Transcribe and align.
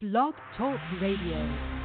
Blog 0.00 0.34
Talk 0.56 0.78
Radio. 1.00 1.77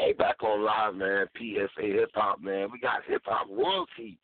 Hey, 0.00 0.14
back 0.14 0.42
on 0.42 0.64
live, 0.64 0.94
man. 0.94 1.26
PSA 1.36 1.84
Hip 1.84 2.10
Hop, 2.14 2.40
man. 2.40 2.72
We 2.72 2.80
got 2.80 3.04
hip 3.06 3.20
hop 3.26 3.48
royalty 3.50 4.16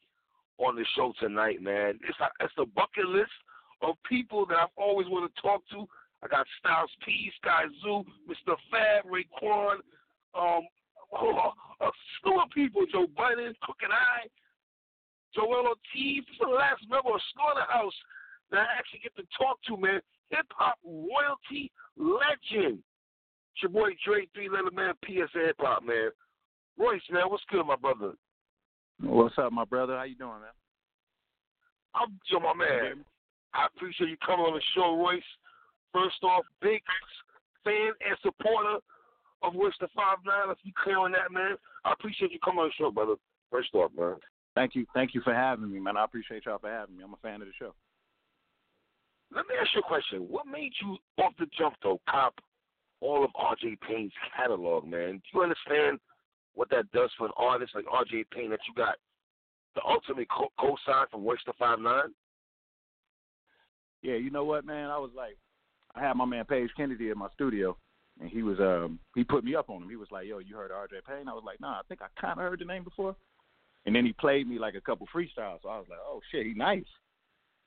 on 0.57 0.75
the 0.75 0.87
show 0.97 1.13
tonight, 1.21 1.61
man. 1.61 2.01
It's 2.09 2.17
a, 2.19 2.33
it's 2.41 2.55
a 2.57 2.65
bucket 2.65 3.05
list 3.05 3.37
of 3.83 3.95
people 4.09 4.47
that 4.47 4.57
I've 4.57 4.77
always 4.79 5.07
wanted 5.09 5.37
to 5.37 5.43
talk 5.43 5.61
to. 5.73 5.85
I 6.25 6.29
got 6.29 6.47
Styles 6.61 6.89
P, 7.05 7.31
Sky 7.43 7.65
Zoo, 7.83 8.05
Mr. 8.25 8.57
Fab, 8.73 9.05
Raekwon, 9.05 9.85
um, 10.33 10.65
oh, 11.13 11.53
a 11.83 11.91
slew 12.23 12.41
of 12.41 12.49
people. 12.55 12.87
Joe 12.91 13.07
Budden, 13.15 13.53
Crooked 13.61 13.93
I, 13.93 14.33
Joell 15.37 15.69
Ortiz. 15.69 16.25
This 16.25 16.33
is 16.33 16.41
the 16.41 16.57
last 16.57 16.89
member 16.89 17.13
of 17.13 17.21
Slaughterhouse 17.37 17.99
that 18.51 18.65
I 18.65 18.79
actually 18.81 19.05
get 19.05 19.15
to 19.17 19.29
talk 19.37 19.61
to, 19.69 19.77
man. 19.77 20.01
Hip 20.31 20.47
hop 20.57 20.79
royalty 20.83 21.71
legend. 22.01 22.81
It's 23.57 23.63
your 23.63 23.73
boy 23.73 23.97
Dre, 24.05 24.29
three 24.35 24.51
letter 24.51 24.71
man, 24.71 24.93
PSA 25.03 25.47
Hip 25.47 25.57
Hop, 25.61 25.83
man. 25.83 26.11
Royce, 26.79 27.01
man, 27.11 27.25
what's 27.29 27.43
good, 27.51 27.65
my 27.65 27.77
brother? 27.77 28.13
What's 29.01 29.39
up, 29.39 29.51
my 29.51 29.65
brother? 29.65 29.97
How 29.97 30.03
you 30.03 30.15
doing, 30.15 30.45
man? 30.45 30.53
I'm 31.95 32.21
Joe, 32.31 32.41
my 32.41 32.53
man. 32.53 33.03
I 33.55 33.65
appreciate 33.75 34.11
you 34.11 34.19
coming 34.21 34.45
on 34.45 34.53
the 34.53 34.61
show, 34.75 34.95
Royce. 35.01 35.23
First 35.91 36.23
off, 36.23 36.45
big 36.61 36.83
fan 37.65 37.97
and 38.07 38.19
supporter 38.23 38.77
of 39.43 39.55
Royce 39.55 39.73
the 39.81 39.89
Five 39.97 40.19
Nine. 40.27 40.49
Let's 40.49 40.61
be 40.61 40.75
clear 40.77 40.99
on 40.99 41.13
that, 41.13 41.33
man. 41.33 41.57
I 41.87 41.95
appreciate 41.95 42.33
you 42.33 42.39
coming 42.45 42.61
on 42.61 42.69
the 42.69 42.75
show, 42.77 42.91
brother. 42.91 43.15
First 43.51 43.73
off, 43.73 43.91
man. 43.97 44.17
Thank 44.55 44.75
you, 44.75 44.85
thank 44.93 45.15
you 45.15 45.23
for 45.23 45.33
having 45.33 45.73
me, 45.73 45.81
man. 45.81 45.97
I 45.97 46.05
appreciate 46.05 46.45
y'all 46.45 46.59
for 46.59 46.69
having 46.69 46.99
me. 46.99 47.05
I'm 47.05 47.15
a 47.15 47.23
fan 47.23 47.41
of 47.41 47.49
the 47.49 47.55
show. 47.59 47.73
Let 49.35 49.47
me 49.49 49.55
ask 49.59 49.71
you 49.75 49.81
a 49.81 49.89
question. 49.89 50.29
What 50.29 50.47
made 50.47 50.73
you 50.83 50.99
off 51.25 51.33
the 51.39 51.47
jump 51.59 51.77
though, 51.83 52.03
cop 52.07 52.35
all 53.01 53.25
of 53.25 53.31
RJ 53.33 53.79
Payne's 53.87 54.13
catalog, 54.37 54.87
man? 54.87 55.13
Do 55.15 55.21
you 55.35 55.43
understand 55.43 55.99
what 56.55 56.71
that 56.71 56.91
does 56.93 57.11
for 57.19 57.27
an 57.27 57.33
artist 57.37 57.73
like 57.75 57.85
RJ 57.87 58.25
Payne 58.35 58.51
that 58.51 58.61
you 58.67 58.75
got 58.75 58.97
the 59.75 59.83
ultimate 59.87 60.29
co- 60.31 60.53
co-sign 60.59 61.07
from 61.11 61.25
Royce 61.25 61.39
the 61.47 61.53
Five 61.59 61.81
Nine? 61.81 62.15
Yeah, 64.03 64.15
you 64.15 64.31
know 64.31 64.45
what, 64.45 64.65
man? 64.65 64.91
I 64.91 64.99
was 64.99 65.11
like, 65.17 65.37
I 65.95 66.01
had 66.01 66.17
my 66.17 66.25
man 66.25 66.45
Paige 66.45 66.71
Kennedy 66.77 67.11
in 67.11 67.19
my 67.19 67.29
studio, 67.35 67.77
and 68.21 68.31
he 68.31 68.43
was 68.43 68.59
um 68.61 68.99
he 69.15 69.25
put 69.25 69.45
me 69.45 69.55
up 69.55 69.71
on 69.71 69.83
him. 69.83 69.89
He 69.89 69.97
was 69.97 70.09
like, 70.11 70.27
"Yo, 70.27 70.39
you 70.39 70.57
heard 70.57 70.71
RJ 70.71 71.05
Payne?" 71.09 71.29
I 71.29 71.33
was 71.33 71.45
like, 71.45 71.61
"Nah, 71.61 71.79
I 71.79 71.83
think 71.89 72.01
I 72.03 72.07
kind 72.21 72.39
of 72.39 72.45
heard 72.45 72.61
the 72.61 72.65
name 72.65 72.85
before." 72.85 73.17
And 73.87 73.95
then 73.95 74.05
he 74.05 74.13
played 74.13 74.49
me 74.49 74.59
like 74.59 74.75
a 74.75 74.81
couple 74.81 75.07
freestyles, 75.15 75.63
so 75.63 75.69
I 75.69 75.79
was 75.79 75.87
like, 75.89 75.99
"Oh 76.05 76.21
shit, 76.31 76.47
he 76.47 76.55
nice." 76.55 76.85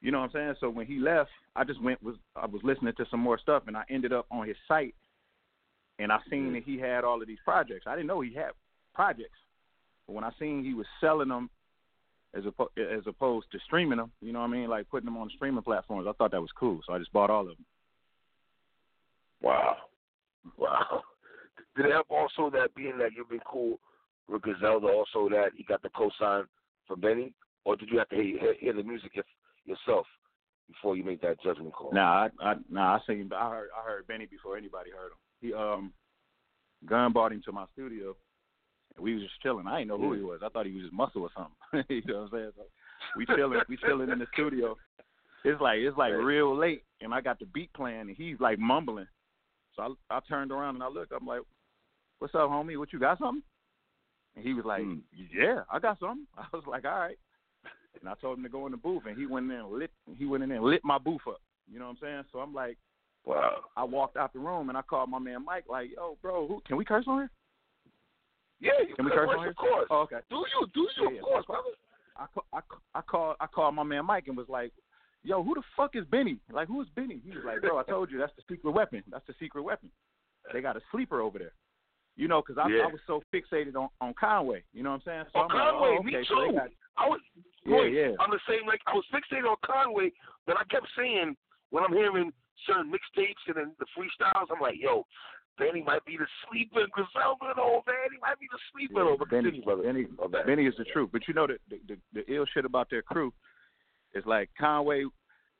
You 0.01 0.11
know 0.11 0.19
what 0.19 0.25
I'm 0.25 0.31
saying? 0.31 0.55
So 0.59 0.69
when 0.69 0.85
he 0.85 0.97
left, 0.97 1.29
I 1.55 1.63
just 1.63 1.81
went 1.81 2.01
was 2.03 2.15
I 2.35 2.45
was 2.45 2.61
listening 2.63 2.93
to 2.97 3.05
some 3.09 3.19
more 3.19 3.39
stuff, 3.39 3.63
and 3.67 3.75
I 3.75 3.83
ended 3.89 4.13
up 4.13 4.25
on 4.31 4.47
his 4.47 4.57
site, 4.67 4.95
and 5.99 6.11
I 6.11 6.19
seen 6.29 6.53
that 6.53 6.63
he 6.63 6.79
had 6.79 7.03
all 7.03 7.21
of 7.21 7.27
these 7.27 7.37
projects. 7.43 7.85
I 7.85 7.95
didn't 7.95 8.07
know 8.07 8.21
he 8.21 8.33
had 8.33 8.51
projects, 8.93 9.37
but 10.07 10.13
when 10.13 10.23
I 10.23 10.31
seen 10.39 10.63
he 10.63 10.73
was 10.73 10.87
selling 10.99 11.29
them 11.29 11.49
as 12.33 12.43
oppo- 12.43 12.77
as 12.77 13.03
opposed 13.05 13.51
to 13.51 13.59
streaming 13.65 13.97
them, 13.97 14.11
you 14.21 14.33
know 14.33 14.39
what 14.39 14.49
I 14.49 14.51
mean, 14.51 14.69
like 14.69 14.89
putting 14.89 15.05
them 15.05 15.17
on 15.17 15.29
streaming 15.35 15.63
platforms, 15.63 16.07
I 16.09 16.13
thought 16.13 16.31
that 16.31 16.41
was 16.41 16.51
cool. 16.57 16.79
So 16.85 16.93
I 16.93 16.99
just 16.99 17.13
bought 17.13 17.29
all 17.29 17.41
of 17.41 17.57
them. 17.57 17.65
Wow. 19.41 19.77
Wow. 20.57 21.01
Did 21.75 21.87
it 21.87 21.91
help 21.91 22.07
also 22.09 22.49
that 22.51 22.73
being 22.75 22.97
that 22.97 23.11
you've 23.15 23.29
been 23.29 23.39
cool 23.45 23.79
with 24.27 24.41
Griselda, 24.41 24.87
also 24.87 25.29
that 25.29 25.51
he 25.55 25.63
got 25.63 25.81
the 25.81 25.89
cosign 25.89 26.45
from 26.87 26.99
Benny? 26.99 27.33
Or 27.65 27.75
did 27.75 27.89
you 27.89 27.97
have 27.99 28.09
to 28.09 28.15
hear, 28.15 28.55
hear 28.59 28.73
the 28.73 28.83
music 28.83 29.11
if, 29.15 29.25
yourself 29.65 30.05
before 30.67 30.95
you 30.95 31.03
make 31.03 31.21
that 31.21 31.41
judgment 31.41 31.73
call? 31.73 31.91
Nah, 31.93 32.27
I, 32.41 32.49
I 32.49 32.53
nah, 32.69 32.95
I 32.95 32.99
seen 33.07 33.29
I 33.35 33.49
heard 33.49 33.69
I 33.77 33.87
heard 33.87 34.07
Benny 34.07 34.25
before 34.25 34.57
anybody 34.57 34.91
heard 34.91 35.11
him. 35.11 35.17
He 35.41 35.53
um 35.53 35.93
Gunn 36.85 37.13
brought 37.13 37.31
him 37.31 37.41
to 37.45 37.51
my 37.51 37.65
studio 37.73 38.15
and 38.95 39.03
we 39.03 39.13
was 39.13 39.23
just 39.23 39.41
chilling. 39.41 39.67
I 39.67 39.79
didn't 39.79 39.89
know 39.89 39.97
who 39.97 40.13
he 40.13 40.21
was. 40.21 40.39
I 40.43 40.49
thought 40.49 40.65
he 40.65 40.73
was 40.73 40.83
just 40.83 40.93
muscle 40.93 41.23
or 41.23 41.29
something. 41.35 41.85
you 41.89 42.01
know 42.11 42.21
what 42.21 42.23
I'm 42.23 42.29
saying? 42.31 42.51
So 42.55 42.63
we 43.15 43.25
chilling 43.25 43.61
we 43.67 43.77
chilling 43.77 44.09
in 44.09 44.19
the 44.19 44.27
studio. 44.33 44.77
It's 45.43 45.61
like 45.61 45.79
it's 45.79 45.97
like 45.97 46.13
real 46.13 46.55
late 46.55 46.83
and 47.01 47.13
I 47.13 47.21
got 47.21 47.39
the 47.39 47.45
beat 47.45 47.71
playing 47.73 48.01
and 48.01 48.15
he's 48.15 48.39
like 48.39 48.59
mumbling. 48.59 49.07
So 49.75 49.95
I 50.11 50.17
I 50.17 50.19
turned 50.27 50.51
around 50.51 50.75
and 50.75 50.83
I 50.83 50.89
looked, 50.89 51.13
I'm 51.13 51.27
like 51.27 51.41
"What's 52.19 52.35
up, 52.35 52.49
homie? 52.49 52.77
What 52.77 52.93
you 52.93 52.99
got 52.99 53.19
something?" 53.19 53.43
And 54.35 54.45
he 54.45 54.53
was 54.53 54.65
like, 54.65 54.83
Mm. 54.83 55.01
"Yeah, 55.33 55.63
I 55.71 55.79
got 55.79 55.99
something." 55.99 56.27
I 56.37 56.45
was 56.53 56.65
like, 56.67 56.85
"All 56.85 56.99
right." 56.99 57.17
And 57.99 58.09
I 58.09 58.13
told 58.15 58.37
him 58.37 58.43
to 58.43 58.49
go 58.49 58.65
in 58.65 58.71
the 58.71 58.77
booth, 58.77 59.03
and 59.07 59.17
he 59.17 59.25
went 59.25 59.51
in 59.51 59.57
and 59.57 59.71
lit. 59.71 59.91
He 60.17 60.25
went 60.25 60.43
in 60.43 60.49
there 60.49 60.59
and 60.59 60.67
lit 60.67 60.81
my 60.83 60.97
booth 60.97 61.21
up. 61.27 61.41
You 61.71 61.79
know 61.79 61.85
what 61.85 61.91
I'm 61.91 61.97
saying? 62.01 62.23
So 62.31 62.39
I'm 62.39 62.53
like, 62.53 62.77
Wow. 63.25 63.57
I 63.75 63.83
walked 63.83 64.17
out 64.17 64.33
the 64.33 64.39
room 64.39 64.69
and 64.69 64.77
I 64.77 64.81
called 64.81 65.09
my 65.09 65.19
man 65.19 65.45
Mike, 65.45 65.65
like, 65.69 65.89
"Yo, 65.95 66.17
bro, 66.21 66.47
who, 66.47 66.61
can 66.65 66.77
we 66.77 66.85
curse 66.85 67.05
on 67.07 67.17
here? 67.19 67.31
Yeah, 68.61 68.71
you 68.87 68.95
Can 68.95 69.05
we 69.05 69.11
curse 69.11 69.29
on 69.29 69.39
here? 69.39 69.49
of 69.49 69.55
course. 69.55 69.87
Oh, 69.89 70.01
okay. 70.01 70.17
Do 70.29 70.37
you? 70.37 70.67
Do 70.73 70.81
you? 70.97 71.11
Yeah, 71.13 71.19
of 71.19 71.23
course, 71.25 71.45
brother. 71.45 71.69
I 72.17 72.25
I 72.57 72.59
I 72.95 73.01
called 73.01 73.35
I 73.39 73.47
called 73.47 73.75
my 73.75 73.83
man 73.83 74.05
Mike 74.05 74.27
and 74.27 74.35
was 74.35 74.49
like, 74.49 74.71
"Yo, 75.23 75.43
who 75.43 75.53
the 75.55 75.61
fuck 75.77 75.95
is 75.95 76.05
Benny? 76.05 76.39
Like, 76.51 76.67
who 76.67 76.81
is 76.81 76.87
Benny?" 76.95 77.21
He 77.23 77.29
was 77.31 77.43
like, 77.45 77.61
"Bro, 77.61 77.77
I 77.77 77.83
told 77.83 78.11
you 78.11 78.17
that's 78.17 78.35
the 78.35 78.43
secret 78.53 78.71
weapon. 78.71 79.03
That's 79.09 79.25
the 79.27 79.33
secret 79.39 79.63
weapon. 79.63 79.89
They 80.53 80.61
got 80.61 80.75
a 80.77 80.81
sleeper 80.91 81.21
over 81.21 81.39
there." 81.39 81.53
You 82.17 82.27
know, 82.27 82.41
because 82.41 82.57
I, 82.57 82.67
Yeah. 82.67 82.83
I 82.83 82.87
was 82.87 82.99
so 83.07 83.23
fixated 83.33 83.75
on 83.75 83.87
on 84.01 84.13
Conway. 84.19 84.63
You 84.73 84.83
know 84.83 84.89
what 84.91 84.95
I'm 84.95 85.01
saying? 85.05 85.25
So 85.31 85.39
On 85.39 85.51
I'm 85.51 85.57
like, 85.57 85.67
oh, 85.67 85.71
Conway, 85.79 85.97
oh, 85.99 86.03
me 86.03 86.15
okay, 86.17 86.27
so 86.27 86.35
too. 86.47 86.53
got- 86.57 86.69
I 86.97 87.07
was 87.07 87.21
Yeah, 87.65 87.83
yeah. 87.83 88.11
I'm 88.19 88.31
the 88.31 88.39
same. 88.49 88.67
Like 88.67 88.81
I 88.87 88.93
was 88.93 89.05
fixated 89.13 89.47
on 89.49 89.55
Conway, 89.63 90.11
but 90.45 90.57
I 90.57 90.63
kept 90.65 90.87
saying 90.97 91.37
when 91.69 91.85
I'm 91.85 91.93
hearing 91.93 92.33
certain 92.65 92.91
mixtapes 92.91 93.43
and 93.47 93.55
then 93.55 93.71
the 93.79 93.85
freestyles, 93.97 94.47
I'm 94.51 94.61
like, 94.61 94.75
yo, 94.79 95.05
Benny 95.59 95.83
might 95.83 96.05
be 96.05 96.17
the 96.17 96.25
sleeper 96.47 96.87
Griselda, 96.91 97.53
though, 97.55 97.83
man. 97.85 98.09
He 98.11 98.17
might 98.21 98.39
be 98.39 98.47
the 98.51 98.59
sleeper. 98.71 99.03
Yeah, 99.03 99.11
though. 99.11 99.17
But 99.19 99.29
Benny, 99.29 99.61
brother. 99.63 99.83
Benny, 99.83 100.05
bad. 100.31 100.45
Benny 100.47 100.65
is 100.65 100.73
the 100.77 100.85
truth. 100.85 101.09
But 101.11 101.27
you 101.27 101.33
know 101.33 101.47
the, 101.47 101.57
the 101.69 101.79
the 101.87 102.23
the 102.23 102.33
ill 102.33 102.45
shit 102.53 102.65
about 102.65 102.89
their 102.89 103.01
crew 103.01 103.33
is 104.15 104.23
like 104.25 104.49
Conway. 104.59 105.05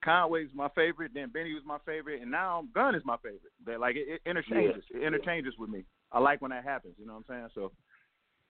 Conway's 0.04 0.48
my 0.54 0.70
favorite, 0.70 1.12
then 1.14 1.30
Benny 1.30 1.54
was 1.54 1.64
my 1.66 1.78
favorite, 1.86 2.22
and 2.22 2.32
now 2.32 2.64
Gunn 2.74 2.96
is 2.96 3.04
my 3.04 3.18
favorite. 3.18 3.52
They 3.66 3.76
like 3.76 3.98
it, 3.98 4.08
it 4.08 4.22
interchanges. 4.26 4.84
Yeah, 4.90 5.02
It 5.02 5.08
interchanges 5.08 5.56
with 5.60 5.70
me. 5.70 5.84
I 6.14 6.20
like 6.20 6.42
when 6.42 6.52
that 6.52 6.64
happens. 6.64 6.96
You 6.98 7.06
know 7.06 7.14
what 7.16 7.26
I'm 7.36 7.36
saying? 7.36 7.48
So 7.54 7.74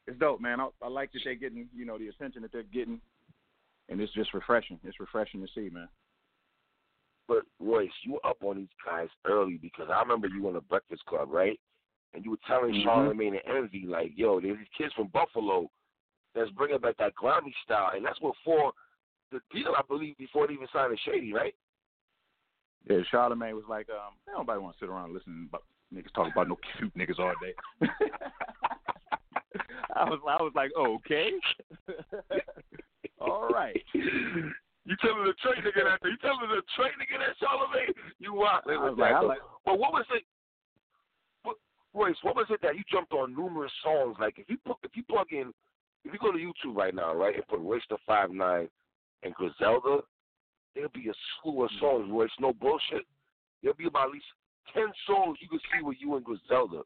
it's 0.06 0.20
dope, 0.20 0.42
man. 0.42 0.60
I, 0.60 0.70
I 0.84 0.88
like 0.88 1.12
that 1.14 1.22
they're 1.24 1.34
getting 1.34 1.68
you 1.76 1.86
know 1.86 1.98
the 1.98 2.10
attention 2.10 2.44
that 2.44 2.52
they're 2.52 2.64
getting, 2.64 3.02
and 3.90 4.00
it's 4.00 4.14
just 4.14 4.36
refreshing. 4.36 4.80
It's 4.84 5.00
refreshing 5.00 5.42
to 5.42 5.48
see, 5.56 5.74
man. 5.74 5.88
But 7.30 7.44
Royce, 7.60 7.92
you 8.04 8.14
were 8.14 8.26
up 8.26 8.38
on 8.42 8.58
these 8.58 8.68
guys 8.84 9.08
early 9.26 9.58
because 9.62 9.88
I 9.94 10.02
remember 10.02 10.28
you 10.28 10.48
on 10.48 10.56
the 10.56 10.62
Breakfast 10.62 11.06
Club, 11.06 11.30
right? 11.32 11.60
And 12.14 12.26
you 12.26 12.32
were 12.32 12.38
telling 12.48 12.74
Mhm. 12.74 12.84
Charlamagne 12.84 13.40
and 13.40 13.56
Envy, 13.58 13.86
like, 13.86 14.18
yo, 14.18 14.42
there's 14.42 14.58
these 14.58 14.68
kids 14.70 14.92
from 14.96 15.10
Buffalo 15.10 15.70
that's 16.34 16.50
bringing 16.52 16.80
back 16.80 16.98
that 16.98 17.14
grimy 17.14 17.54
style, 17.64 17.92
and 17.96 18.04
that's 18.04 18.18
before 18.18 18.74
the 19.30 19.40
deal, 19.52 19.76
I 19.78 19.84
believe, 19.84 20.18
before 20.18 20.48
they 20.48 20.54
even 20.54 20.68
signed 20.70 20.98
to 20.98 20.98
Shady, 21.04 21.32
right? 21.32 21.56
Yeah, 22.86 23.02
Charlamagne 23.14 23.54
was 23.54 23.68
like, 23.70 23.88
um, 23.92 24.16
nobody 24.28 24.60
want 24.60 24.76
to 24.76 24.80
sit 24.80 24.90
around 24.90 25.06
and 25.06 25.14
listen 25.14 25.48
about 25.50 25.66
niggas 25.94 26.12
talk 26.14 26.32
about 26.32 26.48
no 26.48 26.58
cute 26.78 26.96
niggas 26.96 27.20
all 27.20 27.36
day. 27.40 27.54
I 29.96 30.10
was, 30.10 30.20
I 30.28 30.42
was 30.42 30.54
like, 30.56 30.72
okay, 30.76 31.40
all 33.20 33.52
right. 33.54 33.80
You 34.86 34.96
telling 35.02 35.26
the 35.26 35.34
Trey 35.42 35.60
nigga 35.62 35.84
that? 35.86 36.00
You 36.04 36.18
telling 36.22 36.50
the 36.50 36.62
Trey 36.76 36.90
nigga 36.96 37.20
that 37.20 37.36
Charlamagne? 37.38 37.94
You 38.20 38.34
wild 38.34 38.64
I 38.68 38.78
was 38.78 38.92
with 38.92 39.00
like, 39.00 39.12
that? 39.12 39.16
I 39.16 39.22
like, 39.22 39.44
But 39.66 39.80
what 39.80 39.94
was 39.94 40.06
it? 40.16 40.24
What, 41.44 41.58
Royce, 41.94 42.16
what 42.24 42.36
was 42.36 42.48
it 42.50 42.60
that 42.62 42.76
you 42.76 42.84
jumped 42.92 43.14
on 43.14 43.36
numerous 43.36 43.72
songs? 43.84 44.16
Like 44.20 44.40
if 44.40 44.50
you 44.50 44.58
put, 44.66 44.78
if 44.84 44.92
you 44.96 45.04
plug 45.04 45.28
in, 45.32 45.54
if 46.06 46.14
you 46.14 46.20
go 46.20 46.32
to 46.32 46.38
YouTube 46.38 46.76
right 46.76 46.96
now, 46.96 47.14
right, 47.14 47.36
and 47.36 47.48
put 47.48 47.60
Royce 47.60 47.84
the 47.90 47.98
Five 48.08 48.32
Nine 48.32 48.70
and 49.24 49.34
Griselda, 49.34 50.00
there'll 50.74 50.90
be 50.94 51.10
a 51.10 51.14
slew 51.42 51.64
of 51.64 51.70
hmm. 51.72 51.80
songs. 51.80 52.10
Royce, 52.12 52.32
no 52.40 52.54
bullshit. 52.54 53.06
There'll 53.62 53.78
be 53.78 53.88
about 53.88 54.08
at 54.08 54.14
least 54.14 54.26
ten 54.74 54.88
songs 55.06 55.38
you 55.42 55.50
can 55.50 55.60
see 55.74 55.84
with 55.84 55.98
you 56.00 56.16
and 56.16 56.24
Griselda. 56.24 56.82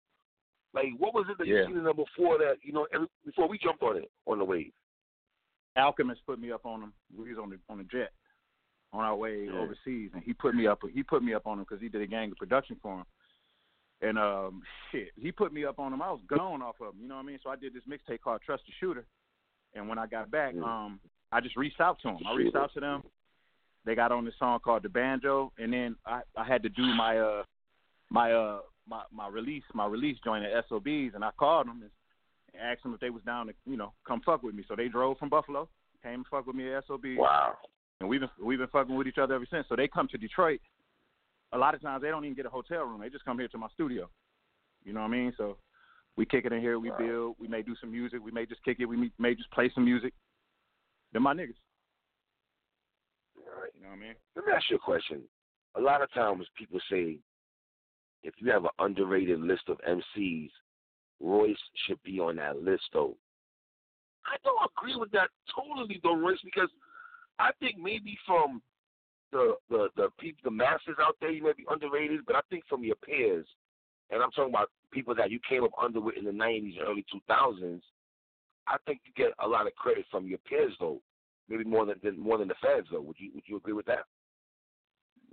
Like 0.74 0.88
what 0.98 1.14
was 1.14 1.26
it 1.30 1.38
that 1.38 1.48
Yeah. 1.48 1.60
you 1.60 1.66
seen 1.68 1.78
in 1.78 1.84
there 1.84 1.94
before 1.94 2.38
that? 2.40 2.58
You 2.64 2.74
know, 2.74 2.88
every, 2.94 3.08
before 3.26 3.48
we 3.48 3.60
jumped 3.60 3.84
on 3.84 3.98
it 3.98 4.10
on 4.26 4.40
the 4.40 4.46
wave. 4.46 4.74
Alchemist 5.76 6.22
put 6.26 6.40
me 6.40 6.52
up 6.52 6.66
on 6.66 6.82
him. 6.82 6.94
We 7.18 7.30
was 7.30 7.38
on 7.42 7.50
the 7.50 7.58
on 7.70 7.78
the 7.78 7.84
jet 7.86 8.12
on 8.92 9.04
our 9.04 9.16
way 9.16 9.46
Yeah. 9.46 9.54
overseas, 9.60 10.12
and 10.14 10.24
he 10.24 10.34
put 10.34 10.54
me 10.56 10.68
up. 10.68 10.80
He 10.94 11.02
put 11.04 11.24
me 11.24 11.34
up 11.34 11.48
on 11.48 11.58
him 11.58 11.66
because 11.68 11.82
he 11.82 11.90
did 11.90 12.02
a 12.02 12.08
gang 12.08 12.32
of 12.32 12.38
production 12.38 12.78
for 12.82 13.00
him. 13.00 13.06
And 14.02 14.20
um, 14.20 14.62
shit, 14.92 15.12
he 15.16 15.32
put 15.32 15.54
me 15.54 15.66
up 15.66 15.80
on 15.80 15.94
him. 15.94 16.02
I 16.02 16.12
was 16.12 16.22
gone 16.28 16.62
off 16.62 16.76
of 16.82 16.94
him. 16.94 17.02
You 17.02 17.08
know 17.08 17.16
what 17.16 17.22
I 17.22 17.26
mean? 17.26 17.40
So 17.44 17.50
I 17.50 17.56
did 17.56 17.74
this 17.74 17.84
mixtape 17.90 18.22
called 18.22 18.42
Trust 18.46 18.64
the 18.66 18.74
Shooter. 18.80 19.06
And 19.74 19.88
when 19.90 19.98
I 19.98 20.06
got 20.08 20.30
back, 20.30 20.54
Mm. 20.54 20.64
um, 20.64 21.00
I 21.32 21.42
just 21.42 21.56
reached 21.56 21.80
out 21.82 22.00
to 22.02 22.10
him. 22.10 22.18
I 22.28 22.36
reached 22.36 22.56
out 22.56 22.72
to 22.74 22.80
them. 22.80 23.04
They 23.86 23.96
got 23.96 24.12
on 24.12 24.26
this 24.26 24.38
song 24.38 24.60
called 24.60 24.84
The 24.84 24.90
Banjo, 24.90 25.52
and 25.58 25.74
then 25.74 25.96
I 26.06 26.22
I 26.38 26.44
had 26.44 26.62
to 26.64 26.70
do 26.70 26.84
my 26.94 27.18
uh 27.18 27.44
my 28.10 28.32
uh 28.32 28.62
my 28.88 29.04
my 29.12 29.28
release 29.28 29.64
my 29.74 29.86
release 29.88 30.18
joint 30.24 30.46
at 30.46 30.66
SOBs, 30.70 31.16
and 31.16 31.24
I 31.26 31.32
called 31.32 31.68
them 31.68 31.82
and 31.82 31.92
asked 32.60 32.84
them 32.84 32.94
if 32.94 33.00
they 33.00 33.10
was 33.10 33.24
down 33.24 33.48
to 33.48 33.54
you 33.66 33.78
know 33.78 33.94
come 34.08 34.22
fuck 34.26 34.44
with 34.44 34.56
me. 34.56 34.64
So 34.68 34.76
they 34.76 34.88
drove 34.88 35.18
from 35.18 35.30
Buffalo, 35.30 35.68
came 36.02 36.16
and 36.16 36.28
fuck 36.28 36.46
with 36.48 36.56
me 36.56 36.74
at 36.74 36.86
SOBs, 36.88 37.18
Wow. 37.18 37.58
and 38.00 38.10
we've 38.10 38.20
been 38.22 38.30
we've 38.42 38.60
been 38.60 38.68
fucking 38.68 38.96
with 38.96 39.08
each 39.08 39.18
other 39.18 39.36
ever 39.36 39.46
since. 39.50 39.66
So 39.70 39.76
they 39.76 39.88
come 39.88 40.08
to 40.10 40.18
Detroit. 40.18 40.60
A 41.52 41.58
lot 41.58 41.76
of 41.76 41.82
times 41.82 42.02
they 42.02 42.10
don't 42.10 42.26
even 42.26 42.36
get 42.36 42.46
a 42.48 42.50
hotel 42.50 42.84
room. 42.84 43.02
They 43.02 43.10
just 43.10 43.26
come 43.26 43.38
here 43.38 43.48
to 43.50 43.58
my 43.58 43.68
studio. 43.74 44.10
You 44.84 44.94
know 44.94 45.02
what 45.02 45.08
I 45.08 45.12
mean? 45.12 45.34
So 45.38 45.58
we 46.18 46.26
kick 46.26 46.46
it 46.46 46.52
in 46.54 46.60
here. 46.62 46.80
We 46.80 46.90
Wow. 46.92 46.98
build. 46.98 47.36
We 47.40 47.48
may 47.48 47.62
do 47.62 47.76
some 47.76 47.92
music. 47.92 48.22
We 48.24 48.32
may 48.32 48.46
just 48.46 48.64
kick 48.64 48.80
it. 48.80 48.86
We 48.86 48.98
may- 48.98 49.12
may 49.20 49.36
just 49.36 49.52
play 49.52 49.70
some 49.70 49.86
music. 49.86 50.14
They're 51.12 51.22
my 51.22 51.34
niggas. 51.34 51.56
All 53.38 53.62
right. 53.62 53.72
You 53.76 53.82
know 53.84 53.90
what 53.90 53.98
I 53.98 54.00
mean? 54.00 54.16
Let 54.36 54.46
me 54.46 54.52
ask 54.52 54.70
you 54.70 54.78
a 54.78 54.80
question. 54.80 55.24
A 55.76 55.82
lot 55.82 56.02
of 56.02 56.12
times 56.12 56.48
people 56.56 56.80
say 56.90 57.20
if 58.24 58.34
you 58.40 58.52
have 58.52 58.64
an 58.66 58.72
underrated 58.80 59.40
list 59.40 59.70
of 59.70 59.80
MCs, 59.88 60.50
Royce 61.22 61.58
should 61.88 62.02
be 62.04 62.20
on 62.20 62.36
that 62.38 62.62
list 62.62 62.84
though. 62.94 63.16
I 64.26 64.38
don't 64.44 64.70
agree 64.78 64.96
with 64.96 65.12
that 65.12 65.30
totally 65.54 66.00
though, 66.04 66.16
Royce, 66.16 66.40
because 66.44 66.70
I 67.40 67.52
think 67.60 67.78
maybe 67.78 68.18
from 68.26 68.62
the 69.32 69.56
the 69.70 69.90
the 69.96 70.10
people 70.20 70.42
the 70.44 70.52
masses 70.52 70.96
out 71.02 71.16
there 71.20 71.32
you 71.32 71.44
may 71.44 71.54
be 71.58 71.66
underrated, 71.70 72.22
but 72.26 72.36
I 72.36 72.42
think 72.50 72.64
from 72.70 72.84
your 72.84 72.96
peers, 72.96 73.46
and 74.12 74.22
I'm 74.22 74.32
talking 74.32 74.54
about 74.54 74.70
people 74.92 75.16
that 75.16 75.32
you 75.32 75.40
came 75.48 75.64
up 75.64 75.72
under 75.82 76.00
with 76.00 76.18
in 76.18 76.26
the 76.26 76.32
nineties 76.32 76.76
and 76.80 76.88
early 76.88 77.06
two 77.12 77.20
thousands, 77.28 77.84
I 78.68 78.78
think 78.86 79.02
you 79.06 79.12
get 79.16 79.34
a 79.44 79.48
lot 79.48 79.68
of 79.68 79.76
credit 79.76 80.06
from 80.12 80.28
your 80.28 80.40
peers 80.40 80.74
though. 80.80 81.02
Maybe 81.50 81.66
more 81.66 81.86
than, 81.86 81.96
than 82.02 82.20
more 82.20 82.38
than 82.38 82.48
the 82.48 82.56
fans 82.62 82.88
though. 82.92 83.02
Would 83.02 83.18
you 83.20 83.32
would 83.36 83.44
you 83.46 83.58
agree 83.58 83.74
with 83.74 83.86
that? 83.88 84.06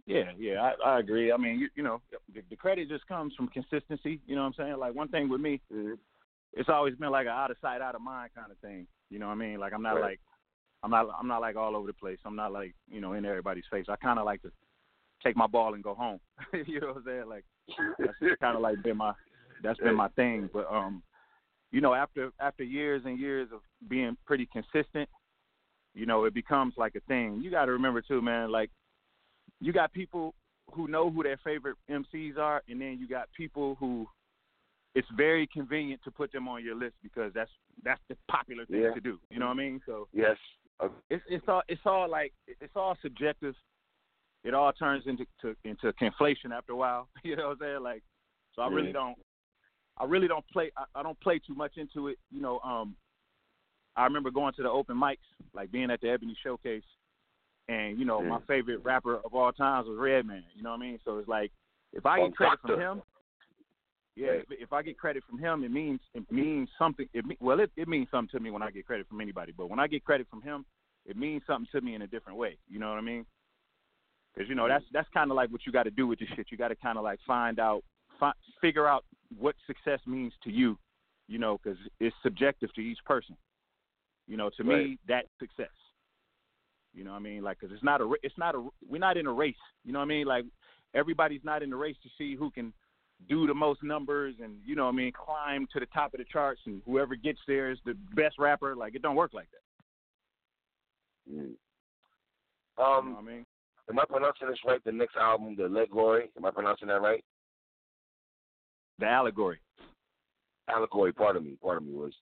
Yeah, 0.06 0.30
yeah, 0.38 0.60
I, 0.84 0.96
I 0.96 0.98
agree. 1.00 1.30
I 1.32 1.36
mean, 1.36 1.58
you, 1.58 1.68
you 1.76 1.82
know, 1.82 2.00
the, 2.34 2.42
the 2.50 2.56
credit 2.56 2.88
just 2.88 3.06
comes 3.06 3.34
from 3.34 3.48
consistency. 3.48 4.20
You 4.26 4.34
know 4.34 4.42
what 4.42 4.48
I'm 4.48 4.54
saying? 4.66 4.78
Like 4.78 4.94
one 4.94 5.08
thing 5.08 5.28
with 5.28 5.40
me, 5.40 5.60
Mm-hmm. 5.72 5.94
it's 6.52 6.68
always 6.68 6.94
been 6.96 7.10
like 7.10 7.26
a 7.26 7.30
out 7.30 7.50
of 7.50 7.56
sight, 7.60 7.80
out 7.80 7.94
of 7.94 8.00
mind 8.00 8.30
kind 8.34 8.50
of 8.50 8.58
thing. 8.58 8.86
You 9.10 9.18
know 9.18 9.26
what 9.26 9.32
I 9.34 9.36
mean? 9.36 9.60
Like 9.60 9.72
I'm 9.72 9.82
not 9.82 9.94
Right. 9.94 10.02
like 10.02 10.20
I'm 10.82 10.90
not 10.90 11.06
I'm 11.18 11.28
not 11.28 11.40
like 11.40 11.56
all 11.56 11.76
over 11.76 11.86
the 11.86 11.92
place. 11.92 12.18
I'm 12.24 12.36
not 12.36 12.52
like 12.52 12.74
you 12.90 13.00
know 13.00 13.12
in 13.12 13.24
everybody's 13.24 13.64
face. 13.70 13.86
I 13.88 13.96
kind 13.96 14.18
of 14.18 14.24
like 14.24 14.42
to 14.42 14.50
take 15.22 15.36
my 15.36 15.46
ball 15.46 15.74
and 15.74 15.82
go 15.84 15.94
home. 15.94 16.18
you 16.66 16.80
know 16.80 16.88
what 16.88 16.96
I'm 16.98 17.04
saying? 17.06 17.28
Like 17.28 17.44
that's 17.98 18.38
kind 18.40 18.56
of 18.56 18.62
like 18.62 18.82
been 18.82 18.96
my 18.96 19.12
that's 19.62 19.78
been 19.80 19.94
my 19.96 20.08
thing. 20.08 20.48
But 20.52 20.66
um, 20.72 21.02
you 21.70 21.80
know, 21.80 21.94
after 21.94 22.30
after 22.40 22.64
years 22.64 23.02
and 23.04 23.18
years 23.18 23.48
of 23.52 23.60
being 23.88 24.16
pretty 24.26 24.48
consistent, 24.52 25.08
you 25.94 26.06
know, 26.06 26.24
it 26.24 26.34
becomes 26.34 26.74
like 26.76 26.94
a 26.94 27.00
thing. 27.00 27.40
You 27.42 27.50
got 27.50 27.66
to 27.66 27.72
remember 27.72 28.00
too, 28.00 28.22
man. 28.22 28.50
Like 28.50 28.70
you 29.60 29.72
got 29.72 29.92
people 29.92 30.34
who 30.72 30.88
know 30.88 31.10
who 31.10 31.22
their 31.22 31.38
favorite 31.42 31.76
MCs 31.90 32.38
are, 32.38 32.62
and 32.68 32.80
then 32.80 32.98
you 33.00 33.08
got 33.08 33.28
people 33.36 33.76
who 33.80 34.06
it's 34.94 35.08
very 35.16 35.46
convenient 35.46 36.00
to 36.02 36.10
put 36.10 36.32
them 36.32 36.48
on 36.48 36.64
your 36.64 36.74
list 36.74 36.94
because 37.02 37.32
that's 37.34 37.50
that's 37.84 38.00
the 38.08 38.16
popular 38.30 38.66
thing 38.66 38.82
Yeah. 38.82 38.94
to 38.94 39.00
do. 39.00 39.18
You 39.30 39.38
know 39.38 39.46
what 39.46 39.52
I 39.52 39.56
mean? 39.56 39.80
So 39.86 40.08
Yes. 40.12 40.36
It's 41.10 41.22
it's 41.28 41.44
all 41.46 41.62
it's 41.68 41.80
all 41.84 42.08
like 42.08 42.32
it's 42.46 42.74
all 42.74 42.96
subjective. 43.02 43.54
It 44.42 44.54
all 44.54 44.72
turns 44.72 45.06
into 45.06 45.26
to, 45.42 45.54
into 45.64 45.92
conflation 45.92 46.52
after 46.52 46.72
a 46.72 46.76
while. 46.76 47.08
You 47.22 47.36
know 47.36 47.48
what 47.48 47.52
I'm 47.52 47.58
saying? 47.60 47.82
Like, 47.82 48.02
so 48.54 48.62
I 48.62 48.68
really 48.68 48.92
don't, 48.92 49.16
I 49.98 50.04
really 50.06 50.26
don't 50.26 50.46
play. 50.48 50.72
I, 50.78 50.84
I 50.94 51.02
don't 51.02 51.20
play 51.20 51.38
too 51.38 51.54
much 51.54 51.76
into 51.76 52.08
it. 52.08 52.16
You 52.30 52.40
know, 52.40 52.58
um, 52.60 52.96
I 53.96 54.04
remember 54.04 54.30
going 54.30 54.54
to 54.54 54.62
the 54.62 54.70
open 54.70 54.96
mics, 54.96 55.18
like 55.52 55.70
being 55.70 55.90
at 55.90 56.00
the 56.00 56.08
Ebony 56.08 56.34
Showcase, 56.42 56.82
and 57.70 57.98
you 57.98 58.04
know, 58.04 58.20
Yeah. 58.22 58.28
my 58.28 58.40
favorite 58.46 58.78
rapper 58.84 59.16
of 59.16 59.34
all 59.34 59.52
times 59.52 59.86
was 59.88 59.98
Redman. 59.98 60.44
You 60.54 60.62
know 60.62 60.70
what 60.70 60.76
I 60.76 60.80
mean? 60.80 60.98
So 61.04 61.18
it's 61.18 61.28
like 61.28 61.52
if 61.92 62.04
I 62.06 62.20
get 62.20 62.36
credit 62.36 62.60
from 62.62 62.80
him, 62.80 63.02
yeah, 64.16 64.32
if, 64.32 64.44
if 64.50 64.72
I 64.72 64.82
get 64.82 64.98
credit 64.98 65.22
from 65.28 65.38
him, 65.38 65.64
it 65.64 65.70
means 65.70 66.00
it 66.14 66.30
means 66.30 66.68
something. 66.78 67.06
It 67.14 67.24
me- 67.24 67.36
well, 67.40 67.60
it, 67.60 67.70
it 67.76 67.88
means 67.88 68.08
something 68.10 68.38
to 68.38 68.42
me 68.42 68.50
when 68.50 68.62
I 68.62 68.70
get 68.70 68.86
credit 68.86 69.06
from 69.08 69.20
anybody. 69.20 69.52
But 69.56 69.70
when 69.70 69.78
I 69.78 69.86
get 69.86 70.04
credit 70.04 70.26
from 70.28 70.42
him, 70.42 70.64
it 71.06 71.16
means 71.16 71.42
something 71.46 71.68
to 71.72 71.80
me 71.80 71.94
in 71.94 72.02
a 72.02 72.06
different 72.06 72.38
way. 72.38 72.58
You 72.68 72.78
know 72.80 72.88
what 72.90 72.98
I 72.98 73.02
mean? 73.02 73.24
Because 74.34 74.48
you 74.48 74.54
know 74.54 74.68
that's 74.68 74.84
that's 74.92 75.08
kind 75.14 75.30
of 75.30 75.36
like 75.36 75.50
what 75.50 75.64
you 75.66 75.72
got 75.72 75.84
to 75.84 75.90
do 75.90 76.06
with 76.06 76.18
this 76.18 76.28
shit. 76.36 76.46
You 76.50 76.58
got 76.58 76.68
to 76.68 76.76
kind 76.76 76.98
of 76.98 77.04
like 77.04 77.18
find 77.26 77.58
out, 77.58 77.82
fi- 78.18 78.32
figure 78.60 78.86
out 78.86 79.04
what 79.38 79.54
success 79.66 80.00
means 80.06 80.32
to 80.44 80.50
you. 80.50 80.76
You 81.28 81.38
know, 81.38 81.58
because 81.62 81.78
it's 82.00 82.16
subjective 82.22 82.72
to 82.74 82.80
each 82.80 82.98
person. 83.06 83.36
You 84.26 84.36
know, 84.36 84.50
to 84.56 84.64
me, 84.64 84.74
Right. 84.74 84.98
that's 85.08 85.28
success. 85.38 85.70
You 86.92 87.04
know 87.04 87.10
what 87.12 87.18
I 87.18 87.20
mean? 87.20 87.42
Like, 87.42 87.60
because 87.60 87.74
it's 87.74 87.84
not 87.84 88.00
a, 88.00 88.12
it's 88.22 88.36
not 88.36 88.54
a, 88.54 88.68
we're 88.88 88.98
not 88.98 89.16
in 89.16 89.26
a 89.26 89.32
race. 89.32 89.54
You 89.84 89.92
know 89.92 90.00
what 90.00 90.06
I 90.06 90.08
mean? 90.08 90.26
Like, 90.26 90.44
everybody's 90.94 91.44
not 91.44 91.62
in 91.62 91.70
the 91.70 91.76
race 91.76 91.96
to 92.02 92.08
see 92.18 92.34
who 92.34 92.50
can 92.50 92.72
do 93.28 93.46
the 93.46 93.54
most 93.54 93.82
numbers 93.82 94.34
and 94.42 94.54
you 94.64 94.74
know 94.74 94.84
what 94.86 94.92
I 94.92 94.96
mean 94.96 95.12
climb 95.12 95.66
to 95.74 95.80
the 95.80 95.86
top 95.86 96.14
of 96.14 96.18
the 96.18 96.24
charts 96.24 96.62
and 96.64 96.80
whoever 96.86 97.14
gets 97.14 97.38
there 97.46 97.70
is 97.70 97.78
the 97.84 97.94
best 98.14 98.38
rapper. 98.38 98.74
Like 98.74 98.94
it 98.94 99.02
don't 99.02 99.16
work 99.16 99.34
like 99.34 99.48
that. 99.50 101.34
Mm. 101.34 101.50
You 102.78 102.84
Um, 102.84 103.10
know 103.10 103.10
what 103.16 103.18
I 103.18 103.22
mean? 103.22 103.46
am 103.90 103.98
I 103.98 104.04
pronouncing 104.08 104.48
this 104.48 104.58
right? 104.66 104.82
The 104.84 104.92
next 104.92 105.16
album, 105.16 105.54
the 105.56 105.64
Allegory. 105.64 106.30
Am 106.36 106.46
I 106.46 106.50
pronouncing 106.50 106.88
that 106.88 107.02
right? 107.02 107.22
The 108.98 109.06
allegory. 109.06 109.58
Allegory. 110.68 111.12
Pardon 111.12 111.44
me. 111.44 111.56
Pardon 111.62 111.88
me. 111.88 111.94
Was 111.94 112.12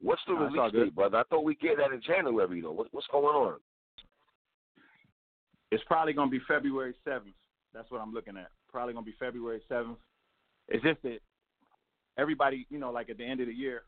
what's 0.00 0.22
the 0.26 0.34
all 0.34 0.46
release 0.46 0.72
date, 0.72 0.94
brother? 0.94 1.18
I 1.18 1.22
thought 1.24 1.44
we 1.44 1.54
get 1.56 1.76
that 1.78 1.92
in 1.92 2.02
January 2.02 2.60
though. 2.60 2.72
What, 2.72 2.88
what's 2.90 3.06
going 3.10 3.24
on? 3.36 3.58
It's 5.72 5.82
probably 5.84 6.12
gonna 6.12 6.30
be 6.30 6.40
February 6.46 6.94
seventh. 7.02 7.34
That's 7.72 7.90
what 7.90 8.02
I'm 8.02 8.12
looking 8.12 8.36
at. 8.36 8.50
Probably 8.70 8.92
gonna 8.92 9.06
be 9.06 9.14
February 9.18 9.62
seventh. 9.68 9.96
It's 10.68 10.82
just 10.84 11.02
that 11.02 11.18
everybody, 12.18 12.66
you 12.68 12.78
know, 12.78 12.92
like 12.92 13.08
at 13.08 13.16
the 13.16 13.24
end 13.24 13.40
of 13.40 13.46
the 13.46 13.54
year, 13.54 13.82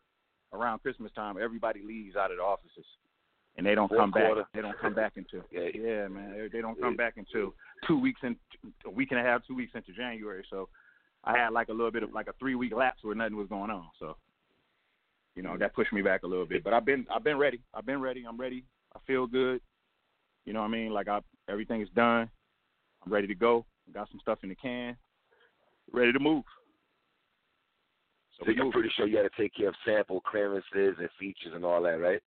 around 0.55 0.81
Christmas 0.81 1.13
time, 1.13 1.37
everybody 1.41 1.83
leaves 1.87 2.17
out 2.17 2.31
of 2.31 2.39
the 2.39 2.43
offices, 2.43 2.87
and 3.57 3.67
they 3.67 3.75
don't 3.75 3.89
Fourth 3.89 4.01
come 4.01 4.13
quarter. 4.13 4.43
back. 4.43 4.53
They 4.55 4.63
don't 4.63 4.79
come 4.79 4.95
back 4.95 5.13
until 5.17 5.43
Yeah. 5.51 5.69
yeah, 5.75 6.09
man. 6.09 6.49
They, 6.51 6.63
don't 6.63 6.81
come 6.81 6.97
back 6.97 7.19
until 7.19 7.55
two 7.87 7.99
weeks 7.99 8.21
in 8.23 8.35
a 8.87 8.91
week 8.91 9.11
and 9.11 9.21
a 9.21 9.23
half, 9.23 9.47
two 9.47 9.55
weeks 9.55 9.73
into 9.75 9.93
January. 9.93 10.45
So 10.49 10.71
I 11.25 11.37
had 11.37 11.53
like 11.53 11.69
a 11.69 11.73
little 11.73 11.91
bit 11.93 12.03
of 12.03 12.13
like 12.13 12.29
a 12.29 12.35
three 12.39 12.55
week 12.55 12.73
lapse 12.75 13.05
where 13.05 13.15
nothing 13.15 13.37
was 13.37 13.49
going 13.49 13.71
on. 13.71 13.89
So 13.99 14.17
you 15.37 15.43
know 15.43 15.59
that 15.59 15.75
pushed 15.75 15.93
me 15.93 16.01
back 16.01 16.23
a 16.23 16.27
little 16.27 16.47
bit. 16.47 16.65
But 16.65 16.73
I've 16.73 16.87
been 16.87 17.07
I've 17.15 17.25
been 17.25 17.39
ready. 17.39 17.61
I've 17.75 17.85
been 17.85 18.01
ready. 18.01 18.25
I'm 18.27 18.39
ready. 18.41 18.65
I 18.97 19.01
feel 19.07 19.27
good. 19.27 19.61
You 20.45 20.53
know 20.53 20.61
what 20.61 20.69
I 20.69 20.71
mean? 20.71 20.93
Like 20.93 21.09
I 21.09 21.21
everything 21.49 21.81
is 21.81 21.89
done. 21.95 22.31
I'm 23.05 23.13
ready 23.13 23.27
to 23.27 23.35
go. 23.35 23.65
Got 23.93 24.09
some 24.11 24.21
stuff 24.21 24.39
in 24.43 24.49
the 24.49 24.55
can. 24.55 24.97
Ready 25.93 26.13
to 26.13 26.21
move. 26.21 26.45
So 28.39 28.47
So 28.47 28.51
you're 28.53 28.73
pretty 28.73 28.91
sure 28.97 29.07
you 29.07 29.17
had 29.17 29.31
to 29.31 29.43
take 29.43 29.55
care 29.55 29.69
of 29.69 29.75
sample 29.85 30.21
clearances 30.21 30.97
and 30.99 31.09
features 31.19 31.53
and 31.55 31.65
all 31.65 31.83
that, 31.83 32.01
right? 32.01 32.21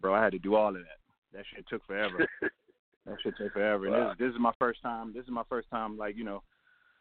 Bro, 0.00 0.14
I 0.14 0.22
had 0.22 0.32
to 0.32 0.38
do 0.38 0.54
all 0.54 0.68
of 0.68 0.74
that. 0.74 0.98
That 1.32 1.44
shit 1.54 1.66
took 1.68 1.84
forever. 1.86 2.26
that 2.42 3.16
shit 3.22 3.34
took 3.38 3.52
forever. 3.52 3.86
And 3.86 4.10
this, 4.10 4.26
this 4.26 4.34
is 4.34 4.40
my 4.40 4.52
first 4.58 4.82
time. 4.82 5.12
This 5.14 5.24
is 5.24 5.30
my 5.30 5.44
first 5.48 5.70
time, 5.70 5.96
like 5.96 6.16
you 6.16 6.24
know, 6.24 6.42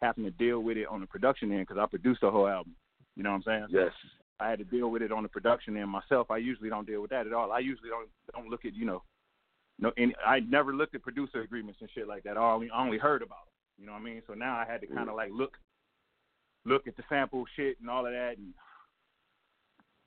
having 0.01 0.23
to 0.23 0.31
deal 0.31 0.61
with 0.61 0.77
it 0.77 0.87
on 0.87 1.01
the 1.01 1.07
production 1.07 1.51
end 1.51 1.67
because 1.67 1.81
I 1.81 1.85
produced 1.85 2.21
the 2.21 2.31
whole 2.31 2.47
album. 2.47 2.75
You 3.15 3.23
know 3.23 3.31
what 3.31 3.37
I'm 3.37 3.43
saying? 3.43 3.65
yes. 3.69 3.91
I 4.39 4.49
had 4.49 4.57
to 4.57 4.65
deal 4.65 4.89
with 4.89 5.03
it 5.03 5.11
on 5.11 5.21
the 5.21 5.29
production 5.29 5.77
end 5.77 5.89
myself. 5.89 6.31
I 6.31 6.37
usually 6.37 6.69
don't 6.69 6.87
deal 6.87 7.01
with 7.01 7.11
that 7.11 7.27
at 7.27 7.33
all. 7.33 7.51
I 7.51 7.59
usually 7.59 7.89
don't 7.89 8.09
don't 8.33 8.49
look 8.49 8.65
at 8.65 8.73
you 8.73 8.85
know, 8.85 9.03
no. 9.81 9.91
Any, 9.97 10.15
I 10.25 10.39
never 10.39 10.73
looked 10.73 10.95
at 10.95 11.01
producer 11.01 11.41
agreements 11.41 11.79
and 11.81 11.89
shit 11.93 12.07
like 12.07 12.23
that. 12.23 12.37
I 12.37 12.53
only 12.53 12.69
I 12.69 12.81
only 12.81 12.97
heard 12.97 13.21
about 13.21 13.45
them. 13.45 13.53
You 13.79 13.85
know 13.87 13.93
what 13.93 14.01
I 14.01 14.03
mean? 14.03 14.21
So 14.27 14.33
now 14.33 14.55
I 14.55 14.65
had 14.65 14.81
to 14.81 14.87
kind 14.87 15.09
of 15.09 15.15
like 15.15 15.31
look 15.33 15.57
look 16.65 16.87
at 16.87 16.95
the 16.95 17.03
sample 17.09 17.43
shit 17.55 17.77
and 17.81 17.89
all 17.89 18.05
of 18.05 18.13
that, 18.13 18.37
and 18.37 18.53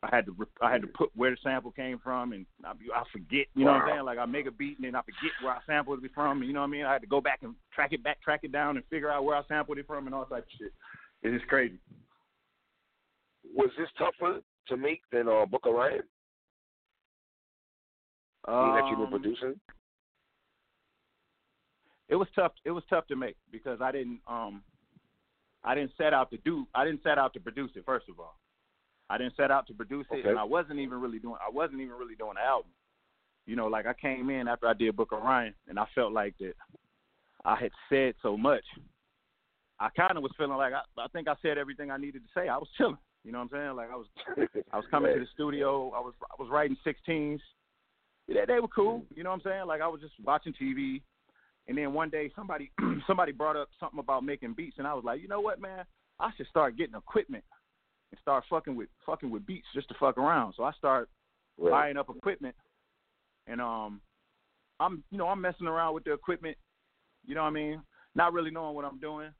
I 0.04 0.14
had 0.14 0.26
to 0.26 0.36
I 0.62 0.70
had 0.70 0.82
to 0.82 0.86
put 0.86 1.10
where 1.14 1.30
the 1.30 1.36
sample 1.42 1.72
came 1.72 1.98
from, 1.98 2.32
and 2.32 2.46
I, 2.64 2.70
I 2.70 3.02
forget. 3.12 3.46
You 3.54 3.64
know 3.64 3.72
what 3.72 3.82
I'm 3.82 3.88
saying? 3.88 4.04
Like 4.04 4.18
I 4.18 4.26
make 4.26 4.46
a 4.46 4.52
beat 4.52 4.78
and 4.78 4.86
then 4.86 4.94
I 4.94 5.00
forget 5.00 5.32
where 5.42 5.52
I 5.52 5.60
sampled 5.66 6.04
it 6.04 6.10
from. 6.14 6.42
You 6.42 6.52
know 6.52 6.60
what 6.60 6.68
I 6.68 6.70
mean? 6.70 6.84
I 6.84 6.92
had 6.92 7.02
to 7.02 7.08
go 7.08 7.20
back 7.20 7.40
and 7.42 7.54
track 7.74 7.92
it 7.92 8.02
back, 8.02 8.22
track 8.22 8.40
it 8.42 8.52
down, 8.52 8.76
and 8.76 8.86
figure 8.86 9.10
out 9.10 9.24
where 9.24 9.36
I 9.36 9.42
sampled 9.48 9.78
it 9.78 9.86
from 9.86 10.06
and 10.06 10.14
all 10.14 10.24
type 10.24 10.44
of 10.44 10.58
shit. 10.58 10.72
It's 11.22 11.34
just 11.34 11.48
crazy. 11.48 11.78
Was 13.56 13.70
this 13.78 13.88
tougher 13.98 14.40
to 14.68 14.76
make 14.76 15.00
than 15.10 15.28
uh, 15.28 15.46
Book 15.46 15.66
of 15.66 15.74
Ryan? 15.74 16.02
Being 18.46 18.74
that 18.74 18.88
you 18.90 18.96
were 18.98 19.04
Um, 19.04 19.10
producing? 19.10 19.60
it 22.08 22.16
was 22.16 22.28
tough 22.34 22.52
it 22.64 22.70
was 22.70 22.84
tough 22.90 23.06
to 23.08 23.16
make 23.16 23.36
because 23.50 23.80
I 23.80 23.90
didn't 23.90 24.20
um 24.26 24.62
I 25.64 25.74
didn't 25.74 25.92
set 25.96 26.12
out 26.12 26.30
to 26.30 26.36
do 26.38 26.66
I 26.74 26.84
didn't 26.84 27.02
set 27.02 27.18
out 27.18 27.32
to 27.34 27.40
produce 27.40 27.70
it 27.76 27.84
first 27.86 28.08
of 28.08 28.20
all. 28.20 28.36
I 29.10 29.18
didn't 29.18 29.36
set 29.36 29.50
out 29.50 29.66
to 29.68 29.74
produce 29.74 30.06
it 30.10 30.20
Okay. 30.20 30.28
and 30.30 30.38
I 30.38 30.44
wasn't 30.44 30.80
even 30.80 31.00
really 31.00 31.18
doing 31.18 31.36
I 31.44 31.50
wasn't 31.50 31.80
even 31.80 31.94
really 31.96 32.14
doing 32.14 32.34
the 32.34 32.42
album. 32.42 32.70
You 33.46 33.56
know, 33.56 33.66
like 33.66 33.86
I 33.86 33.94
came 33.94 34.30
in 34.30 34.48
after 34.48 34.66
I 34.66 34.74
did 34.74 34.96
Book 34.96 35.12
of 35.12 35.22
Ryan 35.22 35.54
and 35.68 35.78
I 35.78 35.86
felt 35.94 36.12
like 36.12 36.36
that 36.38 36.54
I 37.44 37.56
had 37.56 37.72
said 37.88 38.14
so 38.22 38.36
much. 38.36 38.64
I 39.80 39.88
kind 39.90 40.16
of 40.16 40.22
was 40.22 40.32
feeling 40.38 40.56
like 40.56 40.72
I, 40.72 40.82
I 41.00 41.08
think 41.08 41.28
I 41.28 41.34
said 41.42 41.58
everything 41.58 41.90
I 41.90 41.96
needed 41.96 42.22
to 42.22 42.28
say. 42.40 42.48
I 42.48 42.56
was 42.56 42.68
chilling. 42.76 42.96
You 43.24 43.32
know 43.32 43.38
what 43.38 43.44
I'm 43.54 43.58
saying? 43.58 43.76
Like 43.76 43.90
I 43.90 43.96
was 43.96 44.06
I 44.72 44.76
was 44.76 44.86
coming 44.90 45.12
to 45.14 45.20
the 45.20 45.26
studio. 45.32 45.90
I 45.90 46.00
was 46.00 46.12
I 46.22 46.34
was 46.38 46.50
writing 46.50 46.76
16s. 46.86 47.40
They, 48.28 48.34
they 48.46 48.60
were 48.60 48.68
cool. 48.68 49.04
You 49.14 49.22
know 49.22 49.30
what 49.30 49.36
I'm 49.36 49.42
saying? 49.42 49.66
Like 49.66 49.80
I 49.80 49.88
was 49.88 50.00
just 50.00 50.14
watching 50.24 50.54
TV, 50.60 51.02
and 51.68 51.76
then 51.76 51.92
one 51.92 52.10
day 52.10 52.30
somebody 52.34 52.70
somebody 53.06 53.32
brought 53.32 53.56
up 53.56 53.68
something 53.78 53.98
about 53.98 54.24
making 54.24 54.54
beats, 54.54 54.76
and 54.78 54.86
I 54.86 54.94
was 54.94 55.04
like, 55.04 55.20
you 55.20 55.28
know 55.28 55.40
what, 55.40 55.60
man? 55.60 55.84
I 56.20 56.30
should 56.36 56.46
start 56.48 56.76
getting 56.76 56.94
equipment 56.94 57.44
and 58.12 58.20
start 58.20 58.44
fucking 58.48 58.76
with 58.76 58.88
fucking 59.04 59.30
with 59.30 59.46
beats 59.46 59.66
just 59.74 59.88
to 59.88 59.94
fuck 59.98 60.18
around. 60.18 60.54
So 60.56 60.64
I 60.64 60.72
start 60.72 61.08
Right. 61.56 61.70
buying 61.70 61.96
up 61.96 62.10
equipment, 62.10 62.56
and 63.46 63.60
um, 63.60 64.00
I'm 64.80 65.04
you 65.10 65.18
know 65.18 65.28
I'm 65.28 65.40
messing 65.40 65.68
around 65.68 65.94
with 65.94 66.02
the 66.04 66.12
equipment. 66.12 66.56
You 67.24 67.36
know 67.36 67.42
what 67.42 67.50
I 67.50 67.52
mean? 67.52 67.82
Not 68.16 68.32
really 68.32 68.50
knowing 68.50 68.74
what 68.74 68.84
I'm 68.84 68.98
doing. 68.98 69.30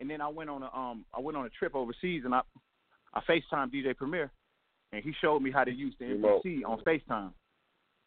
And 0.00 0.08
then 0.10 0.20
I 0.20 0.28
went 0.28 0.50
on 0.50 0.62
a 0.62 0.76
um 0.76 1.04
I 1.16 1.20
went 1.20 1.36
on 1.36 1.46
a 1.46 1.50
trip 1.50 1.74
overseas, 1.74 2.22
and 2.24 2.34
I 2.34 2.40
I 3.14 3.20
Facetime 3.20 3.72
DJ 3.72 3.96
Premier, 3.96 4.30
and 4.92 5.02
he 5.02 5.12
showed 5.20 5.40
me 5.42 5.50
how 5.50 5.64
to 5.64 5.70
use 5.70 5.94
the. 5.98 6.06
MPC 6.06 6.62
on 6.66 6.80
Facetime. 6.80 7.32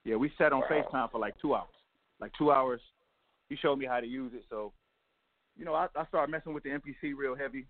Yeah, 0.04 0.16
we 0.16 0.32
sat 0.38 0.54
on 0.54 0.62
Wow. 0.62 0.68
Facetime 0.70 1.12
for 1.12 1.20
like 1.20 1.36
two 1.42 1.56
hours, 1.56 1.74
like 2.20 2.32
two 2.38 2.52
hours. 2.52 2.82
He 3.50 3.56
showed 3.58 3.78
me 3.78 3.86
how 3.86 4.00
to 4.00 4.08
use 4.08 4.32
it, 4.34 4.44
so 4.50 4.72
you 5.58 5.66
know 5.66 5.74
I, 5.76 5.88
I 5.96 6.06
started 6.06 6.32
messing 6.32 6.54
with 6.54 6.64
the 6.64 6.70
MPC 6.70 7.14
real 7.16 7.36
heavy, 7.36 7.66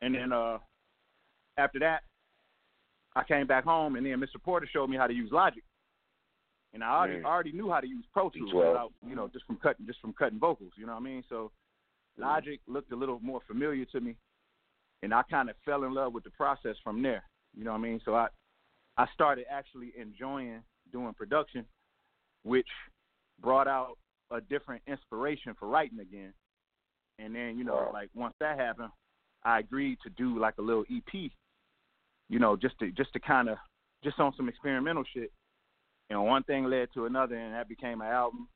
and 0.00 0.14
then 0.14 0.32
uh 0.32 0.58
after 1.56 1.78
that, 1.80 2.02
I 3.16 3.24
came 3.24 3.46
back 3.46 3.64
home, 3.64 3.96
and 3.96 4.06
then 4.06 4.20
Mr. 4.20 4.40
Porter 4.42 4.68
showed 4.72 4.88
me 4.88 4.96
how 4.96 5.06
to 5.08 5.14
use 5.14 5.30
Logic, 5.32 5.64
and 6.72 6.84
I 6.84 6.90
already 6.90 7.14
Mm. 7.20 7.24
I 7.24 7.28
already 7.28 7.52
knew 7.52 7.70
how 7.70 7.80
to 7.80 7.88
use 7.88 8.04
Pro 8.12 8.30
Tools, 8.30 8.52
D12. 8.52 8.68
without, 8.68 8.92
you 9.06 9.16
know, 9.16 9.28
just 9.28 9.44
from 9.46 9.56
cutting 9.56 9.86
just 9.86 10.00
from 10.00 10.12
cutting 10.12 10.38
vocals. 10.38 10.72
You 10.76 10.86
know 10.86 10.92
what 10.92 11.00
I 11.00 11.04
mean? 11.04 11.24
So 11.28 11.50
Logic 12.18 12.60
looked 12.66 12.92
a 12.92 12.96
little 12.96 13.18
more 13.20 13.40
familiar 13.46 13.84
to 13.86 14.00
me, 14.00 14.16
and 15.02 15.12
I 15.14 15.22
kind 15.22 15.48
of 15.50 15.56
fell 15.64 15.84
in 15.84 15.94
love 15.94 16.12
with 16.12 16.24
the 16.24 16.30
process 16.30 16.76
from 16.84 17.02
there. 17.02 17.24
You 17.56 17.64
know 17.64 17.72
what 17.72 17.78
I 17.78 17.82
mean? 17.82 18.00
So 18.04 18.14
I 18.14 18.28
I 18.98 19.06
started 19.14 19.46
actually 19.50 19.92
enjoying 19.96 20.62
doing 20.92 21.14
production, 21.14 21.64
which 22.44 22.68
brought 23.40 23.68
out 23.68 23.96
a 24.30 24.40
different 24.40 24.82
inspiration 24.86 25.54
for 25.58 25.68
writing 25.68 26.00
again. 26.00 26.32
And 27.18 27.34
then 27.34 27.58
you 27.58 27.64
know, 27.64 27.74
Wow. 27.74 27.90
like 27.92 28.10
once 28.14 28.34
that 28.40 28.58
happened, 28.58 28.90
I 29.44 29.58
agreed 29.60 29.98
to 30.02 30.10
do 30.10 30.38
like 30.38 30.58
a 30.58 30.62
little 30.62 30.84
EP. 30.90 31.30
You 32.28 32.38
know, 32.38 32.56
just 32.56 32.78
to 32.80 32.90
just 32.92 33.12
to 33.14 33.20
kind 33.20 33.48
of 33.48 33.58
just 34.04 34.18
on 34.20 34.34
some 34.36 34.48
experimental 34.48 35.04
shit. 35.12 35.32
And 36.10 36.24
one 36.24 36.42
thing 36.44 36.64
led 36.64 36.88
to 36.94 37.06
another, 37.06 37.36
and 37.36 37.54
that 37.54 37.68
became 37.68 38.00
an 38.00 38.08
album. 38.08 38.48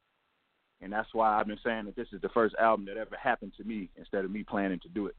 And 0.80 0.92
that's 0.92 1.08
why 1.12 1.38
I've 1.38 1.46
been 1.46 1.58
saying 1.64 1.84
that 1.84 1.96
this 1.96 2.08
is 2.12 2.20
the 2.20 2.28
first 2.30 2.54
album 2.58 2.86
that 2.86 2.96
ever 2.96 3.16
happened 3.16 3.52
to 3.56 3.64
me 3.64 3.88
instead 3.96 4.24
of 4.24 4.30
me 4.30 4.42
planning 4.42 4.80
to 4.80 4.88
do 4.88 5.06
it. 5.06 5.14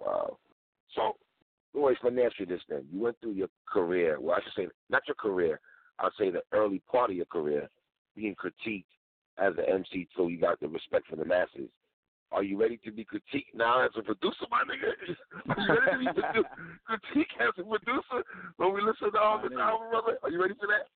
Wow. 0.00 0.38
So, 0.94 1.16
Royce, 1.74 1.96
let 2.02 2.14
me 2.14 2.22
ask 2.22 2.38
you 2.38 2.46
this 2.46 2.62
then. 2.68 2.84
You 2.90 3.00
went 3.00 3.16
through 3.20 3.32
your 3.32 3.48
career, 3.68 4.18
well, 4.20 4.36
I 4.36 4.42
should 4.42 4.52
say, 4.64 4.68
not 4.88 5.02
your 5.06 5.14
career, 5.14 5.60
I'll 5.98 6.12
say 6.18 6.30
the 6.30 6.42
early 6.52 6.82
part 6.90 7.10
of 7.10 7.16
your 7.16 7.26
career, 7.26 7.68
being 8.14 8.34
critiqued 8.34 8.84
as 9.38 9.52
an 9.58 9.64
MC 9.68 10.08
till 10.16 10.30
you 10.30 10.40
got 10.40 10.58
the 10.60 10.68
respect 10.68 11.06
from 11.08 11.18
the 11.18 11.24
masses. 11.24 11.68
Are 12.32 12.42
you 12.42 12.60
ready 12.60 12.78
to 12.84 12.90
be 12.90 13.04
critiqued 13.04 13.54
now 13.54 13.84
as 13.84 13.92
a 13.96 14.02
producer, 14.02 14.46
my 14.50 14.62
nigga? 14.64 15.56
Are 15.56 15.62
you 15.62 15.80
ready 15.86 16.04
to 16.06 16.14
be 16.14 16.20
critiqued 17.20 17.40
as 17.40 17.52
a 17.58 17.62
producer 17.62 18.24
when 18.56 18.74
we 18.74 18.80
listen 18.82 19.12
to 19.12 19.18
all 19.18 19.36
My 19.38 19.48
this 19.48 19.58
album, 19.58 19.90
brother? 19.90 20.18
Are 20.22 20.30
you 20.30 20.40
ready 20.40 20.54
for 20.54 20.66
that? 20.66 20.88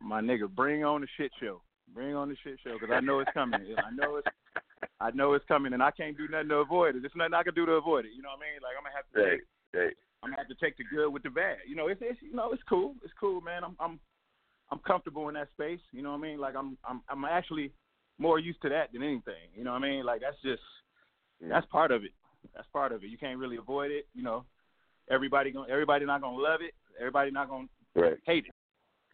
My 0.00 0.20
nigga, 0.20 0.48
bring 0.48 0.84
on 0.84 1.00
the 1.00 1.08
shit 1.16 1.32
show. 1.40 1.62
Bring 1.92 2.14
on 2.14 2.28
the 2.28 2.36
shit 2.42 2.58
show 2.64 2.74
because 2.80 2.94
I 2.94 3.00
know 3.00 3.20
it's 3.20 3.30
coming. 3.32 3.60
I 3.78 3.90
know 3.94 4.16
it's 4.16 4.28
I 5.00 5.10
know 5.10 5.34
it's 5.34 5.44
coming, 5.46 5.72
and 5.72 5.82
I 5.82 5.90
can't 5.90 6.16
do 6.16 6.26
nothing 6.28 6.48
to 6.48 6.56
avoid 6.56 6.96
it. 6.96 7.02
There's 7.02 7.12
nothing 7.14 7.34
I 7.34 7.42
can 7.42 7.54
do 7.54 7.66
to 7.66 7.72
avoid 7.72 8.06
it. 8.06 8.12
You 8.16 8.22
know 8.22 8.30
what 8.30 8.40
I 8.42 8.50
mean? 8.50 8.60
Like 8.62 8.74
I'm 8.76 8.84
gonna 8.84 8.96
have 8.96 9.06
to. 9.14 9.30
Hey, 9.30 9.42
hey. 9.72 9.90
I'm 10.22 10.30
gonna 10.30 10.40
have 10.40 10.48
to 10.48 10.54
take 10.64 10.76
the 10.76 10.84
good 10.84 11.10
with 11.10 11.22
the 11.22 11.30
bad. 11.30 11.58
You 11.68 11.76
know, 11.76 11.88
it's, 11.88 12.00
it's 12.02 12.20
you 12.22 12.34
know, 12.34 12.52
it's 12.52 12.62
cool. 12.68 12.94
It's 13.04 13.12
cool, 13.20 13.40
man. 13.40 13.62
I'm 13.62 13.76
I'm 13.78 14.00
I'm 14.70 14.78
comfortable 14.80 15.28
in 15.28 15.34
that 15.34 15.48
space. 15.52 15.80
You 15.92 16.02
know 16.02 16.10
what 16.12 16.18
I 16.18 16.22
mean? 16.22 16.38
Like 16.40 16.56
I'm 16.56 16.76
I'm 16.88 17.02
I'm 17.08 17.24
actually 17.24 17.72
more 18.18 18.38
used 18.38 18.62
to 18.62 18.68
that 18.70 18.92
than 18.92 19.02
anything. 19.02 19.52
You 19.54 19.62
know 19.62 19.72
what 19.72 19.82
I 19.82 19.88
mean? 19.88 20.04
Like 20.04 20.22
that's 20.22 20.40
just 20.42 20.62
that's 21.40 21.66
part 21.66 21.90
of 21.90 22.04
it. 22.04 22.12
That's 22.54 22.66
part 22.72 22.92
of 22.92 23.04
it. 23.04 23.08
You 23.08 23.18
can't 23.18 23.38
really 23.38 23.56
avoid 23.56 23.90
it. 23.90 24.08
You 24.14 24.22
know, 24.22 24.44
everybody 25.10 25.50
gonna 25.50 25.70
everybody 25.70 26.06
not 26.06 26.22
gonna 26.22 26.38
love 26.38 26.60
it. 26.62 26.74
Everybody 26.98 27.30
not 27.30 27.48
gonna 27.48 27.68
Right. 27.94 28.18
hate 28.26 28.46
it. 28.46 28.54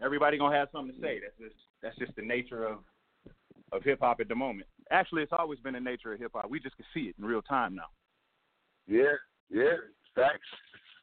Everybody 0.02 0.38
gonna 0.38 0.56
have 0.56 0.68
something 0.73 0.94
to 0.94 1.00
say. 1.00 1.21
That's 1.21 1.38
just 1.38 1.61
that's 1.82 1.99
just 1.99 2.14
the 2.16 2.23
nature 2.23 2.64
of 2.64 2.78
of 3.73 3.82
hip 3.82 4.00
hop 4.00 4.21
at 4.21 4.28
the 4.28 4.35
moment. 4.35 4.68
Actually, 4.90 5.23
it's 5.23 5.32
always 5.32 5.59
been 5.61 5.75
the 5.75 5.80
nature 5.80 6.12
of 6.12 6.21
hip 6.21 6.32
hop. 6.35 6.49
We 6.49 6.61
just 6.61 6.76
can 6.76 6.87
see 6.94 7.09
it 7.09 7.16
in 7.18 7.25
real 7.25 7.42
time 7.42 7.75
now. 7.75 7.88
Yeah, 8.87 9.14
yeah. 9.50 9.76
Facts. 10.14 10.49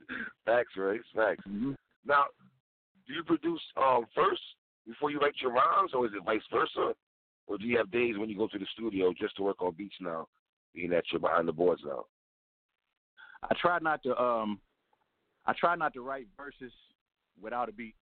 Facts, 0.46 0.74
right? 0.78 1.02
Facts. 1.16 1.44
Mm-hmm. 1.48 1.72
Now, 2.06 2.26
do 3.08 3.14
you 3.14 3.24
produce 3.24 3.62
um 3.78 4.06
first 4.16 4.42
before 4.88 5.12
you 5.12 5.20
write 5.20 5.36
your 5.42 5.52
rhymes, 5.52 5.92
or 5.94 6.06
is 6.06 6.12
it 6.16 6.24
vice 6.26 6.42
versa? 6.52 6.94
Or 7.48 7.58
do 7.58 7.66
you 7.66 7.78
have 7.78 7.92
days 7.92 8.16
when 8.18 8.30
you 8.30 8.38
go 8.38 8.48
to 8.48 8.60
the 8.60 8.68
studio 8.74 9.12
just 9.20 9.36
to 9.38 9.44
work 9.44 9.62
on 9.62 9.74
beats 9.76 9.96
now, 10.00 10.28
being 10.74 10.92
that 10.92 11.04
you're 11.12 11.20
behind 11.20 11.48
the 11.48 11.54
boards 11.54 11.82
now? 11.84 12.06
I 13.44 13.56
try 13.60 13.80
not 13.82 14.04
to 14.04 14.20
um 14.22 14.60
I 15.46 15.54
try 15.60 15.76
not 15.76 15.94
to 15.94 16.02
write 16.02 16.28
verses 16.38 16.72
without 17.42 17.70
a 17.70 17.72
beat, 17.72 17.96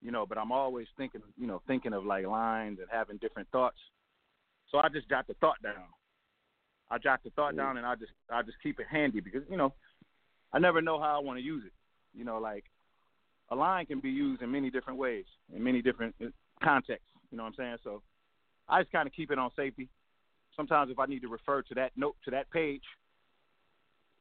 you 0.00 0.10
know, 0.10 0.24
but 0.24 0.38
I'm 0.38 0.52
always 0.52 0.86
thinking, 0.96 1.20
you 1.36 1.46
know, 1.46 1.60
thinking 1.66 1.92
of 1.92 2.04
like 2.04 2.26
lines 2.26 2.78
and 2.78 2.88
having 2.90 3.18
different 3.18 3.48
thoughts. 3.50 3.78
So 4.70 4.78
I 4.78 4.88
just 4.88 5.08
jot 5.08 5.26
the 5.26 5.34
thought 5.34 5.60
down. 5.62 5.84
I 6.90 6.98
jot 6.98 7.20
the 7.24 7.30
thought 7.30 7.56
down 7.56 7.78
and 7.78 7.86
I 7.86 7.94
just 7.94 8.12
I 8.30 8.42
just 8.42 8.58
keep 8.62 8.78
it 8.80 8.86
handy 8.90 9.20
because 9.20 9.42
you 9.50 9.56
know 9.56 9.72
I 10.52 10.58
never 10.58 10.82
know 10.82 11.00
how 11.00 11.16
I 11.16 11.18
want 11.18 11.38
to 11.38 11.44
use 11.44 11.64
it. 11.66 11.72
You 12.14 12.24
know, 12.24 12.38
like 12.38 12.64
a 13.50 13.56
line 13.56 13.86
can 13.86 14.00
be 14.00 14.10
used 14.10 14.42
in 14.42 14.50
many 14.50 14.70
different 14.70 14.98
ways 14.98 15.24
in 15.54 15.62
many 15.62 15.82
different 15.82 16.14
uh, 16.22 16.26
contexts. 16.62 17.08
You 17.30 17.36
know 17.36 17.44
what 17.44 17.50
I'm 17.50 17.54
saying? 17.56 17.76
So 17.84 18.02
I 18.68 18.82
just 18.82 18.92
kind 18.92 19.06
of 19.06 19.14
keep 19.14 19.30
it 19.30 19.38
on 19.38 19.50
safety. 19.56 19.88
Sometimes 20.56 20.90
if 20.90 20.98
I 20.98 21.06
need 21.06 21.20
to 21.20 21.28
refer 21.28 21.62
to 21.62 21.74
that 21.74 21.92
note 21.96 22.16
to 22.24 22.30
that 22.30 22.50
page, 22.50 22.82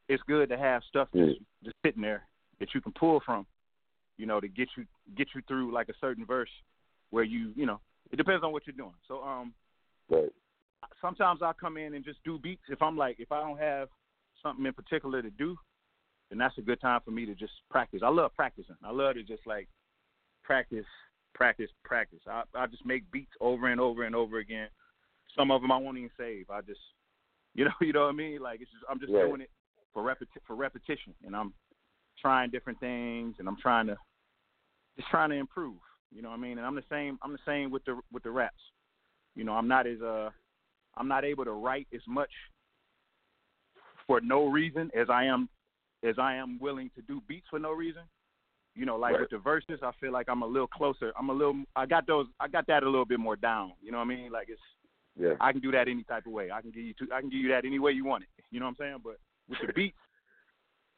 it's 0.07 0.23
good 0.27 0.49
to 0.49 0.57
have 0.57 0.81
stuff 0.89 1.07
just, 1.15 1.39
just 1.63 1.75
sitting 1.85 2.01
there 2.01 2.23
that 2.59 2.69
you 2.73 2.81
can 2.81 2.91
pull 2.93 3.21
from, 3.25 3.45
you 4.17 4.25
know, 4.25 4.39
to 4.39 4.47
get 4.47 4.69
you 4.77 4.85
get 5.17 5.27
you 5.35 5.41
through 5.47 5.73
like 5.73 5.89
a 5.89 5.93
certain 5.99 6.25
verse 6.25 6.49
where 7.09 7.23
you 7.23 7.51
you 7.55 7.65
know 7.65 7.79
it 8.11 8.17
depends 8.17 8.43
on 8.43 8.51
what 8.51 8.63
you're 8.65 8.75
doing. 8.75 8.93
So 9.07 9.21
um, 9.23 9.53
right. 10.09 10.31
sometimes 11.01 11.41
I'll 11.41 11.53
come 11.53 11.77
in 11.77 11.93
and 11.93 12.03
just 12.03 12.23
do 12.23 12.39
beats 12.39 12.63
if 12.69 12.81
I'm 12.81 12.97
like 12.97 13.17
if 13.19 13.31
I 13.31 13.41
don't 13.41 13.59
have 13.59 13.89
something 14.41 14.65
in 14.65 14.73
particular 14.73 15.21
to 15.21 15.29
do, 15.29 15.55
then 16.31 16.37
that's 16.37 16.57
a 16.57 16.61
good 16.61 16.79
time 16.79 17.01
for 17.03 17.11
me 17.11 17.25
to 17.25 17.35
just 17.35 17.51
practice. 17.69 17.99
I 18.03 18.09
love 18.09 18.31
practicing. 18.35 18.77
I 18.83 18.91
love 18.91 19.15
to 19.15 19.23
just 19.23 19.45
like 19.45 19.67
practice, 20.43 20.85
practice, 21.35 21.69
practice. 21.83 22.21
I 22.25 22.43
I 22.55 22.67
just 22.67 22.85
make 22.85 23.11
beats 23.11 23.33
over 23.41 23.67
and 23.67 23.81
over 23.81 24.03
and 24.03 24.15
over 24.15 24.39
again. 24.39 24.69
Some 25.37 25.51
of 25.51 25.61
them 25.61 25.73
I 25.73 25.77
won't 25.77 25.97
even 25.97 26.09
save. 26.17 26.49
I 26.49 26.61
just, 26.61 26.79
you 27.53 27.65
know, 27.65 27.71
you 27.81 27.91
know 27.91 28.03
what 28.03 28.13
I 28.13 28.13
mean. 28.13 28.41
Like 28.41 28.61
it's 28.61 28.71
just 28.71 28.85
I'm 28.89 28.99
just 28.99 29.11
right. 29.11 29.27
doing 29.27 29.41
it 29.41 29.49
for 29.93 30.03
repeti- 30.03 30.41
for 30.47 30.55
repetition, 30.55 31.13
and 31.25 31.35
I'm 31.35 31.53
trying 32.21 32.49
different 32.49 32.79
things, 32.79 33.35
and 33.39 33.47
I'm 33.47 33.57
trying 33.61 33.87
to 33.87 33.97
just 34.95 35.09
trying 35.09 35.31
to 35.31 35.35
improve. 35.35 35.77
You 36.13 36.21
know 36.21 36.29
what 36.29 36.39
I 36.39 36.41
mean? 36.41 36.57
And 36.57 36.65
I'm 36.65 36.75
the 36.75 36.83
same. 36.89 37.19
I'm 37.21 37.33
the 37.33 37.39
same 37.45 37.71
with 37.71 37.83
the 37.83 37.99
with 38.11 38.23
the 38.23 38.31
raps. 38.31 38.55
You 39.35 39.43
know, 39.43 39.51
I'm 39.51 39.67
not 39.67 39.85
as 39.85 40.01
uh, 40.01 40.29
I'm 40.95 41.09
not 41.09 41.25
able 41.25 41.43
to 41.43 41.51
write 41.51 41.87
as 41.93 42.01
much 42.07 42.31
for 44.07 44.21
no 44.21 44.47
reason 44.47 44.91
as 44.95 45.09
I 45.09 45.25
am 45.25 45.49
as 46.03 46.15
I 46.17 46.35
am 46.35 46.57
willing 46.59 46.89
to 46.95 47.01
do 47.01 47.21
beats 47.27 47.47
for 47.49 47.59
no 47.59 47.71
reason. 47.71 48.03
You 48.75 48.85
know, 48.85 48.95
like 48.95 49.13
right. 49.13 49.21
with 49.21 49.29
the 49.31 49.37
verses, 49.37 49.79
I 49.83 49.91
feel 49.99 50.13
like 50.13 50.27
I'm 50.29 50.43
a 50.43 50.47
little 50.47 50.67
closer. 50.67 51.11
I'm 51.19 51.29
a 51.29 51.33
little. 51.33 51.63
I 51.75 51.85
got 51.85 52.07
those. 52.07 52.27
I 52.39 52.47
got 52.47 52.67
that 52.67 52.83
a 52.83 52.89
little 52.89 53.05
bit 53.05 53.19
more 53.19 53.35
down. 53.35 53.73
You 53.81 53.91
know 53.91 53.97
what 53.97 54.05
I 54.05 54.07
mean? 54.07 54.31
Like 54.31 54.47
it's. 54.49 54.61
Yeah. 55.19 55.33
I 55.41 55.51
can 55.51 55.59
do 55.59 55.71
that 55.73 55.89
any 55.89 56.03
type 56.03 56.25
of 56.25 56.31
way. 56.31 56.51
I 56.51 56.61
can 56.61 56.71
give 56.71 56.83
you. 56.83 56.93
Two, 56.97 57.07
I 57.13 57.19
can 57.19 57.29
give 57.29 57.39
you 57.39 57.49
that 57.49 57.65
any 57.65 57.79
way 57.79 57.91
you 57.91 58.05
want 58.05 58.23
it. 58.23 58.29
You 58.49 58.61
know 58.61 58.67
what 58.67 58.75
I'm 58.79 58.85
saying? 58.85 58.97
But 59.03 59.17
with 59.49 59.59
the 59.67 59.73
beats, 59.75 59.97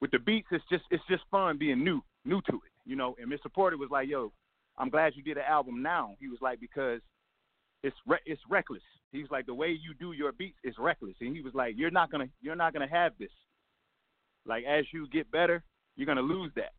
with 0.02 0.12
the 0.12 0.20
beats, 0.20 0.48
it's 0.52 0.64
just 0.70 0.84
it's 0.92 1.04
just 1.10 1.24
fun 1.32 1.58
being 1.58 1.84
new, 1.84 2.04
new 2.26 2.42
to 2.42 2.54
it. 2.54 2.72
You 2.86 2.96
know, 2.96 3.16
and 3.20 3.32
Mr. 3.32 3.52
Porter 3.52 3.78
was 3.78 3.90
like, 3.90 4.08
"Yo, 4.08 4.32
I'm 4.78 4.90
glad 4.90 5.14
you 5.16 5.24
did 5.24 5.38
an 5.38 5.44
album 5.48 5.82
now." 5.82 6.16
He 6.20 6.28
was 6.28 6.40
like, 6.42 6.60
"Because 6.60 7.02
it's 7.82 7.96
re- 8.06 8.20
it's 8.28 8.42
reckless." 8.48 8.84
He 9.12 9.22
was 9.22 9.32
like, 9.32 9.48
"The 9.48 9.54
way 9.54 9.70
you 9.70 9.96
do 10.00 10.12
your 10.12 10.32
beats 10.32 10.60
is 10.64 10.76
reckless," 10.78 11.16
and 11.22 11.36
he 11.36 11.42
was 11.42 11.56
like, 11.56 11.74
"You're 11.76 11.90
not 11.90 12.12
gonna 12.12 12.28
you're 12.40 12.56
not 12.56 12.74
gonna 12.74 12.90
have 12.90 13.14
this. 13.18 13.32
Like 14.46 14.66
as 14.66 14.86
you 14.92 15.08
get 15.10 15.32
better, 15.32 15.64
you're 15.96 16.08
gonna 16.08 16.22
lose 16.22 16.52
that. 16.56 16.74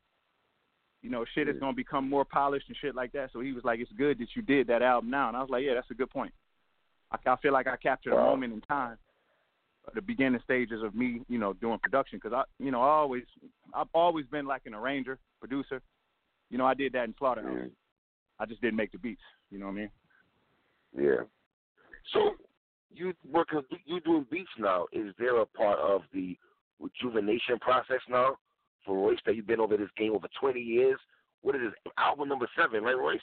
You 1.02 1.10
know, 1.10 1.24
shit 1.34 1.48
is 1.48 1.60
gonna 1.60 1.74
become 1.74 2.08
more 2.08 2.24
polished 2.24 2.68
and 2.68 2.76
shit 2.80 2.94
like 2.94 3.12
that." 3.12 3.30
So 3.32 3.40
he 3.40 3.52
was 3.52 3.64
like, 3.64 3.80
"It's 3.80 3.92
good 3.92 4.18
that 4.18 4.28
you 4.34 4.42
did 4.42 4.66
that 4.68 4.82
album 4.82 5.10
now," 5.10 5.28
and 5.28 5.36
I 5.36 5.40
was 5.40 5.50
like, 5.50 5.64
"Yeah, 5.64 5.74
that's 5.74 5.90
a 5.90 5.94
good 5.94 6.10
point." 6.10 6.32
I, 7.10 7.18
I 7.30 7.36
feel 7.36 7.52
like 7.52 7.66
I 7.66 7.76
captured 7.76 8.12
a 8.12 8.16
moment 8.16 8.52
in 8.52 8.60
time 8.62 8.98
the 9.94 10.00
beginning 10.00 10.40
stages 10.44 10.82
of 10.82 10.94
me, 10.94 11.20
you 11.28 11.38
know, 11.38 11.52
doing 11.54 11.78
production 11.78 12.18
because 12.22 12.32
I, 12.32 12.44
you 12.62 12.70
know, 12.70 12.80
I 12.80 12.88
always, 12.88 13.24
I've 13.74 13.88
always 13.92 14.26
been 14.26 14.46
like 14.46 14.62
an 14.66 14.74
arranger, 14.74 15.18
producer. 15.40 15.82
You 16.50 16.58
know, 16.58 16.66
I 16.66 16.74
did 16.74 16.92
that 16.92 17.04
in 17.04 17.14
Slaughterhouse. 17.18 17.52
Mm. 17.52 17.70
I 18.38 18.46
just 18.46 18.60
didn't 18.60 18.76
make 18.76 18.92
the 18.92 18.98
beats. 18.98 19.22
You 19.50 19.58
know 19.58 19.66
what 19.66 19.72
I 19.72 19.74
mean? 19.74 19.90
Yeah. 20.96 21.22
So 22.12 22.30
you 22.90 23.12
working 23.30 23.60
you 23.84 24.00
doing 24.00 24.26
beats 24.30 24.50
now. 24.58 24.86
Is 24.92 25.12
there 25.18 25.40
a 25.40 25.46
part 25.46 25.78
of 25.78 26.02
the 26.12 26.36
rejuvenation 26.80 27.58
process 27.60 28.00
now 28.08 28.36
for 28.84 28.96
Royce 28.96 29.18
that 29.26 29.36
you've 29.36 29.46
been 29.46 29.60
over 29.60 29.76
this 29.76 29.88
game 29.96 30.12
over 30.14 30.28
twenty 30.38 30.60
years? 30.60 30.98
What 31.42 31.54
is 31.56 31.62
this 31.62 31.92
album 31.98 32.28
number 32.28 32.48
seven, 32.56 32.82
right, 32.84 32.96
Royce? 32.96 33.20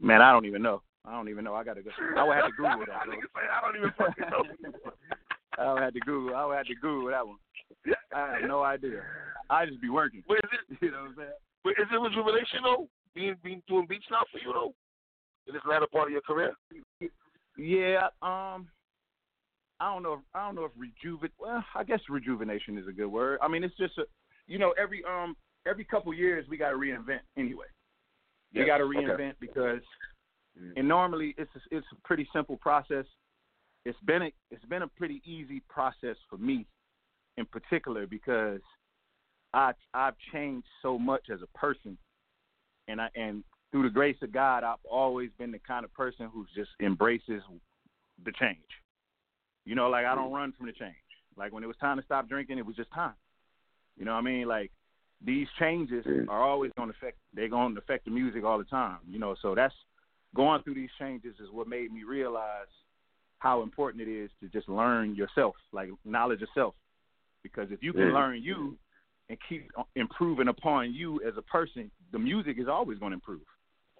Man, 0.00 0.20
I 0.20 0.32
don't 0.32 0.46
even 0.46 0.62
know. 0.62 0.82
I 1.06 1.12
don't 1.12 1.28
even 1.28 1.44
know. 1.44 1.54
I 1.54 1.64
gotta 1.64 1.82
go. 1.82 1.90
I 2.16 2.24
would 2.24 2.36
have 2.36 2.46
to 2.46 2.52
Google 2.56 2.84
that. 2.86 3.02
I 3.02 3.60
don't 3.60 3.76
even 3.76 3.92
fucking 3.96 4.24
know. 4.30 4.70
I 5.58 5.72
would 5.72 5.82
have 5.82 5.94
to 5.94 6.00
Google. 6.00 6.34
I 6.34 6.44
would 6.46 6.56
have 6.56 6.66
to 6.66 6.74
Google 6.74 7.10
that 7.10 7.26
one. 7.26 7.36
I 8.14 8.38
have 8.40 8.48
no 8.48 8.62
idea. 8.62 9.02
I 9.50 9.66
just 9.66 9.80
be 9.80 9.88
working. 9.90 10.22
But 10.26 10.38
is 10.38 10.50
it 10.70 10.78
You 10.80 10.90
know 10.90 10.98
what 11.02 11.08
I'm 11.10 11.14
saying? 11.16 11.28
but 11.62 11.70
is 11.72 11.86
it 11.92 11.96
rejuvenation 11.96 12.60
though? 12.64 12.88
Being 13.14 13.36
being 13.44 13.62
doing 13.68 13.86
beats 13.88 14.06
now 14.10 14.22
for 14.32 14.38
you 14.38 14.52
though? 14.52 14.74
In 15.46 15.54
this 15.54 15.62
latter 15.68 15.86
part 15.92 16.08
of 16.08 16.12
your 16.12 16.22
career? 16.22 16.54
Yeah. 17.56 18.08
Um. 18.22 18.68
I 19.80 19.92
don't 19.92 20.02
know. 20.02 20.14
If, 20.14 20.20
I 20.34 20.46
don't 20.46 20.54
know 20.54 20.64
if 20.64 20.72
rejuven. 20.76 21.30
Well, 21.38 21.64
I 21.74 21.84
guess 21.84 22.00
rejuvenation 22.08 22.78
is 22.78 22.86
a 22.88 22.92
good 22.92 23.08
word. 23.08 23.38
I 23.42 23.48
mean, 23.48 23.64
it's 23.64 23.76
just 23.76 23.98
a. 23.98 24.04
You 24.46 24.58
know, 24.58 24.74
every 24.80 25.02
um 25.04 25.36
every 25.66 25.84
couple 25.84 26.12
years 26.12 26.46
we 26.48 26.56
got 26.56 26.70
to 26.70 26.76
reinvent 26.76 27.20
anyway. 27.36 27.66
We 28.54 28.64
got 28.64 28.78
to 28.78 28.84
okay. 28.84 28.98
reinvent 28.98 29.34
because, 29.40 29.80
Mm. 30.60 30.72
and 30.76 30.86
normally 30.86 31.34
it's 31.36 31.50
a, 31.56 31.76
it's 31.76 31.86
a 31.92 32.06
pretty 32.06 32.28
simple 32.32 32.56
process. 32.56 33.04
It's 33.84 33.98
been 34.06 34.22
a 34.22 34.32
it's 34.50 34.64
been 34.66 34.82
a 34.82 34.88
pretty 34.88 35.20
easy 35.24 35.60
process 35.68 36.16
for 36.30 36.36
me, 36.38 36.64
in 37.36 37.44
particular 37.46 38.06
because 38.06 38.60
I 39.52 39.72
I've 39.92 40.14
changed 40.32 40.66
so 40.80 40.96
much 40.96 41.28
as 41.28 41.40
a 41.42 41.58
person, 41.58 41.98
and 42.86 43.00
I 43.00 43.08
and 43.16 43.42
through 43.72 43.82
the 43.82 43.90
grace 43.90 44.16
of 44.22 44.30
God 44.30 44.62
I've 44.62 44.84
always 44.88 45.30
been 45.38 45.50
the 45.50 45.58
kind 45.58 45.84
of 45.84 45.92
person 45.92 46.30
who 46.32 46.46
just 46.54 46.70
embraces 46.80 47.42
the 48.24 48.32
change. 48.32 48.58
You 49.64 49.74
know, 49.74 49.88
like 49.88 50.06
I 50.06 50.14
don't 50.14 50.32
run 50.32 50.52
from 50.52 50.66
the 50.66 50.72
change. 50.72 50.94
Like 51.36 51.52
when 51.52 51.64
it 51.64 51.66
was 51.66 51.76
time 51.78 51.96
to 51.96 52.04
stop 52.04 52.28
drinking, 52.28 52.58
it 52.58 52.66
was 52.66 52.76
just 52.76 52.92
time. 52.92 53.14
You 53.96 54.04
know 54.04 54.12
what 54.12 54.18
I 54.18 54.22
mean? 54.22 54.46
Like 54.46 54.70
these 55.24 55.46
changes 55.58 56.04
are 56.28 56.42
always 56.42 56.70
going 56.76 56.90
to 56.90 56.94
affect. 56.96 57.18
They're 57.32 57.48
going 57.48 57.74
to 57.74 57.80
affect 57.80 58.04
the 58.04 58.10
music 58.10 58.44
all 58.44 58.58
the 58.58 58.64
time. 58.64 58.98
You 59.08 59.18
know, 59.18 59.34
so 59.40 59.54
that's 59.54 59.74
going 60.34 60.62
through 60.62 60.74
these 60.74 60.90
changes 60.98 61.34
is 61.40 61.50
what 61.50 61.68
made 61.68 61.92
me 61.92 62.02
realize 62.04 62.66
how 63.38 63.62
important 63.62 64.06
it 64.06 64.10
is 64.10 64.30
to 64.40 64.48
just 64.48 64.68
learn 64.68 65.14
yourself, 65.14 65.54
like 65.72 65.90
knowledge 66.04 66.42
of 66.42 66.48
self. 66.54 66.74
Because 67.42 67.70
if 67.70 67.82
you 67.82 67.92
can 67.92 68.08
Mm. 68.08 68.14
learn 68.14 68.42
you 68.42 68.78
and 69.28 69.38
keep 69.48 69.70
improving 69.96 70.48
upon 70.48 70.92
you 70.92 71.20
as 71.22 71.36
a 71.36 71.42
person, 71.42 71.90
the 72.10 72.18
music 72.18 72.58
is 72.58 72.68
always 72.68 72.98
going 72.98 73.10
to 73.10 73.14
improve. 73.16 73.46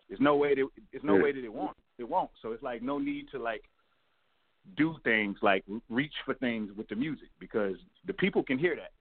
There's 0.09 0.21
no 0.21 0.37
way 0.37 0.55
that 0.55 0.69
there's 0.93 1.05
no 1.05 1.17
Yeah. 1.17 1.23
way 1.23 1.33
that 1.33 1.45
it 1.45 1.53
won't. 1.53 1.77
It 1.99 2.05
won't. 2.05 2.31
So 2.41 2.53
it's 2.53 2.63
like 2.63 2.83
no 2.83 2.99
need 2.99 3.29
to 3.31 3.39
like 3.39 3.69
do 4.77 4.97
things 5.05 5.37
like 5.43 5.65
reach 5.89 6.15
for 6.25 6.35
things 6.35 6.71
with 6.77 6.89
the 6.89 6.97
music 6.97 7.29
because 7.39 7.77
the 8.07 8.13
people 8.15 8.43
can 8.43 8.59
hear 8.59 8.75
that. 8.77 8.93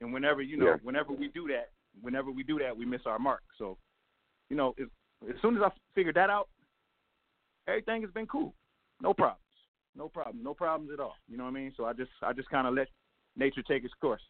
And 0.00 0.12
whenever 0.12 0.42
you 0.42 0.56
know, 0.56 0.66
Yeah. 0.66 0.76
whenever 0.82 1.12
we 1.12 1.28
do 1.28 1.48
that, 1.48 1.70
whenever 2.00 2.30
we 2.30 2.42
do 2.42 2.58
that, 2.58 2.76
we 2.76 2.84
miss 2.84 3.06
our 3.06 3.18
mark. 3.18 3.42
So, 3.56 3.78
you 4.50 4.56
know, 4.56 4.74
if, 4.76 4.88
as 5.28 5.40
soon 5.42 5.56
as 5.56 5.62
I 5.62 5.70
figured 5.94 6.14
that 6.16 6.30
out, 6.30 6.48
everything 7.66 8.02
has 8.02 8.10
been 8.12 8.26
cool. 8.26 8.54
No 9.00 9.12
problems. 9.14 9.40
No 9.96 10.08
problem. 10.08 10.42
No 10.42 10.54
problems 10.54 10.92
at 10.92 11.00
all. 11.00 11.16
You 11.28 11.36
know 11.36 11.44
what 11.44 11.50
I 11.50 11.54
mean? 11.54 11.72
So 11.76 11.84
I 11.86 11.92
just 11.92 12.10
I 12.22 12.32
just 12.32 12.48
kind 12.50 12.66
of 12.66 12.74
let 12.74 12.88
nature 13.36 13.62
take 13.62 13.84
its 13.84 13.94
course. 13.94 14.22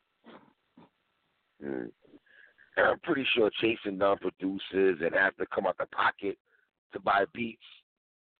Mm. 1.62 1.90
I'm 2.78 3.00
pretty 3.00 3.26
sure 3.34 3.50
chasing 3.60 3.98
down 3.98 4.18
producers 4.18 4.98
and 5.02 5.12
have 5.14 5.36
to 5.38 5.46
come 5.52 5.66
out 5.66 5.76
the 5.78 5.86
pocket 5.86 6.38
to 6.92 7.00
buy 7.00 7.24
beats, 7.34 7.60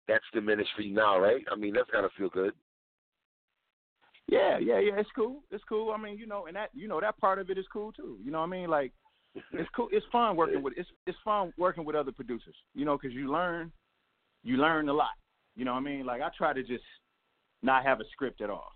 that's 0.08 0.24
the 0.34 0.40
ministry 0.40 0.90
now, 0.90 1.20
right? 1.20 1.44
I 1.52 1.56
mean, 1.56 1.74
that's 1.74 1.90
gotta 1.90 2.08
feel 2.16 2.30
good. 2.30 2.52
Yeah, 4.26 4.58
yeah, 4.58 4.78
yeah. 4.78 4.92
It's 4.96 5.08
cool. 5.14 5.42
It's 5.50 5.64
cool. 5.68 5.92
I 5.92 5.96
mean, 6.02 6.18
you 6.18 6.26
know, 6.26 6.46
and 6.46 6.56
that 6.56 6.70
you 6.74 6.88
know 6.88 7.00
that 7.00 7.18
part 7.18 7.38
of 7.38 7.50
it 7.50 7.58
is 7.58 7.66
cool 7.72 7.92
too. 7.92 8.18
You 8.22 8.30
know 8.30 8.40
what 8.40 8.46
I 8.46 8.50
mean? 8.50 8.68
Like, 8.68 8.92
it's 9.52 9.68
cool. 9.74 9.88
It's 9.92 10.04
fun 10.10 10.36
working 10.36 10.62
with 10.62 10.74
it's 10.76 10.88
it's 11.06 11.18
fun 11.24 11.52
working 11.56 11.84
with 11.84 11.96
other 11.96 12.12
producers. 12.12 12.54
You 12.74 12.84
know, 12.84 12.98
because 12.98 13.14
you 13.14 13.30
learn 13.30 13.70
you 14.42 14.56
learn 14.56 14.88
a 14.88 14.92
lot. 14.92 15.16
You 15.56 15.64
know 15.64 15.72
what 15.72 15.80
I 15.80 15.82
mean? 15.82 16.06
Like 16.06 16.22
I 16.22 16.28
try 16.36 16.52
to 16.52 16.62
just 16.62 16.84
not 17.62 17.84
have 17.84 18.00
a 18.00 18.04
script 18.12 18.40
at 18.40 18.50
all. 18.50 18.72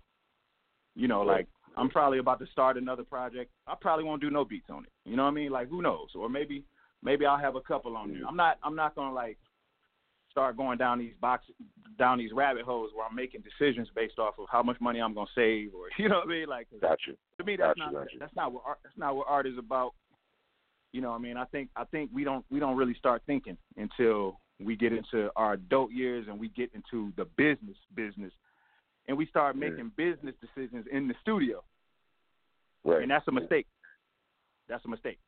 You 0.95 1.07
know, 1.07 1.21
like 1.21 1.47
I'm 1.77 1.89
probably 1.89 2.19
about 2.19 2.39
to 2.39 2.47
start 2.47 2.77
another 2.77 3.03
project. 3.03 3.51
I 3.67 3.75
probably 3.79 4.05
won't 4.05 4.21
do 4.21 4.29
no 4.29 4.45
beats 4.45 4.69
on 4.69 4.83
it. 4.83 4.91
You 5.09 5.15
know 5.15 5.23
what 5.23 5.31
I 5.31 5.33
mean? 5.33 5.51
Like 5.51 5.69
who 5.69 5.81
knows? 5.81 6.09
Or 6.15 6.29
maybe 6.29 6.63
maybe 7.03 7.25
I'll 7.25 7.37
have 7.37 7.55
a 7.55 7.61
couple 7.61 7.95
on 7.95 8.11
there. 8.11 8.21
I'm 8.27 8.35
not 8.35 8.57
I'm 8.63 8.75
not 8.75 8.95
gonna 8.95 9.13
like 9.13 9.37
start 10.33 10.57
going 10.57 10.77
down 10.77 10.99
these 10.99 11.13
box 11.21 11.45
down 11.97 12.17
these 12.17 12.31
rabbit 12.33 12.63
holes 12.63 12.89
where 12.93 13.05
I'm 13.07 13.15
making 13.15 13.41
decisions 13.41 13.87
based 13.95 14.17
off 14.17 14.33
of 14.39 14.47
how 14.51 14.63
much 14.63 14.81
money 14.81 14.99
I'm 14.99 15.13
gonna 15.13 15.27
save 15.35 15.69
or 15.75 15.85
you 15.97 16.09
know 16.09 16.17
what 16.19 16.27
I 16.27 16.31
mean? 16.31 16.47
like 16.49 16.67
Got 16.81 16.99
you. 17.07 17.15
to 17.37 17.43
me 17.45 17.55
that's 17.55 17.77
Gotcha, 17.79 17.91
not 17.93 18.03
gotcha. 18.03 18.17
that's 18.19 18.35
not 18.35 18.51
what 18.51 18.63
art 18.65 18.79
that's 18.83 18.97
not 18.97 19.15
what 19.15 19.27
art 19.29 19.47
is 19.47 19.57
about. 19.57 19.93
You 20.91 21.01
know, 21.01 21.09
what 21.11 21.15
I 21.17 21.19
mean, 21.21 21.37
I 21.37 21.45
think 21.45 21.69
I 21.75 21.85
think 21.85 22.09
we 22.13 22.23
don't 22.23 22.43
we 22.51 22.59
don't 22.59 22.75
really 22.75 22.95
start 22.95 23.21
thinking 23.27 23.57
until 23.77 24.39
we 24.59 24.75
get 24.75 24.91
into 24.93 25.29
our 25.35 25.53
adult 25.53 25.91
years 25.91 26.25
and 26.27 26.39
we 26.39 26.49
get 26.49 26.71
into 26.73 27.13
the 27.17 27.25
business 27.37 27.77
business 27.95 28.31
and 29.07 29.15
we 29.17 29.25
start 29.27 29.55
Yeah. 29.55 29.69
making 29.69 29.91
business 29.95 30.35
decisions 30.41 30.85
in 30.91 31.07
the 31.07 31.15
studio. 31.21 31.63
Right. 32.85 33.01
and 33.03 33.09
that's 33.11 33.27
a 33.27 33.31
mistake. 33.31 33.67
That's 34.67 34.83
a 34.85 34.89
mistake. 34.89 35.19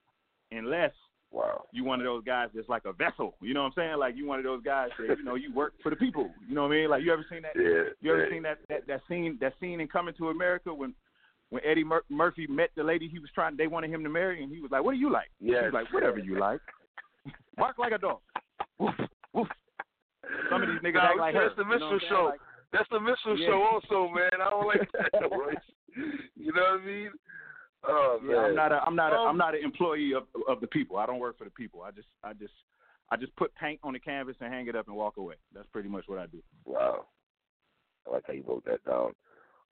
Unless 0.52 0.92
wow. 1.36 1.66
you 1.72 1.84
one 1.84 2.00
of 2.00 2.06
those 2.06 2.24
guys 2.24 2.50
that's 2.56 2.70
like 2.70 2.86
a 2.86 2.94
vessel. 2.94 3.36
You 3.42 3.54
know 3.54 3.62
what 3.64 3.68
I'm 3.68 3.74
saying? 3.76 3.98
Like 4.00 4.16
you 4.16 4.26
one 4.26 4.40
of 4.40 4.46
those 4.46 4.64
guys 4.64 4.90
that 5.08 5.18
you 5.18 5.24
know 5.24 5.36
you 5.36 5.54
work 5.54 5.74
for 5.84 5.90
the 5.90 5.96
people. 5.96 6.30
You 6.48 6.56
know 6.56 6.64
what 6.64 6.72
I 6.72 6.76
mean? 6.76 6.90
Like 6.90 7.04
you 7.04 7.14
ever 7.14 7.26
seen 7.30 7.42
that? 7.44 7.52
Yeah. 7.56 7.94
You 8.02 8.12
ever 8.12 8.26
yeah. 8.26 8.32
seen 8.32 8.44
that, 8.44 8.60
that 8.70 8.88
that 8.88 9.02
scene 9.08 9.38
that 9.42 9.54
scene 9.60 9.80
in 9.82 9.88
Coming 9.88 10.14
to 10.18 10.30
America 10.30 10.74
when 10.74 10.94
when 11.50 11.62
Eddie 11.66 11.84
Mur- 11.84 12.04
Murphy 12.10 12.48
met 12.48 12.70
the 12.76 12.84
lady 12.84 13.08
he 13.08 13.20
was 13.20 13.30
trying 13.36 13.56
they 13.58 13.68
wanted 13.68 13.92
him 13.92 14.04
to 14.04 14.10
marry 14.10 14.42
and 14.44 14.52
he 14.52 14.62
was 14.62 14.72
like, 14.72 14.84
"What 14.84 14.94
do 14.94 14.98
you 14.98 15.12
like?" 15.12 15.30
Yes. 15.40 15.58
She 15.62 15.66
was 15.66 15.74
like, 15.74 15.94
"Whatever 15.94 16.20
you 16.20 16.40
like." 16.40 16.62
Bark 17.58 17.78
like 17.78 17.92
a 17.92 17.98
dog. 17.98 18.20
Woof 18.80 18.94
woof. 19.34 19.48
Some 20.50 20.64
of 20.64 20.70
these 20.70 20.80
niggas 20.80 20.96
Nah, 20.96 21.10
act 21.12 21.20
like 21.20 21.36
her. 21.36 21.48
that's 21.48 21.56
the 21.58 21.64
you 21.64 21.80
know 21.80 21.92
Mitchell 21.92 22.10
show. 22.10 22.26
Like, 22.32 22.40
That's 22.74 22.90
the 22.90 23.00
Mitchell 23.00 23.38
Yeah. 23.38 23.48
show 23.48 23.62
also, 23.62 24.14
man. 24.14 24.42
I 24.42 24.50
don't 24.50 24.68
like 24.68 24.90
that 24.92 25.30
voice. 25.30 25.56
You 26.36 26.52
know 26.52 26.62
what 26.62 26.82
I 26.82 26.86
mean? 26.86 27.12
Oh 27.88 28.20
yeah. 28.28 28.38
I'm 28.38 28.56
not 28.56 28.72
a 28.72 28.82
I'm 28.86 28.96
not 28.96 29.14
a 29.14 29.16
Um, 29.16 29.28
I'm 29.30 29.38
not 29.38 29.56
an 29.56 29.64
employee 29.64 30.14
of 30.14 30.24
of 30.48 30.62
the 30.62 30.68
people. 30.68 30.98
I 30.98 31.06
don't 31.06 31.20
work 31.20 31.38
for 31.38 31.44
the 31.44 31.52
people. 31.52 31.82
I 31.82 31.92
just 31.92 32.08
I 32.24 32.34
just 32.34 32.54
I 33.12 33.18
just 33.18 33.36
put 33.36 33.54
paint 33.56 33.80
on 33.84 33.94
the 33.94 34.00
canvas 34.00 34.36
and 34.40 34.52
hang 34.52 34.68
it 34.68 34.76
up 34.76 34.88
and 34.88 34.96
walk 34.96 35.18
away. 35.18 35.36
That's 35.54 35.68
pretty 35.72 35.90
much 35.90 36.06
what 36.08 36.20
I 36.20 36.26
do. 36.28 36.42
Wow. 36.66 37.06
I 38.08 38.12
like 38.12 38.24
how 38.28 38.34
you 38.34 38.44
wrote 38.48 38.66
that 38.66 38.84
down. 38.86 39.12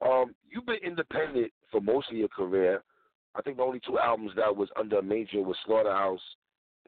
Um, 0.05 0.35
you've 0.49 0.65
been 0.65 0.83
independent 0.83 1.51
for 1.71 1.81
most 1.81 2.09
of 2.11 2.17
your 2.17 2.27
career. 2.27 2.83
I 3.35 3.41
think 3.41 3.57
the 3.57 3.63
only 3.63 3.79
two 3.85 3.97
albums 3.97 4.31
that 4.35 4.55
was 4.55 4.69
under 4.77 4.99
a 4.99 5.03
major 5.03 5.41
was 5.41 5.55
Slaughterhouse 5.65 6.21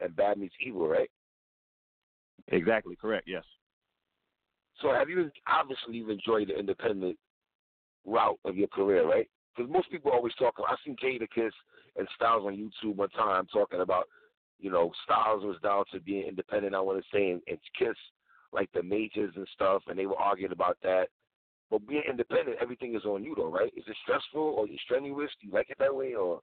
and 0.00 0.14
Bad 0.14 0.38
Meets 0.38 0.54
Evil, 0.64 0.86
right? 0.86 1.10
Exactly 2.48 2.94
correct. 2.94 3.26
Yes. 3.26 3.44
So 4.82 4.92
have 4.92 5.08
you 5.08 5.30
obviously 5.48 5.96
you've 5.96 6.10
enjoyed 6.10 6.48
the 6.48 6.58
independent 6.58 7.16
route 8.04 8.38
of 8.44 8.56
your 8.56 8.68
career, 8.68 9.08
right? 9.08 9.28
Because 9.56 9.70
most 9.72 9.90
people 9.90 10.10
always 10.12 10.34
talk. 10.34 10.54
I 10.58 10.74
seen 10.84 10.96
Jadakiss 11.02 11.52
and 11.96 12.06
Styles 12.14 12.44
on 12.46 12.56
YouTube 12.56 12.96
one 12.96 13.08
time 13.10 13.46
talking 13.52 13.80
about, 13.80 14.04
you 14.58 14.70
know, 14.70 14.92
Styles 15.04 15.44
was 15.44 15.56
down 15.62 15.84
to 15.92 16.00
being 16.00 16.26
independent. 16.26 16.74
I 16.74 16.80
want 16.80 16.98
to 16.98 17.16
say, 17.16 17.30
and, 17.30 17.40
and 17.48 17.58
Kiss 17.78 17.96
like 18.52 18.70
the 18.72 18.82
majors 18.82 19.32
and 19.36 19.46
stuff, 19.54 19.82
and 19.86 19.98
they 19.98 20.06
were 20.06 20.16
arguing 20.16 20.52
about 20.52 20.78
that. 20.82 21.06
But 21.70 21.86
being 21.86 22.02
independent, 22.08 22.58
everything 22.60 22.94
is 22.94 23.04
on 23.04 23.24
you, 23.24 23.34
though, 23.36 23.50
right? 23.50 23.72
Is 23.76 23.84
it 23.86 23.96
stressful 24.02 24.40
or 24.40 24.66
you 24.68 24.76
strenuous? 24.84 25.30
Do 25.40 25.48
you 25.48 25.52
like 25.52 25.68
it 25.70 25.78
that 25.78 25.94
way, 25.94 26.14
or 26.14 26.40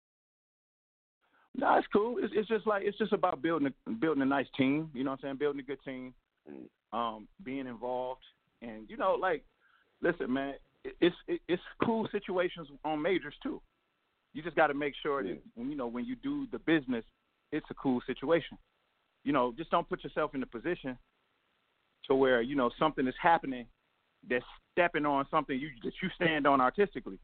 No, 1.56 1.78
it's 1.78 1.88
cool. 1.92 2.18
It's 2.20 2.34
it's 2.36 2.48
just 2.48 2.66
like 2.66 2.84
it's 2.86 2.98
just 2.98 3.12
about 3.12 3.42
building 3.42 3.74
a, 3.88 3.92
building 3.92 4.24
a 4.24 4.26
nice 4.26 4.48
team. 4.58 4.90
You 4.94 5.04
know 5.04 5.12
what 5.12 5.20
I'm 5.20 5.24
saying? 5.24 5.38
Building 5.38 5.60
a 5.60 5.64
good 5.64 5.84
team, 5.84 6.14
Mm. 6.50 6.98
um, 6.98 7.28
being 7.44 7.68
involved, 7.68 8.24
and 8.62 8.90
you 8.90 8.98
know, 8.98 9.14
like, 9.14 9.44
listen, 10.02 10.32
man, 10.34 10.56
it's 10.84 11.16
it's 11.48 11.62
cool 11.84 12.08
situations 12.12 12.68
on 12.86 13.02
majors 13.02 13.36
too. 13.44 13.62
You 14.34 14.44
just 14.44 14.56
got 14.56 14.68
to 14.68 14.74
make 14.74 14.94
sure 15.02 15.24
that 15.24 15.40
when 15.56 15.70
you 15.70 15.76
know 15.76 15.88
when 15.88 16.06
you 16.06 16.16
do 16.16 16.48
the 16.52 16.60
business, 16.60 17.04
it's 17.52 17.66
a 17.70 17.74
cool 17.76 18.02
situation. 18.06 18.58
You 19.24 19.34
know, 19.34 19.54
just 19.58 19.72
don't 19.72 19.88
put 19.88 20.04
yourself 20.04 20.36
in 20.36 20.44
a 20.44 20.46
position 20.46 20.98
to 22.08 22.16
where 22.16 22.42
you 22.42 22.56
know 22.56 22.70
something 22.80 23.08
is 23.08 23.16
happening 23.22 23.66
that's 24.30 24.46
stepping 24.72 25.06
on 25.06 25.26
something 25.32 25.60
you 25.60 25.70
that 25.84 25.94
you 26.02 26.10
stand 26.16 26.46
on 26.46 26.62
artistically 26.62 27.20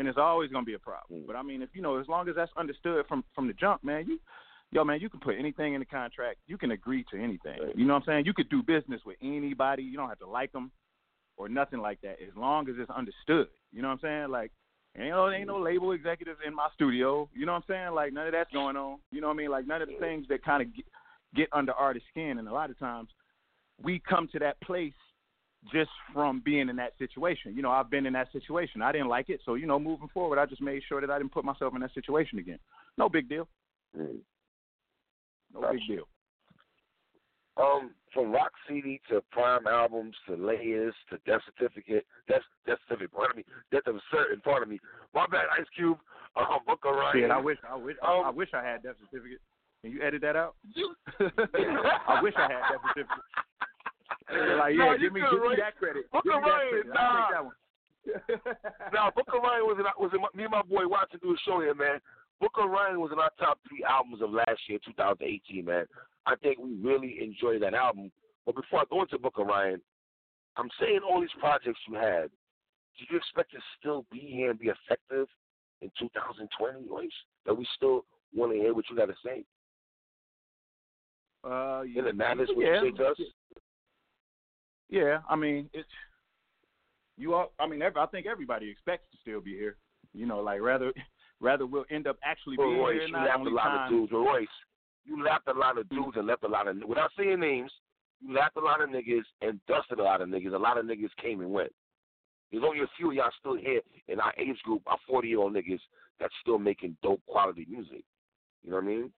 then 0.00 0.06
it's 0.06 0.18
always 0.18 0.50
gonna 0.50 0.64
be 0.64 0.74
a 0.74 0.78
problem. 0.78 1.22
Mm. 1.22 1.26
But 1.26 1.36
I 1.36 1.42
mean, 1.42 1.62
if 1.62 1.70
you 1.74 1.82
know, 1.82 1.98
as 1.98 2.08
long 2.08 2.28
as 2.28 2.34
that's 2.34 2.52
understood 2.56 3.04
from 3.06 3.24
from 3.34 3.46
the 3.46 3.52
jump, 3.52 3.84
man, 3.84 4.06
you, 4.06 4.18
yo, 4.72 4.84
man, 4.84 5.00
you 5.00 5.10
can 5.10 5.20
put 5.20 5.34
anything 5.38 5.74
in 5.74 5.80
the 5.80 5.86
contract. 5.86 6.38
You 6.46 6.56
can 6.56 6.70
agree 6.70 7.04
to 7.12 7.18
anything. 7.18 7.60
Right. 7.62 7.76
You 7.76 7.84
know 7.86 7.94
what 7.94 8.04
I'm 8.04 8.06
saying? 8.06 8.26
You 8.26 8.32
could 8.32 8.48
do 8.48 8.62
business 8.62 9.02
with 9.04 9.16
anybody. 9.22 9.82
You 9.82 9.96
don't 9.98 10.08
have 10.08 10.18
to 10.20 10.26
like 10.26 10.52
them 10.52 10.70
or 11.40 11.48
nothing 11.48 11.80
like 11.80 12.00
that, 12.02 12.18
as 12.20 12.36
long 12.36 12.68
as 12.68 12.74
it's 12.78 12.90
understood. 12.90 13.48
You 13.72 13.80
know 13.80 13.88
what 13.88 13.94
I'm 13.94 14.00
saying? 14.02 14.30
Like, 14.30 14.52
ain't 14.98 15.10
no 15.10 15.30
ain't 15.30 15.46
no 15.46 15.58
label 15.58 15.92
executives 15.92 16.38
in 16.46 16.54
my 16.54 16.68
studio. 16.74 17.30
You 17.34 17.46
know 17.46 17.52
what 17.52 17.64
I'm 17.68 17.74
saying? 17.74 17.94
Like, 17.94 18.12
none 18.12 18.26
of 18.26 18.32
that's 18.32 18.52
going 18.52 18.76
on. 18.76 18.98
You 19.10 19.22
know 19.22 19.28
what 19.28 19.34
I 19.34 19.36
mean? 19.38 19.50
Like, 19.50 19.66
none 19.66 19.80
of 19.80 19.88
the 19.88 19.96
things 19.98 20.26
that 20.28 20.44
kind 20.44 20.60
of 20.62 20.76
get, 20.76 20.84
get 21.34 21.48
under 21.52 21.72
artist 21.72 22.04
skin. 22.10 22.38
And 22.38 22.46
a 22.46 22.52
lot 22.52 22.68
of 22.68 22.78
times, 22.78 23.08
we 23.82 24.02
come 24.06 24.28
to 24.32 24.38
that 24.40 24.60
place 24.60 24.92
just 25.72 25.90
from 26.12 26.42
being 26.44 26.68
in 26.68 26.76
that 26.76 26.92
situation. 26.98 27.54
You 27.56 27.62
know, 27.62 27.70
I've 27.70 27.90
been 27.90 28.04
in 28.04 28.12
that 28.12 28.32
situation. 28.32 28.82
I 28.82 28.92
didn't 28.92 29.08
like 29.08 29.30
it, 29.30 29.40
so 29.46 29.54
you 29.54 29.66
know, 29.66 29.78
moving 29.78 30.08
forward, 30.12 30.38
I 30.38 30.44
just 30.46 30.60
made 30.62 30.82
sure 30.88 31.00
that 31.00 31.10
I 31.10 31.18
didn't 31.18 31.32
put 31.32 31.44
myself 31.44 31.74
in 31.74 31.80
that 31.80 31.94
situation 31.94 32.38
again. 32.38 32.58
No 32.98 33.08
big 33.08 33.28
deal. 33.28 33.48
mm. 33.98 34.18
No 35.54 35.60
Gotcha. 35.62 35.72
big 35.74 35.86
deal. 35.88 36.04
um, 37.56 37.90
from 38.12 38.32
Rock 38.32 38.52
City 38.68 39.00
to 39.08 39.22
PRhyme 39.36 39.66
albums 39.66 40.14
to 40.26 40.34
layers 40.34 40.94
to 41.10 41.18
death 41.26 41.40
certificate, 41.46 42.06
death, 42.28 42.42
death 42.66 42.78
certificate, 42.88 43.12
pardon 43.12 43.36
me, 43.38 43.44
death 43.70 43.86
of 43.86 43.96
a 43.96 44.00
certain, 44.12 44.40
pardon 44.40 44.68
me. 44.68 44.78
My 45.14 45.26
bad, 45.30 45.46
Ice 45.58 45.66
Cube, 45.76 45.98
um, 46.36 46.58
Book 46.66 46.80
of 46.84 46.94
Ryan. 46.94 47.20
Shit, 47.20 47.30
I 47.30 47.38
wish, 47.38 47.58
I 47.68 47.76
wish, 47.76 47.96
I, 48.02 48.18
Um, 48.18 48.24
I 48.26 48.30
wish 48.30 48.48
I 48.54 48.62
had 48.62 48.82
death 48.82 48.96
certificate. 49.04 49.40
Can 49.82 49.92
you 49.92 50.02
edit 50.02 50.20
that 50.22 50.36
out? 50.36 50.56
You, 50.74 50.94
I 51.20 52.20
wish 52.22 52.34
I 52.36 52.42
had 52.42 52.62
that 52.68 52.80
certificate. 52.88 53.24
They're 54.28 54.56
like, 54.56 54.74
yeah, 54.76 54.92
you 54.92 54.98
give 54.98 55.12
me, 55.12 55.20
good, 55.20 55.30
give 55.30 55.40
me 55.40 55.48
right? 55.48 55.58
that 55.58 55.76
credit. 55.76 56.10
Book 56.12 56.24
give 56.24 56.34
of 56.34 56.42
Ryan, 56.42 56.82
nah. 56.86 57.00
I'll 57.00 57.16
take 57.16 57.34
that 57.34 57.44
one. 57.44 57.54
now, 58.94 59.10
Book 59.10 59.26
of 59.34 59.42
Ryan 59.42 59.64
was 59.66 59.76
in, 59.78 59.86
was 59.98 60.10
in 60.14 60.20
my, 60.20 60.28
me 60.34 60.44
and 60.44 60.52
my 60.52 60.62
boy 60.62 60.86
Watson 60.86 61.20
do 61.22 61.32
a 61.32 61.38
show 61.44 61.60
here, 61.60 61.74
man. 61.74 62.00
Book 62.40 62.52
of 62.58 62.70
Ryan 62.70 63.00
was 63.00 63.10
in 63.12 63.18
our 63.18 63.30
top 63.38 63.58
three 63.68 63.84
albums 63.84 64.22
of 64.22 64.30
last 64.30 64.60
year, 64.68 64.78
2018, 64.84 65.64
man. 65.64 65.84
I 66.26 66.36
think 66.36 66.58
we 66.58 66.74
really 66.82 67.18
enjoyed 67.22 67.62
that 67.62 67.74
album. 67.74 68.10
But 68.46 68.56
before 68.56 68.80
I 68.80 68.84
go 68.90 69.02
into 69.02 69.18
Book 69.18 69.34
of 69.38 69.46
Ryan, 69.46 69.80
I'm 70.56 70.70
saying 70.80 71.00
all 71.08 71.20
these 71.20 71.28
projects 71.38 71.78
you 71.88 71.94
had, 71.94 72.30
do 72.98 73.04
you 73.10 73.16
expect 73.16 73.52
to 73.52 73.58
still 73.78 74.04
be 74.10 74.18
here 74.18 74.50
and 74.50 74.58
be 74.58 74.68
effective 74.68 75.26
in 75.82 75.90
2020, 75.98 76.88
Royce? 76.88 77.10
That 77.46 77.54
we 77.54 77.66
still 77.76 78.04
want 78.34 78.52
to 78.52 78.58
hear 78.58 78.74
what 78.74 78.84
you 78.90 78.96
got 78.96 79.06
to 79.06 79.14
say? 79.24 79.44
Uh, 81.44 81.82
And 81.82 82.06
it 82.06 82.16
matters 82.16 82.48
what 82.54 82.66
yeah. 82.66 82.82
you 82.82 82.94
say 82.96 83.04
us? 83.04 83.16
Yeah, 84.90 85.18
I 85.28 85.36
mean 85.36 85.70
it's 85.72 85.88
you 87.16 87.34
all. 87.34 87.52
I 87.60 87.66
mean, 87.66 87.80
I 87.82 88.06
think 88.06 88.26
everybody 88.26 88.68
expects 88.68 89.04
to 89.12 89.18
still 89.22 89.40
be 89.40 89.52
here. 89.52 89.76
You 90.12 90.26
know, 90.26 90.40
like 90.40 90.60
rather 90.60 90.92
rather 91.40 91.66
we'll 91.66 91.84
end 91.90 92.06
up 92.06 92.16
actually 92.24 92.56
being 92.56 92.78
Royce, 92.78 92.94
here. 92.94 93.06
you 93.06 93.12
Not 93.12 93.24
left 93.26 93.46
a 93.46 93.54
lot 93.54 93.62
time. 93.64 93.84
of 93.84 93.90
dudes. 93.90 94.12
Royce, 94.12 94.46
you 95.04 95.22
left 95.24 95.48
a 95.48 95.52
lot 95.52 95.78
of 95.78 95.86
Mm-hmm. 95.86 96.02
dudes 96.04 96.16
and 96.16 96.26
left 96.26 96.44
a 96.44 96.48
lot 96.48 96.68
of, 96.68 96.76
without 96.86 97.10
seeing 97.18 97.40
names, 97.40 97.72
you 98.20 98.34
left 98.34 98.56
a 98.56 98.60
lot 98.60 98.82
of 98.82 98.90
niggas 98.90 99.24
and 99.40 99.58
dusted 99.66 99.98
a 99.98 100.02
lot 100.02 100.20
of 100.20 100.28
niggas. 100.28 100.52
A 100.54 100.58
lot 100.58 100.76
of 100.78 100.84
niggas 100.84 101.08
came 101.22 101.40
and 101.40 101.50
went. 101.50 101.72
There's 102.52 102.64
only 102.66 102.80
a 102.80 102.86
few 102.96 103.10
of 103.10 103.16
y'all 103.16 103.30
still 103.38 103.56
here 103.56 103.80
in 104.08 104.20
our 104.20 104.34
age 104.38 104.58
group, 104.64 104.82
our 104.86 104.98
40 105.08 105.28
year 105.28 105.38
old 105.38 105.54
niggas 105.54 105.80
that's 106.18 106.34
still 106.42 106.58
making 106.58 106.96
dope 107.02 107.22
quality 107.26 107.66
music. 107.70 108.04
You 108.62 108.70
know 108.70 108.76
what 108.76 108.84
I 108.84 108.88
mean? 108.88 109.12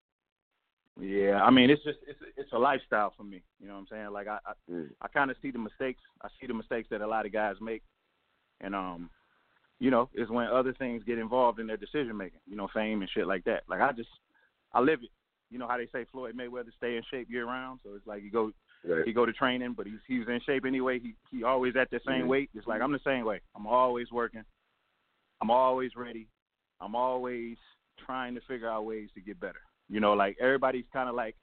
Yeah, 1.01 1.41
I 1.43 1.49
mean 1.49 1.71
it's 1.71 1.83
just 1.83 1.97
it's 2.07 2.19
it's 2.37 2.51
a 2.53 2.57
lifestyle 2.59 3.11
for 3.17 3.23
me. 3.23 3.41
You 3.59 3.67
know 3.67 3.73
what 3.73 3.79
I'm 3.79 3.87
saying? 3.89 4.11
Like 4.11 4.27
I 4.27 4.37
I, 4.45 4.53
Mm. 4.71 4.89
I 5.01 5.07
kind 5.07 5.31
of 5.31 5.37
see 5.41 5.49
the 5.49 5.57
mistakes. 5.57 6.01
I 6.21 6.27
see 6.39 6.45
the 6.47 6.53
mistakes 6.53 6.87
that 6.91 7.01
a 7.01 7.07
lot 7.07 7.25
of 7.25 7.33
guys 7.33 7.55
make, 7.59 7.81
and 8.61 8.75
um, 8.75 9.09
you 9.83 9.91
know, 9.91 10.09
is 10.15 10.29
when 10.29 10.47
other 10.47 10.71
things 10.71 11.03
get 11.03 11.19
involved 11.19 11.59
in 11.59 11.67
their 11.67 11.75
decision 11.75 12.15
making. 12.15 12.39
You 12.47 12.55
know, 12.55 12.69
fame 12.73 13.01
and 13.01 13.11
shit 13.13 13.27
like 13.27 13.43
that. 13.43 13.63
Like 13.67 13.81
I 13.81 13.91
just 13.91 14.07
I 14.71 14.79
live 14.79 14.99
it. 15.03 15.09
You 15.51 15.59
know 15.59 15.67
how 15.67 15.75
they 15.77 15.87
say 15.91 16.05
Floyd 16.09 16.37
Mayweather 16.37 16.73
stay 16.77 16.95
in 16.95 17.03
shape 17.11 17.29
year 17.29 17.45
round. 17.45 17.81
So 17.83 17.93
it's 17.95 18.07
like 18.07 18.23
you 18.23 18.31
go 18.31 18.53
Right. 18.85 19.05
he 19.05 19.11
go 19.11 19.25
to 19.25 19.33
training, 19.33 19.73
but 19.73 19.85
he's 19.85 19.99
he 20.07 20.19
was 20.19 20.29
in 20.29 20.39
shape 20.45 20.63
anyway. 20.65 20.99
He 20.99 21.15
he 21.31 21.43
always 21.43 21.75
at 21.75 21.89
the 21.89 21.99
same 22.07 22.25
Mhm. 22.25 22.29
weight. 22.29 22.49
It's 22.55 22.65
like 22.65 22.81
I'm 22.81 22.93
the 22.93 22.99
same 22.99 23.25
way. 23.25 23.41
I'm 23.57 23.67
always 23.67 24.09
working. 24.09 24.45
I'm 25.41 25.51
always 25.51 25.97
ready. 25.97 26.27
I'm 26.79 26.95
always 26.95 27.57
trying 28.05 28.35
to 28.35 28.41
figure 28.41 28.69
out 28.69 28.85
ways 28.85 29.09
to 29.15 29.21
get 29.21 29.37
better. 29.41 29.61
You 29.89 29.99
know, 29.99 30.13
like 30.13 30.37
everybody's 30.39 30.87
kind 30.93 31.09
of 31.09 31.15
like 31.15 31.35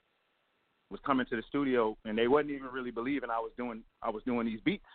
was 0.89 0.99
coming 1.05 1.27
to 1.27 1.35
the 1.35 1.43
studio 1.43 1.95
and 2.05 2.17
they 2.17 2.27
wasn't 2.27 2.51
even 2.51 2.67
really 2.71 2.91
believing 2.91 3.29
I 3.29 3.39
was 3.39 3.51
doing 3.55 3.83
I 4.01 4.09
was 4.09 4.23
doing 4.23 4.47
these 4.47 4.61
beats. 4.61 4.85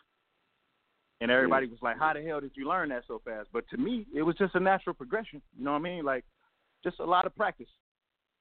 And 1.20 1.30
everybody 1.30 1.66
was 1.66 1.78
like, 1.80 1.98
"How 1.98 2.12
the 2.12 2.22
hell 2.22 2.40
did 2.40 2.52
you 2.54 2.68
learn 2.68 2.90
that 2.90 3.04
so 3.08 3.20
fast?" 3.24 3.48
But 3.52 3.66
to 3.70 3.78
me, 3.78 4.06
it 4.14 4.22
was 4.22 4.36
just 4.36 4.54
a 4.54 4.60
natural 4.60 4.94
progression. 4.94 5.40
You 5.56 5.64
know 5.64 5.72
what 5.72 5.78
I 5.78 5.82
mean? 5.82 6.04
Like 6.04 6.24
just 6.84 7.00
a 7.00 7.04
lot 7.04 7.26
of 7.26 7.34
practice. 7.34 7.68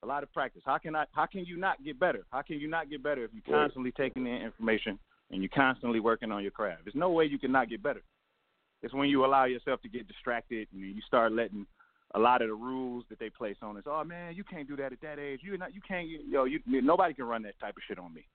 A 0.04 0.06
lot 0.06 0.24
of 0.24 0.32
practice. 0.34 0.62
How 0.66 0.78
can 0.78 0.96
I 0.96 1.06
how 1.14 1.26
can 1.26 1.46
you 1.46 1.58
not 1.58 1.84
get 1.84 2.00
better? 2.00 2.26
How 2.32 2.42
can 2.42 2.60
you 2.60 2.68
not 2.68 2.90
get 2.90 3.02
better 3.02 3.24
if 3.24 3.32
you're 3.34 3.58
constantly 3.58 3.92
taking 3.92 4.28
in 4.28 4.36
information 4.42 5.00
and 5.32 5.42
you're 5.42 5.50
constantly 5.56 6.00
working 6.00 6.32
on 6.32 6.42
your 6.42 6.52
craft? 6.52 6.82
There's 6.86 6.96
no 6.96 7.12
way 7.12 7.26
you 7.26 7.40
can 7.40 7.52
not 7.52 7.70
get 7.70 7.82
better. 7.82 8.02
It's 8.84 8.94
when 8.94 9.10
you 9.10 9.26
allow 9.26 9.46
yourself 9.46 9.82
to 9.82 9.90
get 9.90 10.08
distracted 10.08 10.68
and 10.72 10.82
you 10.82 11.02
start 11.08 11.32
letting 11.32 11.66
a 12.14 12.20
lot 12.20 12.42
of 12.42 12.50
the 12.50 12.54
rules 12.54 13.04
that 13.10 13.20
they 13.20 13.30
place 13.30 13.58
on 13.62 13.78
us. 13.78 13.84
Oh 13.88 14.04
man, 14.04 14.36
you 14.36 14.44
can't 14.44 14.68
do 14.68 14.76
that 14.76 14.92
at 14.92 15.02
that 15.02 15.18
age. 15.18 15.40
You 15.44 15.58
not 15.58 15.74
you 15.74 15.82
can't 15.88 16.08
yo 16.08 16.44
you 16.44 16.60
nobody 16.68 17.14
can 17.14 17.26
run 17.26 17.42
that 17.44 17.60
type 17.60 17.76
of 17.78 17.84
shit 17.88 17.98
on 17.98 18.14
me. 18.14 18.28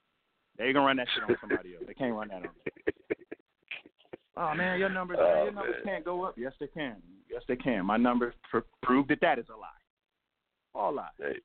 They 0.58 0.72
gonna 0.72 0.86
run 0.86 0.96
that 0.96 1.08
shit 1.14 1.22
on 1.22 1.36
somebody 1.40 1.74
else. 1.74 1.84
They 1.86 1.94
can't 1.94 2.14
run 2.14 2.28
that 2.28 2.36
on 2.36 2.42
me. 2.42 2.92
Oh 4.42 4.54
man, 4.54 4.78
your 4.78 4.88
numbers 4.88 5.18
man, 5.18 5.26
Oh, 5.36 5.44
your 5.44 5.52
numbers 5.52 5.74
man. 5.84 5.94
can't 5.94 6.04
go 6.04 6.24
up. 6.24 6.34
Yes 6.38 6.52
they 6.58 6.66
can. 6.68 6.96
Yes 7.30 7.42
they 7.46 7.56
can. 7.56 7.84
My 7.84 7.96
numbers 7.98 8.32
pr- 8.50 8.58
prove 8.82 9.06
that 9.08 9.20
that 9.20 9.38
is 9.38 9.44
a 9.54 9.56
lie. 9.56 9.68
All 10.74 10.94
lies. 10.94 11.08
Hey. 11.18 11.36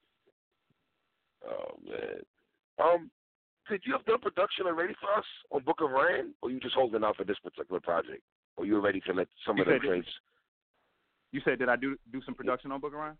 Oh 1.45 1.75
man. 1.85 2.21
Um, 2.81 3.11
could 3.67 3.81
you 3.85 3.93
have 3.93 4.05
done 4.05 4.19
production 4.19 4.65
already 4.67 4.93
for 5.01 5.11
us 5.17 5.25
on 5.51 5.63
Book 5.63 5.81
of 5.81 5.91
Ryan, 5.91 6.33
or 6.41 6.51
you 6.51 6.59
just 6.59 6.75
holding 6.75 7.03
out 7.03 7.17
for 7.17 7.23
this 7.23 7.37
particular 7.43 7.79
project, 7.81 8.21
or 8.57 8.65
you 8.65 8.79
ready 8.79 9.01
to 9.01 9.13
let 9.13 9.27
some 9.45 9.57
You 9.57 9.63
of 9.63 9.67
them 9.69 9.79
said- 9.81 9.87
traits? 9.87 10.07
You 11.31 11.41
said 11.43 11.59
did 11.59 11.67
I 11.67 11.75
do 11.75 11.97
do 12.13 12.21
some 12.25 12.33
production 12.35 12.71
on 12.71 12.79
Book 12.79 12.93
of 12.93 12.99
Ryan? 12.99 13.17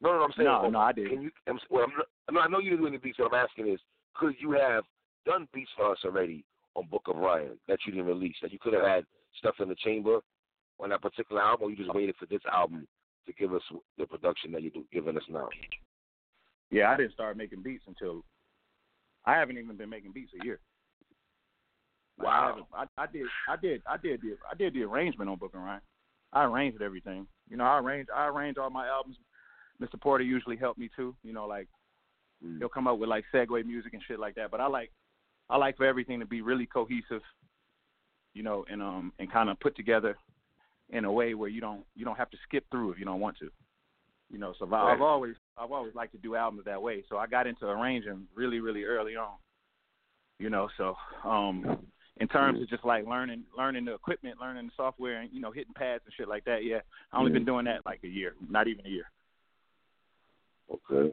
No, 0.00 0.12
no, 0.14 0.24
I'm 0.24 0.32
saying. 0.36 0.48
No, 0.48 0.62
oh, 0.64 0.70
no, 0.70 0.78
I 0.80 0.92
did. 0.92 1.10
Can 1.10 1.20
you? 1.22 1.30
I'm, 1.46 1.58
well, 1.70 1.84
I'm, 1.84 2.34
no, 2.34 2.40
I 2.40 2.48
know 2.48 2.58
you're 2.58 2.76
doing 2.78 2.92
the 2.92 2.98
beats. 2.98 3.18
What 3.18 3.34
I'm 3.34 3.44
asking 3.44 3.68
is, 3.68 3.78
could 4.14 4.34
you 4.40 4.52
have 4.52 4.84
done 5.26 5.46
beats 5.52 5.70
for 5.76 5.92
us 5.92 5.98
already 6.04 6.44
on 6.74 6.86
Book 6.88 7.02
of 7.08 7.16
Ryan 7.16 7.58
that 7.68 7.78
you 7.86 7.92
didn't 7.92 8.06
release? 8.06 8.36
That 8.42 8.52
you 8.52 8.58
could 8.60 8.72
have 8.74 8.84
had 8.84 9.04
stuff 9.38 9.54
in 9.60 9.68
the 9.68 9.74
chamber 9.76 10.20
on 10.80 10.90
that 10.90 11.02
particular 11.02 11.42
album, 11.42 11.66
or 11.66 11.70
you 11.70 11.76
just 11.76 11.94
waited 11.94 12.16
for 12.18 12.26
this 12.26 12.40
album 12.52 12.86
to 13.26 13.32
give 13.34 13.52
us 13.54 13.62
the 13.98 14.06
production 14.06 14.52
that 14.52 14.62
you're 14.62 14.72
giving 14.92 15.16
us 15.16 15.22
now? 15.28 15.48
Yeah, 16.70 16.90
I 16.90 16.96
didn't 16.96 17.12
start 17.12 17.36
making 17.36 17.62
beats 17.62 17.84
until 17.86 18.24
I 19.26 19.34
haven't 19.34 19.58
even 19.58 19.76
been 19.76 19.90
making 19.90 20.12
beats 20.12 20.32
a 20.40 20.44
year. 20.44 20.58
Like, 22.18 22.28
I, 22.28 22.30
Wow. 22.30 22.46
haven't- 22.48 22.90
I, 22.98 23.02
I 23.02 23.06
did, 23.06 23.26
I 23.48 23.56
did, 23.56 23.82
I 23.86 23.96
did 23.96 24.20
the, 24.22 24.36
I 24.50 24.54
did 24.54 24.74
the 24.74 24.82
arrangement 24.82 25.30
on 25.30 25.38
Book 25.38 25.54
of 25.54 25.60
Ryan. 25.60 25.80
I 26.32 26.44
arranged 26.44 26.80
everything. 26.82 27.26
You 27.48 27.56
know, 27.58 27.64
I 27.64 27.78
arrange, 27.78 28.08
I 28.14 28.26
arrange 28.28 28.56
all 28.58 28.70
my 28.70 28.86
albums. 28.88 29.16
Mr. 29.80 30.00
Porter 30.00 30.24
usually 30.24 30.56
helped 30.56 30.78
me 30.78 30.88
too. 30.96 31.14
You 31.22 31.32
know, 31.32 31.46
like 31.46 31.68
Mm. 32.44 32.58
he'll 32.58 32.68
come 32.68 32.88
up 32.88 32.98
with 32.98 33.08
like 33.08 33.24
segue 33.32 33.64
music 33.64 33.92
and 33.92 34.02
shit 34.02 34.18
like 34.18 34.34
that. 34.34 34.50
But 34.50 34.60
I 34.60 34.66
like, 34.66 34.90
I 35.52 35.58
like 35.58 35.76
for 35.76 35.86
everything 35.86 36.20
to 36.20 36.26
be 36.26 36.40
really 36.40 36.66
cohesive. 36.66 37.22
You 38.34 38.42
know, 38.42 38.64
and 38.70 38.82
um, 38.82 39.12
and 39.18 39.30
kind 39.30 39.50
of 39.50 39.60
put 39.60 39.76
together 39.76 40.16
in 40.88 41.04
a 41.04 41.12
way 41.12 41.34
where 41.34 41.48
you 41.48 41.60
don't, 41.60 41.84
you 41.94 42.04
don't 42.04 42.16
have 42.16 42.30
to 42.30 42.36
skip 42.46 42.64
through 42.70 42.92
if 42.92 42.98
you 42.98 43.04
don't 43.04 43.20
want 43.20 43.38
to. 43.38 43.50
You 44.30 44.38
know, 44.38 44.54
so 44.58 44.64
I've, 44.64 44.72
Right. 44.72 44.94
I've 44.94 45.02
always, 45.02 45.34
I've 45.58 45.72
always 45.72 45.94
liked 45.94 46.12
to 46.12 46.18
do 46.18 46.34
albums 46.34 46.64
that 46.64 46.80
way. 46.80 47.04
So 47.08 47.18
I 47.18 47.26
got 47.26 47.46
into 47.46 47.66
arranging 47.66 48.26
really, 48.34 48.60
really 48.60 48.84
early 48.84 49.16
on. 49.16 49.34
You 50.38 50.48
know, 50.48 50.68
so 50.78 50.96
um, 51.24 51.86
in 52.18 52.28
terms 52.28 52.60
of 52.62 52.68
just 52.68 52.84
like 52.84 53.06
learning, 53.06 53.44
learning 53.56 53.84
the 53.84 53.94
equipment, 53.94 54.40
learning 54.40 54.66
the 54.66 54.72
software, 54.76 55.20
and 55.20 55.30
you 55.32 55.40
know, 55.40 55.50
hitting 55.50 55.74
pads 55.74 56.02
and 56.04 56.14
shit 56.14 56.28
like 56.28 56.44
that. 56.44 56.64
Yeah, 56.64 56.80
I 57.12 57.18
only 57.18 57.32
been 57.32 57.44
doing 57.44 57.66
that 57.66 57.84
like 57.86 58.00
a 58.04 58.08
year, 58.08 58.34
not 58.48 58.66
even 58.66 58.86
a 58.86 58.88
year. 58.88 59.10
Okay. 60.90 61.12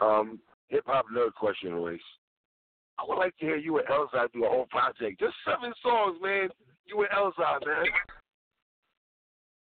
Um, 0.00 0.38
hip 0.68 0.84
hop 0.86 1.06
nerd 1.14 1.34
question, 1.34 1.74
Royce. 1.74 2.00
I 2.98 3.04
would 3.06 3.18
like 3.18 3.36
to 3.38 3.44
hear 3.44 3.56
you 3.56 3.78
and 3.78 3.86
Elzhi 3.88 4.32
do 4.32 4.44
a 4.44 4.48
whole 4.48 4.66
project. 4.70 5.20
Just 5.20 5.34
seven 5.44 5.72
songs, 5.82 6.18
man. 6.22 6.48
You 6.86 7.00
and 7.00 7.10
Elzhi, 7.10 7.66
man. 7.66 7.84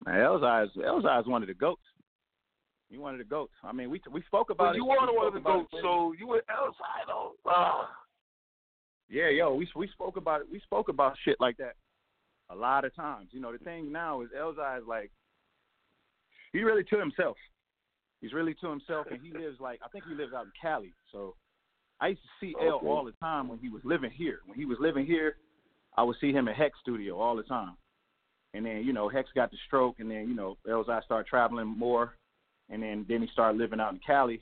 Man, 0.06 0.15
Elzhi 0.15 0.65
is 0.65 0.72
Elzhi 0.78 1.22
is 1.22 1.28
one 1.28 1.41
of 1.44 1.48
the 1.48 1.54
goats. 1.54 1.82
He 2.89 2.98
one 2.98 3.13
of 3.13 3.20
the 3.20 3.24
goats. 3.24 3.54
I 3.63 3.72
mean, 3.72 3.89
we 3.89 4.02
we 4.12 4.22
spoke 4.24 4.50
about 4.50 4.65
But 4.65 4.76
it. 4.76 4.78
you 4.78 4.89
are 4.89 5.13
one 5.15 5.28
of 5.28 5.34
the 5.34 5.39
goats, 5.39 5.70
so 5.82 6.13
you 6.20 6.34
and 6.34 6.41
Elzhi, 6.50 7.08
though. 7.08 7.34
Ah. 7.46 7.89
Yeah, 9.10 9.30
yo, 9.30 9.54
we 9.56 9.67
we 9.76 9.88
spoke 9.89 10.17
about 10.17 10.41
it. 10.41 10.48
We 10.52 10.60
spoke 10.60 10.89
about 10.89 11.15
shit 11.24 11.38
like 11.39 11.58
that 11.58 11.76
a 12.50 12.56
lot 12.56 12.84
of 12.84 12.94
times. 12.96 13.30
You 13.32 13.39
know, 13.39 13.52
the 13.54 13.60
thing 13.60 13.91
now 13.91 14.22
is 14.22 14.30
Elzhi 14.38 14.78
is 14.80 14.84
like 14.88 15.12
he 16.52 16.63
really 16.63 16.84
to 16.86 17.00
himself. 17.00 17.38
He's 18.20 18.34
really 18.34 18.54
to 18.56 18.67
himself, 18.70 19.08
and 19.10 19.22
he 19.22 19.32
lives 19.32 19.60
like 19.62 19.80
I 19.86 19.88
think 19.89 20.04
he 20.08 20.13
lives 20.15 20.34
out 20.34 20.46
in 20.46 20.52
Cali. 20.62 20.94
So 21.12 21.36
I 22.01 22.07
used 22.07 22.21
to 22.23 22.45
see 22.45 22.55
L 22.59 22.81
all 22.83 23.05
the 23.05 23.13
time 23.21 23.47
when 23.47 23.59
he 23.59 23.69
was 23.69 23.81
living 23.85 24.09
here. 24.11 24.39
When 24.47 24.57
he 24.57 24.65
was 24.65 24.79
living 24.81 25.05
here, 25.05 25.37
I 25.95 26.03
would 26.03 26.15
see 26.19 26.31
him 26.31 26.47
at 26.47 26.55
Hex 26.55 26.77
Studio 26.81 27.19
all 27.19 27.35
the 27.35 27.43
time. 27.43 27.77
And 28.53 28.65
then 28.65 28.83
you 28.83 28.91
know 28.91 29.07
Hex 29.07 29.29
got 29.35 29.51
the 29.51 29.57
stroke, 29.67 29.99
and 29.99 30.09
then 30.09 30.27
you 30.27 30.35
know 30.35 30.57
Elzhi 30.67 31.03
started 31.03 31.27
traveling 31.27 31.67
more, 31.67 32.15
and 32.69 32.81
then 32.81 33.05
then 33.07 33.21
he 33.21 33.27
started 33.31 33.57
living 33.57 33.79
out 33.79 33.93
in 33.93 33.99
Cali. 34.05 34.41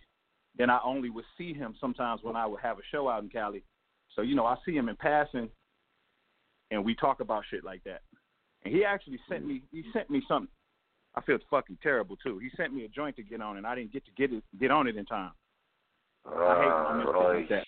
Then 0.57 0.69
I 0.69 0.79
only 0.83 1.09
would 1.09 1.25
see 1.37 1.53
him 1.53 1.75
sometimes 1.79 2.21
when 2.23 2.35
I 2.35 2.45
would 2.45 2.61
have 2.61 2.79
a 2.79 2.81
show 2.91 3.09
out 3.09 3.23
in 3.23 3.29
Cali. 3.29 3.63
So 4.15 4.21
you 4.21 4.35
know 4.35 4.45
I 4.45 4.55
see 4.65 4.73
him 4.73 4.89
in 4.89 4.95
passing, 4.95 5.49
and 6.71 6.83
we 6.83 6.95
talk 6.95 7.19
about 7.19 7.43
shit 7.51 7.63
like 7.63 7.83
that. 7.83 8.01
And 8.63 8.73
he 8.73 8.83
actually 8.85 9.19
sent 9.29 9.45
me 9.45 9.63
he 9.71 9.83
sent 9.93 10.09
me 10.09 10.23
something. 10.27 10.49
I 11.15 11.21
feel 11.21 11.39
fucking 11.49 11.79
terrible 11.83 12.15
too. 12.15 12.39
He 12.39 12.49
sent 12.55 12.73
me 12.73 12.85
a 12.85 12.87
joint 12.87 13.17
to 13.17 13.23
get 13.23 13.41
on, 13.41 13.57
and 13.57 13.67
I 13.67 13.75
didn't 13.75 13.91
get 13.91 14.05
to 14.05 14.11
get 14.17 14.31
it 14.31 14.43
get 14.59 14.71
on 14.71 14.87
it 14.87 14.95
in 14.95 15.05
time. 15.05 15.31
I 16.25 16.61
hate 16.61 16.97
miss 16.97 17.05
shit 17.07 17.15
like 17.15 17.49
that. 17.49 17.65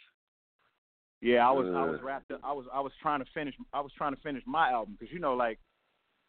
Yeah, 1.21 1.47
I 1.47 1.51
was 1.51 1.67
I 1.67 1.85
was 1.85 1.99
wrapped 2.03 2.31
up. 2.31 2.41
I 2.43 2.51
was 2.51 2.65
I 2.73 2.79
was 2.79 2.91
trying 3.01 3.19
to 3.19 3.25
finish 3.33 3.53
I 3.73 3.81
was 3.81 3.91
trying 3.97 4.15
to 4.15 4.21
finish 4.21 4.43
my 4.45 4.71
album 4.71 4.97
because 4.99 5.13
you 5.13 5.19
know 5.19 5.33
like 5.35 5.59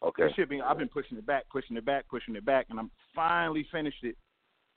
Okay. 0.03 0.27
shit 0.35 0.49
being 0.49 0.61
I've 0.61 0.77
been 0.77 0.89
pushing 0.89 1.17
it 1.17 1.25
back, 1.25 1.45
pushing 1.49 1.77
it 1.77 1.85
back, 1.85 2.07
pushing 2.09 2.35
it 2.35 2.45
back, 2.45 2.67
and 2.69 2.77
I'm 2.79 2.91
finally 3.15 3.65
finished 3.71 4.03
it. 4.03 4.17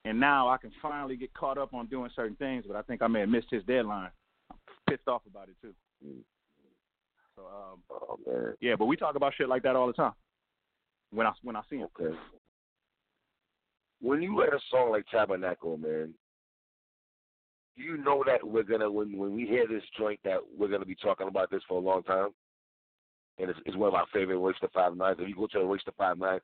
And 0.04 0.20
now 0.20 0.48
I 0.48 0.56
can 0.56 0.70
finally 0.80 1.16
get 1.16 1.34
caught 1.34 1.58
up 1.58 1.74
on 1.74 1.86
doing 1.86 2.10
certain 2.14 2.36
things, 2.36 2.64
but 2.66 2.76
I 2.76 2.82
think 2.82 3.02
I 3.02 3.08
may 3.08 3.20
have 3.20 3.28
missed 3.28 3.48
his 3.50 3.64
deadline. 3.64 4.10
I'm 4.52 4.56
pissed 4.88 5.08
off 5.08 5.22
about 5.28 5.48
it 5.48 5.56
too. 5.60 5.74
Mm. 6.06 6.20
So 7.36 7.42
um, 7.42 7.80
Oh 7.90 8.18
man. 8.26 8.54
yeah, 8.60 8.76
but 8.76 8.86
we 8.86 8.96
talk 8.96 9.16
about 9.16 9.34
shit 9.36 9.48
like 9.48 9.64
that 9.64 9.74
all 9.76 9.88
the 9.88 9.92
time. 9.92 10.12
When 11.10 11.26
I 11.26 11.32
when 11.42 11.56
I 11.56 11.62
see 11.68 11.76
him. 11.78 11.88
Okay. 12.00 12.16
When 14.00 14.22
you 14.22 14.38
write 14.38 14.52
a 14.52 14.60
song 14.70 14.90
like 14.92 15.06
Tabernacle, 15.10 15.76
man, 15.78 16.14
you 17.76 17.98
know 17.98 18.24
that 18.26 18.46
we're 18.46 18.62
gonna 18.62 18.90
when 18.90 19.16
when 19.16 19.34
we 19.34 19.46
hear 19.46 19.66
this 19.68 19.82
joint 19.98 20.20
that 20.24 20.38
we're 20.56 20.68
gonna 20.68 20.86
be 20.86 20.96
talking 20.96 21.28
about 21.28 21.50
this 21.50 21.62
for 21.68 21.78
a 21.78 21.84
long 21.84 22.02
time? 22.02 22.30
And 23.38 23.50
it's, 23.50 23.58
it's 23.66 23.76
one 23.76 23.88
of 23.88 23.94
our 23.94 24.06
favorite 24.14 24.38
Royce 24.38 24.56
the 24.62 24.68
Five 24.68 24.96
Nines. 24.96 25.18
If 25.20 25.28
you 25.28 25.34
go 25.34 25.46
to 25.46 25.58
the 25.58 25.64
Royce 25.64 25.82
the 25.84 25.92
Five 25.92 26.18
Nine 26.18 26.40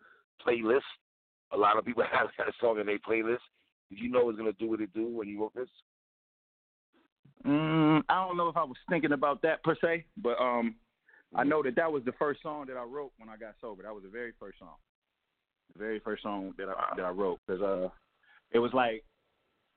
playlist, 0.46 0.80
a 1.52 1.56
lot 1.56 1.78
of 1.78 1.84
people 1.84 2.04
have 2.12 2.28
that 2.38 2.52
song 2.60 2.78
in 2.80 2.86
their 2.86 2.98
playlist. 2.98 3.38
Did 3.90 3.98
you 3.98 4.10
know 4.10 4.28
it's 4.28 4.38
gonna 4.38 4.52
do 4.52 4.68
what 4.68 4.80
it 4.80 4.92
do 4.94 5.06
when 5.06 5.28
you 5.28 5.40
wrote 5.40 5.54
this? 5.54 5.68
Mm, 7.46 8.02
I 8.08 8.26
don't 8.26 8.36
know 8.36 8.48
if 8.48 8.56
I 8.56 8.62
was 8.62 8.76
thinking 8.88 9.12
about 9.12 9.42
that 9.42 9.64
per 9.64 9.74
se, 9.82 10.04
but 10.16 10.38
um, 10.40 10.76
I 11.34 11.44
know 11.44 11.62
that 11.62 11.76
that 11.76 11.90
was 11.90 12.04
the 12.04 12.12
first 12.12 12.42
song 12.42 12.66
that 12.68 12.76
I 12.76 12.84
wrote 12.84 13.12
when 13.18 13.28
I 13.28 13.36
got 13.36 13.54
sober. 13.60 13.82
That 13.82 13.94
was 13.94 14.04
the 14.04 14.10
very 14.10 14.32
first 14.38 14.58
song, 14.58 14.76
the 15.72 15.78
very 15.78 15.98
first 15.98 16.22
song 16.22 16.52
that 16.58 16.68
I 16.68 16.96
that 16.96 17.04
I 17.04 17.10
wrote 17.10 17.40
because 17.46 17.62
uh, 17.62 17.88
it 18.52 18.58
was 18.58 18.72
like 18.72 19.04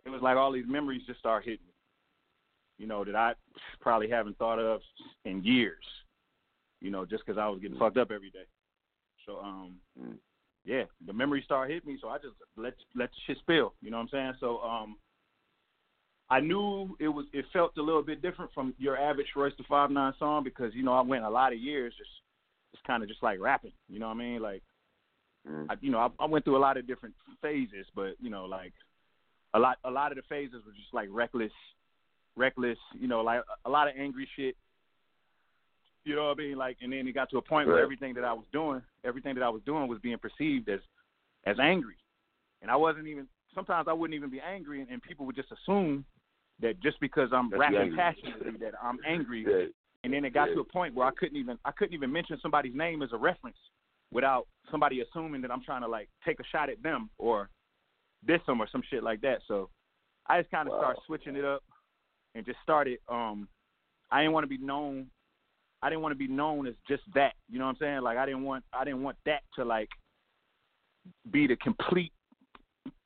it 0.06 0.10
was 0.10 0.22
like 0.22 0.38
all 0.38 0.52
these 0.52 0.68
memories 0.68 1.02
just 1.08 1.20
start 1.20 1.44
hitting 1.44 1.66
me, 1.66 1.74
you 2.78 2.88
know, 2.88 3.04
that 3.04 3.16
I 3.16 3.34
probably 3.82 4.10
haven't 4.10 4.38
thought 4.38 4.60
of 4.60 4.82
in 5.26 5.44
years, 5.44 5.84
you 6.82 6.92
know, 6.92 7.06
just 7.06 7.26
because 7.26 7.40
I 7.40 7.48
was 7.48 7.60
getting 7.60 7.78
fucked 7.78 7.98
up 7.98 8.12
every 8.12 8.30
day. 8.30 8.46
So 9.26 9.40
um, 9.40 9.76
Mm. 10.00 10.18
yeah, 10.66 10.84
the 11.06 11.14
memories 11.14 11.46
start 11.46 11.70
hitting 11.70 11.94
me, 11.94 11.98
so 12.02 12.10
I 12.10 12.18
just 12.18 12.36
let 12.58 12.74
let 12.96 13.10
shit 13.26 13.38
spill. 13.40 13.74
You 13.82 13.92
know 13.92 13.98
what 13.98 14.04
I'm 14.04 14.10
saying? 14.10 14.34
So 14.40 14.60
um, 14.60 14.98
I 16.30 16.40
knew 16.40 16.96
it 17.00 17.08
was 17.08 17.26
it 17.34 17.46
felt 17.54 17.78
a 17.78 17.82
little 17.82 18.02
bit 18.04 18.22
different 18.22 18.52
from 18.54 18.74
your 18.78 18.98
average 18.98 19.28
Royce 19.36 19.54
the 19.58 19.64
Five 19.70 19.90
Nine 19.92 20.14
song 20.20 20.44
because 20.44 20.74
you 20.76 20.84
know 20.84 20.94
I 20.94 21.02
went 21.02 21.24
a 21.24 21.30
lot 21.30 21.54
of 21.54 21.60
years 21.60 21.94
just 21.98 22.10
just 22.74 22.84
kind 22.86 23.02
of 23.04 23.10
just 23.10 23.24
like 23.24 23.40
rapping. 23.40 23.74
You 23.90 24.00
know 24.00 24.08
what 24.08 24.16
I 24.16 24.20
mean? 24.20 24.42
Like 24.42 24.62
Mm. 25.48 25.68
I, 25.70 25.76
you 25.80 25.92
know 25.92 26.00
I, 26.00 26.10
I 26.24 26.26
went 26.26 26.44
through 26.44 26.58
a 26.58 26.66
lot 26.68 26.76
of 26.78 26.88
different 26.88 27.14
phases, 27.40 27.86
but 27.94 28.16
you 28.20 28.32
know 28.32 28.46
like 28.46 28.74
a 29.56 29.60
lot 29.60 29.78
a 29.86 29.90
lot 29.90 30.12
of 30.12 30.18
the 30.18 30.24
phases 30.28 30.62
were 30.66 30.74
just 30.74 30.94
like 30.94 31.08
reckless, 31.12 31.52
reckless. 32.36 32.78
You 33.00 33.08
know 33.08 33.22
like 33.22 33.42
a, 33.66 33.70
lot 33.70 33.88
of 33.88 33.96
angry 33.98 34.28
shit. 34.36 34.56
You 36.04 36.16
know 36.16 36.28
what 36.28 36.38
I 36.38 36.42
mean? 36.42 36.58
Like 36.58 36.78
and 36.82 36.92
then 36.92 37.08
it 37.08 37.14
got 37.14 37.30
to 37.32 37.38
a 37.38 37.42
point 37.42 37.68
where 37.68 37.80
everything 37.80 38.14
that 38.16 38.26
I 38.26 38.34
was 38.34 38.46
doing, 38.52 38.82
everything 39.04 39.34
that 39.36 39.44
I 39.44 39.50
was 39.50 39.62
doing 39.66 39.88
was 39.88 40.00
being 40.00 40.18
perceived 40.18 40.70
as 40.70 40.82
as 41.46 41.58
angry, 41.60 41.96
and 42.62 42.70
I 42.70 42.76
wasn't 42.76 43.08
even. 43.08 43.28
Sometimes 43.54 43.88
I 43.88 43.94
wouldn't 43.94 44.16
even 44.16 44.30
be 44.30 44.42
angry, 44.42 44.82
and, 44.82 44.90
and 44.90 45.02
people 45.02 45.26
would 45.26 45.36
just 45.38 45.48
assume 45.50 46.04
that 46.62 46.78
just 46.82 47.00
because 47.00 47.30
I'm 47.32 47.50
That 47.50 47.72
you 47.72 47.78
rapping 47.78 47.96
passionately 47.96 48.58
that 48.60 48.74
I'm 48.82 49.00
angry. 49.08 49.46
Yeah. 49.50 49.66
And 50.04 50.14
then 50.14 50.24
it 50.24 50.36
got 50.36 50.50
Yeah. 50.50 50.56
to 50.56 50.60
a 50.60 50.64
point 50.64 50.94
where 50.94 51.08
I 51.08 51.12
couldn't 51.18 51.36
even 51.36 51.58
I 51.66 51.72
couldn't 51.72 51.96
even 51.96 52.12
mention 52.12 52.38
somebody's 52.40 52.76
name 52.76 53.02
as 53.02 53.12
a 53.12 53.18
reference 53.18 53.58
without 54.12 54.48
somebody 54.70 55.02
assuming 55.02 55.42
that 55.42 55.50
I'm 55.50 55.64
trying 55.64 55.82
to 55.82 55.88
like 55.88 56.10
take 56.24 56.40
a 56.40 56.44
shot 56.52 56.70
at 56.70 56.84
them 56.84 57.10
or 57.18 57.50
diss 58.26 58.42
them 58.46 58.62
or 58.62 58.68
some 58.72 58.82
shit 58.90 59.04
like 59.04 59.22
that. 59.22 59.40
So 59.48 59.70
I 60.28 60.40
just 60.40 60.52
kind 60.52 60.68
of 60.68 60.74
Wow. 60.74 60.80
started 60.80 61.02
switching 61.06 61.36
it 61.36 61.46
up 61.46 61.64
and 62.34 62.46
just 62.46 62.60
started. 62.62 63.00
Um, 63.08 63.48
I 64.12 64.22
didn't 64.22 64.34
want 64.34 64.44
to 64.44 64.48
be 64.50 64.58
known. 64.58 65.08
I 65.82 65.90
didn't 65.90 66.02
want 66.02 66.14
to 66.14 66.18
be 66.18 66.28
known 66.28 66.68
as 66.68 66.74
just 66.88 67.04
that. 67.14 67.34
You 67.50 67.60
know 67.60 67.66
what 67.66 67.72
I'm 67.72 67.78
saying? 67.78 68.02
Like 68.02 68.18
I 68.18 68.26
didn't 68.26 68.44
want 68.44 68.64
I 68.74 68.84
didn't 68.84 69.04
want 69.04 69.18
that 69.26 69.42
to 69.56 69.66
like 69.66 69.90
be 71.32 71.48
the 71.48 71.56
complete 71.58 72.12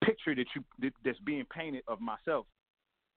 picture 0.03 0.36
that 0.36 0.45
you 0.55 0.63
that, 0.79 0.93
that's 1.03 1.19
being 1.19 1.45
painted 1.45 1.84
of 1.88 1.99
myself. 1.99 2.45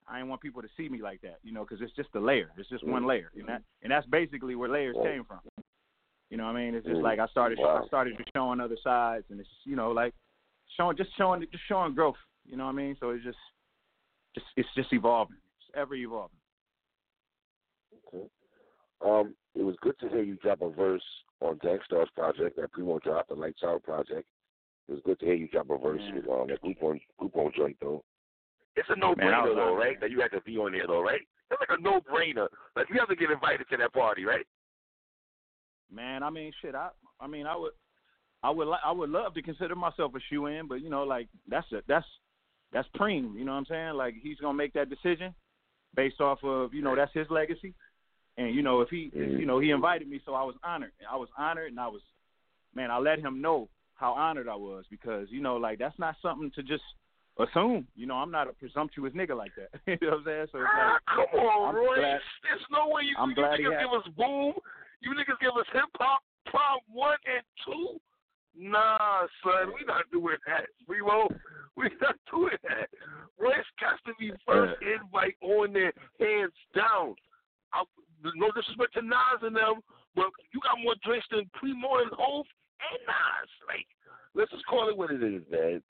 I 0.08 0.16
didn't 0.16 0.30
want 0.30 0.40
people 0.40 0.62
to 0.62 0.68
see 0.76 0.88
me 0.88 1.00
like 1.00 1.20
that, 1.22 1.38
you 1.44 1.52
know, 1.52 1.64
because 1.64 1.80
it's 1.80 1.94
just 1.94 2.08
a 2.16 2.20
layer. 2.20 2.50
It's 2.58 2.68
just 2.68 2.84
one 2.84 3.06
layer, 3.06 3.30
and 3.38 3.48
that 3.48 3.62
and 3.82 3.92
that's 3.92 4.06
basically 4.06 4.56
where 4.56 4.68
layers 4.68 4.96
came 5.02 5.24
from. 5.24 5.38
You 6.28 6.38
know 6.38 6.46
what 6.46 6.56
I 6.56 6.64
mean? 6.64 6.74
It's 6.74 6.86
just 6.86 6.98
Mm. 6.98 7.04
like 7.04 7.18
I 7.18 7.26
started 7.28 7.58
Wow. 7.58 7.82
I 7.82 7.86
started 7.86 8.16
just 8.16 8.30
showing 8.34 8.60
other 8.60 8.76
sides, 8.82 9.26
and 9.30 9.38
it's 9.38 9.48
you 9.64 9.76
know 9.76 9.92
like 9.92 10.12
showing 10.76 10.96
just 10.96 11.10
showing 11.16 11.40
just 11.50 11.64
showing 11.68 11.94
growth. 11.94 12.16
You 12.44 12.56
know 12.56 12.64
what 12.64 12.70
I 12.72 12.74
mean? 12.74 12.96
So 13.00 13.10
it's 13.10 13.24
just 13.24 13.38
just 14.34 14.46
it's 14.56 14.68
just 14.74 14.92
evolving. 14.92 15.36
It's 15.58 15.70
ever 15.76 15.94
evolving. 15.94 16.36
Okay. 18.08 18.26
Um, 19.04 19.34
it 19.54 19.62
was 19.62 19.76
good 19.82 19.98
to 20.00 20.08
hear 20.08 20.22
you 20.22 20.36
drop 20.36 20.62
a 20.62 20.70
verse 20.70 21.02
on 21.40 21.58
Gang 21.62 21.78
Starr's 21.84 22.08
project, 22.14 22.56
that 22.56 22.72
Primo 22.72 22.98
dropped, 23.00 23.28
the 23.28 23.34
Lights 23.34 23.62
Out 23.64 23.82
project. 23.82 24.26
It 24.88 24.92
was 24.92 25.00
good 25.04 25.18
to 25.20 25.26
hear 25.26 25.34
you 25.34 25.48
drop 25.48 25.70
a 25.70 25.78
verse 25.78 26.00
Yeah. 26.06 26.16
with 26.16 26.28
um, 26.28 26.46
that 26.48 26.60
Group 26.60 26.78
Home 26.80 27.00
Group 27.18 27.34
Home 27.34 27.52
joint 27.56 27.76
though. 27.80 28.04
It's 28.76 28.88
a 28.88 28.96
no 28.96 29.14
brainer 29.14 29.54
though, 29.54 29.76
right? 29.76 30.00
That 30.00 30.10
you 30.10 30.20
had 30.20 30.30
to 30.32 30.40
be 30.40 30.56
on 30.56 30.72
there 30.72 30.86
though, 30.86 31.02
right? 31.02 31.20
It's 31.50 31.60
like 31.60 31.78
a 31.78 31.82
no 31.82 32.00
brainer. 32.00 32.48
Like 32.74 32.88
you 32.88 32.98
have 32.98 33.08
to 33.08 33.16
get 33.16 33.30
invited 33.30 33.66
to 33.70 33.76
that 33.76 33.92
party, 33.92 34.24
right? 34.24 34.46
Man, 35.90 36.22
I 36.22 36.30
mean 36.30 36.52
shit. 36.62 36.74
I 36.74 36.88
I 37.20 37.26
mean 37.26 37.46
I 37.46 37.54
would 37.56 37.72
I 38.42 38.50
would 38.50 38.68
li- 38.68 38.84
I 38.84 38.90
would 38.92 39.10
love 39.10 39.34
to 39.34 39.42
consider 39.42 39.74
myself 39.76 40.14
a 40.14 40.20
shoe 40.28 40.46
in, 40.46 40.66
but 40.66 40.80
you 40.82 40.90
know, 40.90 41.04
like 41.04 41.28
that's 41.48 41.70
a, 41.72 41.82
that's 41.86 42.06
that's 42.72 42.88
Preem. 42.98 43.34
You 43.36 43.44
know 43.44 43.52
what 43.52 43.58
I'm 43.58 43.66
saying? 43.66 43.94
Like 43.94 44.14
he's 44.22 44.38
gonna 44.38 44.54
make 44.54 44.72
that 44.74 44.90
decision 44.90 45.34
based 45.94 46.20
off 46.20 46.38
of 46.42 46.74
you 46.74 46.82
know 46.82 46.96
that's 46.96 47.12
his 47.14 47.26
legacy. 47.30 47.74
And 48.38 48.54
you 48.54 48.62
know 48.62 48.80
if 48.80 48.88
he 48.88 49.10
if, 49.14 49.38
you 49.38 49.46
know 49.46 49.58
he 49.58 49.70
invited 49.70 50.08
me, 50.08 50.20
so 50.24 50.34
I 50.34 50.42
was 50.42 50.54
honored. 50.64 50.92
I 51.10 51.16
was 51.16 51.28
honored, 51.38 51.70
and 51.70 51.78
I 51.78 51.88
was 51.88 52.00
man. 52.74 52.90
I 52.90 52.98
let 52.98 53.18
him 53.20 53.40
know 53.42 53.68
how 53.94 54.12
honored 54.12 54.48
I 54.48 54.56
was 54.56 54.84
because 54.90 55.28
you 55.30 55.40
know 55.42 55.56
like 55.56 55.78
that's 55.78 55.98
not 55.98 56.16
something 56.22 56.50
to 56.56 56.62
just 56.62 56.82
assume. 57.38 57.86
You 57.94 58.06
know 58.06 58.14
I'm 58.16 58.30
not 58.30 58.48
a 58.48 58.52
presumptuous 58.54 59.12
nigga 59.12 59.36
like 59.36 59.52
that. 59.56 59.70
you 59.86 59.98
know 60.00 60.16
what 60.16 60.18
I'm 60.20 60.24
saying? 60.24 60.46
So 60.50 60.58
it's 60.58 60.68
ah, 60.72 60.98
come 61.14 61.40
on, 61.40 61.68
I'm 61.68 61.76
Royce. 61.76 61.98
glad- 61.98 62.20
There's 62.42 62.66
no 62.72 62.88
way 62.88 63.02
you, 63.04 63.14
I'm 63.18 63.28
you 63.30 63.34
glad 63.36 63.60
niggas 63.60 63.80
give 63.84 63.92
us 64.00 64.08
boom. 64.16 64.54
You 65.00 65.10
niggas 65.12 65.38
give 65.40 65.54
us 65.60 65.66
hip 65.72 65.84
hop 66.00 66.20
prom 66.46 66.80
one 66.90 67.18
and 67.28 67.44
two. 67.66 68.00
Nah, 68.56 69.26
son, 69.42 69.72
we 69.78 69.84
not 69.86 70.04
doing 70.12 70.36
that. 70.46 70.66
We 70.88 71.02
won't. 71.02 71.32
We 71.74 71.88
not 72.02 72.16
doing 72.30 72.52
that. 72.68 72.92
Royce 73.40 73.64
has 73.80 73.96
to 74.04 74.12
be 74.20 74.30
first 74.46 74.76
invite 74.84 75.36
on 75.40 75.72
there, 75.72 75.94
hands 76.20 76.52
down. 76.76 77.14
I, 77.72 77.82
no 78.36 78.50
disrespect 78.52 78.92
to 78.92 79.00
Nas 79.00 79.40
and 79.40 79.56
them, 79.56 79.80
but 80.14 80.26
you 80.52 80.60
got 80.60 80.76
more 80.84 80.92
drinks 81.02 81.24
than 81.30 81.48
Primo 81.54 82.04
and 82.04 82.12
Hove 82.12 82.44
and 82.92 83.00
Nas. 83.08 83.48
Like, 83.66 83.88
let's 84.34 84.50
just 84.52 84.66
call 84.66 84.90
it 84.90 84.98
what 84.98 85.12
it 85.12 85.22
is, 85.22 85.40
man. 85.50 85.82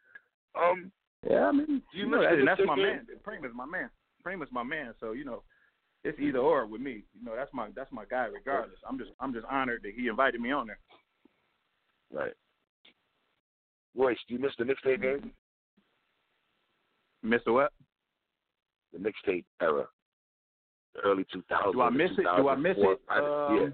Um, 0.54 0.92
Yeah, 1.28 1.48
I 1.48 1.52
mean, 1.52 1.66
Do 1.66 1.98
you 1.98 2.04
you 2.04 2.10
know, 2.10 2.22
that- 2.22 2.44
that's 2.46 2.60
my 2.64 2.76
man. 2.76 3.04
Preem 3.26 3.44
is 3.44 3.52
my 3.54 3.66
man. 3.66 3.90
Preem 4.24 4.40
is 4.44 4.52
my 4.52 4.62
man. 4.62 4.94
So 5.00 5.10
you 5.10 5.24
know, 5.24 5.42
it's 6.04 6.18
either 6.20 6.38
or 6.38 6.66
with 6.66 6.80
me. 6.80 7.02
You 7.18 7.24
know, 7.24 7.34
that's 7.34 7.52
my 7.52 7.70
that's 7.74 7.90
my 7.90 8.04
guy. 8.04 8.26
Regardless, 8.26 8.78
I'm 8.88 8.98
just 8.98 9.10
I'm 9.18 9.32
just 9.34 9.46
honored 9.50 9.82
that 9.82 9.94
he 9.96 10.06
invited 10.06 10.40
me 10.40 10.52
on 10.52 10.68
there. 10.68 10.78
right. 12.12 12.34
Royce, 13.96 14.18
do 14.28 14.34
you 14.34 14.40
miss 14.40 14.52
the 14.58 14.64
mixtape 14.64 15.02
game? 15.02 15.32
Mr. 17.24 17.52
What? 17.52 17.72
The 18.92 18.98
mixtape 18.98 19.44
era, 19.60 19.86
the 20.94 21.00
early 21.00 21.24
2000s. 21.34 21.72
Do 21.72 21.80
I 21.80 21.90
miss 21.90 22.10
it? 22.18 22.26
Do 22.36 22.48
I 22.48 22.56
miss 22.56 22.76
it? 22.76 23.00
Um, 23.08 23.56
yeah. 23.56 23.68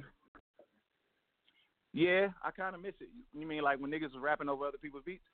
Yeah, 1.95 2.29
I 2.45 2.51
kind 2.51 2.75
of 2.75 2.83
miss 2.83 2.95
it. 3.01 3.09
You 3.33 3.47
mean 3.47 3.63
like 3.63 3.81
when 3.81 3.91
niggas 3.91 4.13
was 4.13 4.23
rapping 4.23 4.49
over 4.49 4.67
other 4.67 4.79
people's 4.79 5.03
beats? 5.05 5.25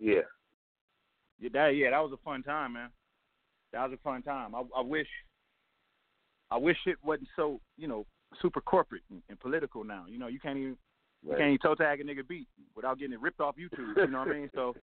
Yeah. 0.00 0.22
Yeah, 1.38 1.50
that 1.52 1.68
yeah, 1.76 1.90
that 1.90 2.02
was 2.02 2.12
a 2.12 2.24
fun 2.24 2.42
time, 2.42 2.72
man. 2.72 2.90
That 3.72 3.88
was 3.88 3.98
a 3.98 4.02
fun 4.02 4.22
time. 4.22 4.54
I, 4.54 4.62
I 4.76 4.80
wish, 4.80 5.06
I 6.50 6.56
wish 6.56 6.76
it 6.86 6.96
wasn't 7.04 7.28
so 7.36 7.60
you 7.76 7.86
know 7.86 8.06
super 8.40 8.60
corporate 8.60 9.02
and, 9.10 9.22
and 9.28 9.38
political 9.38 9.84
now. 9.84 10.06
You 10.08 10.18
know, 10.18 10.28
you 10.28 10.40
can't 10.40 10.58
even 10.58 10.76
you 11.22 11.30
Right. 11.30 11.38
can't 11.38 11.48
even 11.50 11.58
toe 11.58 11.74
tag 11.74 12.00
a 12.00 12.04
nigga 12.04 12.26
beat 12.26 12.48
without 12.74 12.98
getting 12.98 13.14
it 13.14 13.20
ripped 13.20 13.40
off 13.40 13.56
YouTube. 13.56 13.96
You 13.96 14.06
know 14.08 14.20
what 14.20 14.28
I 14.28 14.32
mean? 14.32 14.50
So 14.54 14.74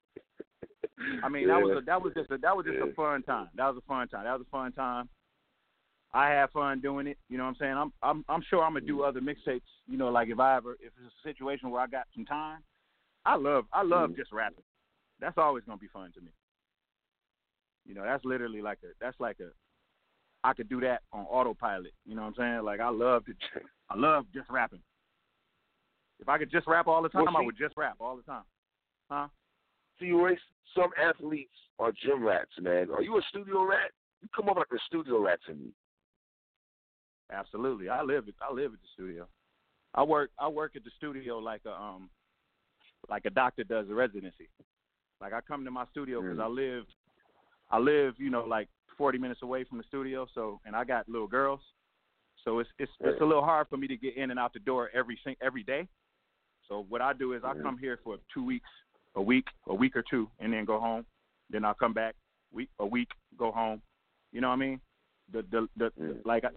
I 1.22 1.28
mean 1.28 1.42
yeah. 1.48 1.54
that 1.54 1.62
was 1.62 1.78
a, 1.78 1.80
that 1.86 2.00
was 2.02 2.12
just 2.14 2.30
a, 2.30 2.38
that 2.38 2.56
was 2.56 2.64
just 2.66 2.78
Yeah. 2.78 2.90
a 2.90 2.94
fun 2.94 3.22
time. 3.22 3.48
That 3.56 3.66
was 3.68 3.76
a 3.76 3.86
fun 3.88 4.08
time. 4.08 4.24
That 4.24 4.38
was 4.38 4.46
a 4.46 4.50
fun 4.50 4.72
time. 4.72 5.08
I 6.14 6.28
had 6.30 6.50
fun 6.50 6.80
doing 6.80 7.06
it. 7.06 7.18
You 7.28 7.36
know 7.38 7.44
what 7.44 7.50
I'm 7.50 7.56
saying? 7.56 7.74
I'm 7.76 7.92
I'm 8.02 8.24
I'm 8.28 8.42
sure 8.48 8.62
I'm 8.64 8.72
gonna 8.74 8.86
do 8.86 9.02
other 9.02 9.20
mixtapes. 9.20 9.60
You 9.86 9.98
know, 9.98 10.08
like 10.08 10.28
if 10.28 10.38
I 10.40 10.56
ever 10.56 10.72
if 10.80 10.92
it's 11.04 11.14
a 11.24 11.28
situation 11.28 11.70
where 11.70 11.80
I 11.82 11.86
got 11.86 12.06
some 12.14 12.24
time, 12.24 12.60
I 13.26 13.34
love 13.36 13.66
I 13.72 13.82
love 13.82 14.10
Mhm. 14.10 14.16
just 14.16 14.32
rapping. 14.32 14.64
That's 15.20 15.36
always 15.38 15.64
gonna 15.64 15.76
be 15.78 15.88
fun 15.88 16.12
to 16.12 16.20
me. 16.20 16.30
You 17.84 17.94
know, 17.94 18.04
that's 18.04 18.24
literally 18.24 18.62
like 18.62 18.78
a 18.84 18.88
that's 19.00 19.18
like 19.20 19.40
a 19.40 19.50
I 20.44 20.52
could 20.54 20.68
do 20.68 20.80
that 20.80 21.02
on 21.12 21.24
autopilot. 21.26 21.92
You 22.06 22.14
know 22.14 22.22
what 22.22 22.28
I'm 22.28 22.34
saying? 22.36 22.64
Like 22.64 22.80
I 22.80 22.88
love 22.90 23.24
to 23.26 23.34
I 23.90 23.96
love 23.96 24.26
just 24.32 24.48
rapping. 24.50 24.82
If 26.20 26.28
I 26.28 26.38
could 26.38 26.50
just 26.50 26.66
rap 26.66 26.86
all 26.86 27.02
the 27.02 27.08
time, 27.08 27.24
Well, 27.26 27.36
I 27.36 27.44
would 27.44 27.56
just 27.58 27.76
rap 27.76 27.96
all 28.00 28.16
the 28.16 28.22
time. 28.22 28.42
Huh? 29.10 29.28
See, 30.00 30.10
Royce, 30.10 30.38
some 30.76 30.90
athletes 31.02 31.54
are 31.78 31.92
gym 31.92 32.24
rats, 32.24 32.50
man. 32.60 32.88
Are 32.90 33.02
you 33.02 33.16
a 33.18 33.22
studio 33.28 33.64
rat? 33.64 33.90
You 34.20 34.28
come 34.34 34.48
up 34.48 34.56
like 34.56 34.66
a 34.72 34.78
studio 34.86 35.20
rat 35.20 35.38
to 35.46 35.54
me. 35.54 35.70
Absolutely. 37.32 37.88
I 37.88 38.02
live 38.02 38.28
it. 38.28 38.34
I 38.40 38.52
live 38.52 38.72
at 38.72 38.80
the 38.80 38.88
studio. 38.94 39.26
I 39.94 40.02
work. 40.02 40.30
I 40.38 40.48
work 40.48 40.72
at 40.76 40.84
the 40.84 40.90
studio 40.96 41.38
like 41.38 41.62
a 41.66 41.72
um, 41.72 42.08
like 43.08 43.24
a 43.26 43.30
doctor 43.30 43.64
does 43.64 43.88
a 43.90 43.94
residency. 43.94 44.48
Like 45.20 45.32
I 45.32 45.40
come 45.40 45.64
to 45.64 45.70
my 45.70 45.84
studio 45.90 46.20
because 46.22 46.38
Mm. 46.38 46.44
I 46.44 46.46
live, 46.46 46.84
I 47.70 47.78
live, 47.78 48.14
you 48.18 48.30
know, 48.30 48.44
like 48.44 48.68
40 48.96 49.18
minutes 49.18 49.42
away 49.42 49.64
from 49.64 49.78
the 49.78 49.84
studio. 49.84 50.26
So, 50.34 50.60
and 50.64 50.74
I 50.76 50.84
got 50.84 51.08
little 51.08 51.26
girls, 51.26 51.60
so 52.44 52.58
it's 52.60 52.70
it's 52.78 52.92
it's 53.00 53.20
a 53.20 53.24
little 53.24 53.44
hard 53.44 53.68
for 53.68 53.76
me 53.76 53.86
to 53.88 53.96
get 53.96 54.16
in 54.16 54.30
and 54.30 54.38
out 54.38 54.52
the 54.52 54.60
door 54.60 54.90
every 54.94 55.18
every 55.42 55.62
day. 55.62 55.86
So 56.68 56.84
what 56.88 57.00
I 57.00 57.12
do 57.12 57.32
is 57.32 57.42
I 57.44 57.54
come 57.54 57.78
here 57.78 57.98
for 58.04 58.18
two 58.32 58.44
weeks, 58.44 58.68
a 59.14 59.22
week, 59.22 59.46
a 59.66 59.74
week 59.74 59.96
or 59.96 60.04
two, 60.08 60.28
and 60.38 60.52
then 60.52 60.64
go 60.64 60.78
home. 60.78 61.04
Then 61.50 61.64
I'll 61.64 61.74
come 61.74 61.94
back, 61.94 62.14
week 62.52 62.68
a 62.78 62.86
week, 62.86 63.08
go 63.38 63.50
home. 63.50 63.80
You 64.32 64.40
know 64.42 64.48
what 64.48 64.54
I 64.54 64.58
mean? 64.58 64.80
The 65.32 65.44
the 65.50 65.68
the, 65.76 65.90
Mm. 65.98 66.20
like 66.24 66.44
I, 66.44 66.50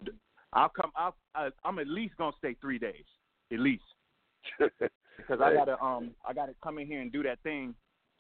I'll 0.54 0.70
come. 0.70 0.92
I'll, 0.96 1.16
I, 1.34 1.50
I'm 1.64 1.80
at 1.80 1.88
least 1.88 2.18
gonna 2.18 2.36
stay 2.38 2.56
three 2.60 2.78
days, 2.78 3.06
at 3.54 3.60
least, 3.60 3.84
because 4.60 5.40
I 5.42 5.54
gotta 5.54 5.82
um 5.82 6.12
I 6.28 6.34
gotta 6.34 6.54
come 6.62 6.78
in 6.78 6.88
here 6.88 7.02
and 7.02 7.12
do 7.12 7.24
that 7.24 7.40
thing 7.44 7.74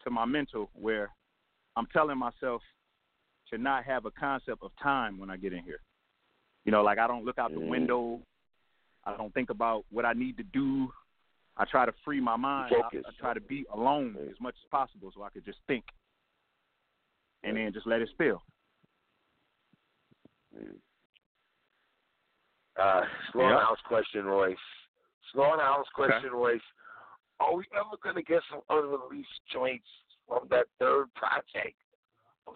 to 0.03 0.09
my 0.09 0.25
mental 0.25 0.69
where 0.73 1.09
I'm 1.75 1.87
telling 1.87 2.17
myself 2.17 2.61
to 3.49 3.57
not 3.57 3.83
have 3.83 4.05
a 4.05 4.11
concept 4.11 4.63
of 4.63 4.71
time 4.81 5.19
when 5.19 5.29
I 5.29 5.35
get 5.37 5.51
in 5.51 5.63
here. 5.63 5.81
You 6.63 6.71
know, 6.71 6.83
like 6.83 6.99
I 6.99 7.07
don't 7.07 7.25
look 7.25 7.37
out 7.37 7.51
the 7.53 7.59
window. 7.59 8.21
I 9.03 9.17
don't 9.17 9.33
think 9.33 9.49
about 9.49 9.83
what 9.91 10.05
I 10.05 10.13
need 10.13 10.37
to 10.37 10.43
do. 10.43 10.91
I 11.57 11.65
try 11.65 11.85
to 11.85 11.93
free 12.03 12.19
my 12.19 12.37
mind. 12.37 12.73
I. 12.75 12.97
I 12.97 13.11
try 13.19 13.33
to 13.33 13.41
be 13.41 13.65
alone 13.73 14.15
as 14.29 14.39
much 14.39 14.55
as 14.63 14.69
possible 14.69 15.11
so 15.15 15.23
I 15.23 15.29
could 15.29 15.45
just 15.45 15.59
think 15.67 15.83
and 17.43 17.57
then 17.57 17.73
just 17.73 17.87
let 17.87 18.01
it 18.01 18.09
spill. 18.11 18.41
Uh, 22.81 23.01
slaughterhouse 23.31 23.77
question, 23.87 24.25
Royce. 24.25 24.55
Slaughterhouse 25.33 25.85
question, 25.93 26.31
Royce. 26.31 26.59
Are 27.39 27.55
we 27.55 27.63
ever 27.73 27.97
gonna 28.03 28.21
get 28.21 28.41
some 28.49 28.61
unreleased 28.69 29.29
joints 29.51 29.87
from 30.27 30.47
that 30.49 30.65
third 30.79 31.13
project? 31.15 31.75
Or 32.47 32.53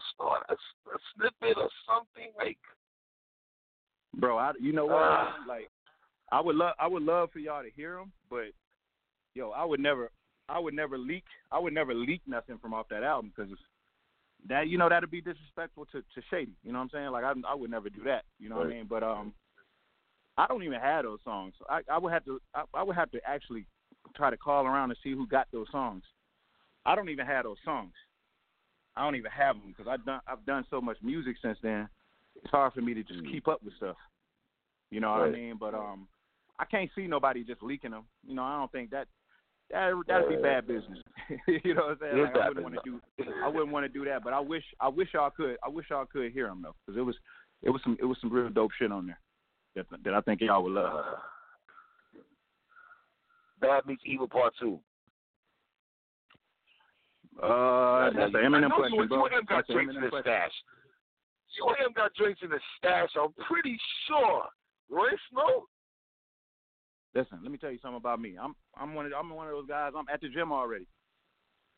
a, 0.50 0.54
a 0.54 0.98
snippet 1.16 1.58
or 1.58 1.70
something 1.88 2.32
like? 2.38 2.58
bro. 4.16 4.38
I, 4.38 4.52
you 4.60 4.74
know 4.74 4.86
what? 4.86 5.00
Man? 5.00 5.48
like, 5.48 5.70
I 6.32 6.42
would 6.42 6.56
love, 6.56 6.74
I 6.80 6.88
would 6.88 7.04
love 7.04 7.30
for 7.32 7.40
y'all 7.40 7.64
to 7.64 7.70
hear 7.70 7.96
them, 7.96 8.12
but 8.30 8.48
yo, 9.36 9.52
I 9.52 9.64
would 9.64 9.80
never, 9.80 10.10
I 10.50 10.58
would 10.60 10.74
never 10.74 10.98
leak, 10.98 11.26
I 11.52 11.60
would 11.60 11.74
never 11.74 11.94
leak 11.94 12.22
nothing 12.26 12.58
from 12.58 12.74
off 12.74 12.88
that 12.90 13.04
album 13.04 13.32
because 13.36 13.52
that, 14.48 14.68
you 14.68 14.78
know, 14.78 14.90
that'd 14.90 15.12
be 15.12 15.22
disrespectful 15.22 15.86
to 15.88 16.02
to 16.02 16.22
Shady. 16.30 16.54
You 16.64 16.72
know 16.72 16.80
what 16.80 16.86
I'm 16.86 16.90
saying? 16.92 17.12
Like, 17.12 17.24
I, 17.24 17.34
I 17.48 17.54
would 17.56 17.70
never 17.70 17.90
do 17.90 18.04
that. 18.06 18.24
You 18.40 18.50
know 18.50 18.58
what 18.58 18.68
I 18.68 18.70
mean? 18.70 18.88
But 18.90 19.04
um, 19.04 19.34
I 20.38 20.48
don't 20.48 20.64
even 20.64 20.80
have 20.80 21.04
those 21.04 21.20
songs. 21.24 21.54
I, 21.70 21.82
I 21.92 21.98
would 21.98 22.12
have 22.14 22.26
to, 22.26 22.40
I, 22.54 22.64
I 22.74 22.84
would 22.84 22.96
have 22.96 23.12
to 23.12 23.20
actually 23.26 23.66
try 24.16 24.30
to 24.30 24.38
call 24.38 24.66
around 24.66 24.92
and 24.92 24.98
see 25.04 25.12
who 25.12 25.28
got 25.28 25.48
those 25.52 25.68
songs. 25.72 26.04
I 26.86 26.96
don't 26.96 27.10
even 27.10 27.26
have 27.26 27.44
those 27.44 27.58
songs. 27.66 27.94
I 28.96 29.04
don't 29.04 29.16
even 29.16 29.32
have 29.32 29.56
them 29.56 29.74
because 29.76 29.92
I've 29.92 30.06
done, 30.06 30.22
I've 30.28 30.46
done 30.46 30.66
so 30.70 30.80
much 30.80 30.98
music 31.02 31.36
since 31.42 31.58
then 31.62 31.90
it's 32.42 32.52
hard 32.52 32.74
for 32.74 32.82
me 32.82 32.94
to 32.94 33.04
just 33.04 33.24
Mm. 33.24 33.32
keep 33.32 33.48
up 33.48 33.64
with 33.64 33.76
stuff. 33.76 33.98
You 34.92 35.00
know 35.00 35.12
what 35.12 35.22
Right. 35.22 35.30
I 35.30 35.32
mean? 35.32 35.58
But 35.58 35.74
um, 35.74 36.08
I 36.60 36.66
can't 36.66 36.92
see 36.96 37.08
nobody 37.08 37.44
just 37.44 37.64
leaking 37.64 37.92
them. 37.92 38.06
You 38.24 38.36
know, 38.36 38.44
I 38.44 38.58
don't 38.58 38.72
think 38.72 38.92
that 38.92 39.08
that 39.72 39.94
that'd 40.08 40.30
be 40.30 40.36
bad 40.36 40.68
business. 40.68 41.00
you 41.48 41.74
know 41.74 41.88
what 41.88 41.92
I'm 41.92 41.98
saying? 42.02 42.24
Like, 42.24 42.36
I 42.36 42.48
wouldn't 42.50 42.64
want 42.64 42.76
to 42.76 42.82
do. 42.84 43.00
I 43.44 43.48
wouldn't 43.48 43.72
want 43.72 43.86
to 43.86 43.90
do 43.90 44.06
that. 44.06 44.24
But 44.24 44.34
I 44.34 44.40
wish 44.40 44.64
I 44.80 44.88
wish 44.88 45.10
y'all 45.14 45.30
could. 45.30 45.58
I 45.66 45.70
wish 45.70 45.88
y'all 45.90 46.06
could 46.06 46.32
hear 46.32 46.48
them 46.48 46.62
though, 46.62 46.76
because 46.86 47.00
it 47.00 47.04
was 47.04 47.16
it 47.64 47.70
was 47.70 47.82
some 47.84 47.98
it 48.00 48.06
was 48.06 48.18
some 48.22 48.32
real 48.32 48.50
dope 48.50 48.72
shit 48.78 48.92
on 48.92 49.08
there 49.08 49.20
that 49.76 49.86
that 50.04 50.14
I 50.14 50.22
think 50.22 50.42
y'all 50.42 50.64
would 50.64 50.74
love. 50.74 50.94
Uh, 50.94 52.22
Bad 53.60 53.86
Meets 53.86 54.04
Evil 54.06 54.28
Part 54.28 54.54
Two. 54.60 54.80
Uh, 57.42 58.12
that's 58.16 58.34
an 58.34 58.36
I 58.36 58.48
Eminem 58.48 58.72
question, 58.72 59.00
you, 59.00 59.08
bro. 59.08 59.18
You 59.18 59.26
and 59.26 59.34
him 59.34 59.46
got 59.50 59.68
drinks 59.68 59.96
in 59.96 60.02
the 60.02 60.22
stash. 60.22 60.52
You 61.58 61.68
and 61.68 61.88
him 61.88 61.94
got 61.96 62.14
drinks 62.16 62.42
in 62.44 62.50
the 62.50 62.60
stash. 62.78 63.10
I'm 63.20 63.34
pretty 63.48 63.78
sure. 64.08 64.44
Royce, 64.90 65.20
no? 65.34 65.66
Listen, 67.16 67.40
let 67.42 67.52
me 67.52 67.58
tell 67.58 67.72
you 67.72 67.80
something 67.82 67.98
about 67.98 68.20
me. 68.20 68.36
I'm 68.40 68.56
I'm 68.76 68.94
one 68.94 69.06
of 69.06 69.14
I'm 69.18 69.30
one 69.30 69.48
of 69.48 69.54
those 69.54 69.68
guys. 69.68 69.94
I'm 69.98 70.06
at 70.14 70.20
the 70.22 70.28
gym 70.28 70.52
already. 70.52 70.86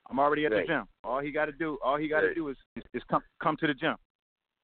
I'm 0.09 0.19
already 0.19 0.45
at 0.45 0.51
Right. 0.51 0.61
the 0.61 0.73
gym. 0.73 0.87
All 1.03 1.19
he 1.19 1.31
got 1.31 1.45
to 1.45 1.51
do, 1.51 1.77
all 1.83 1.97
he 1.97 2.07
got 2.07 2.21
to 2.21 2.27
Right. 2.27 2.35
do 2.35 2.49
is, 2.49 2.57
is 2.75 2.83
is 2.93 3.03
come 3.09 3.21
come 3.41 3.55
to 3.57 3.67
the 3.67 3.73
gym, 3.73 3.95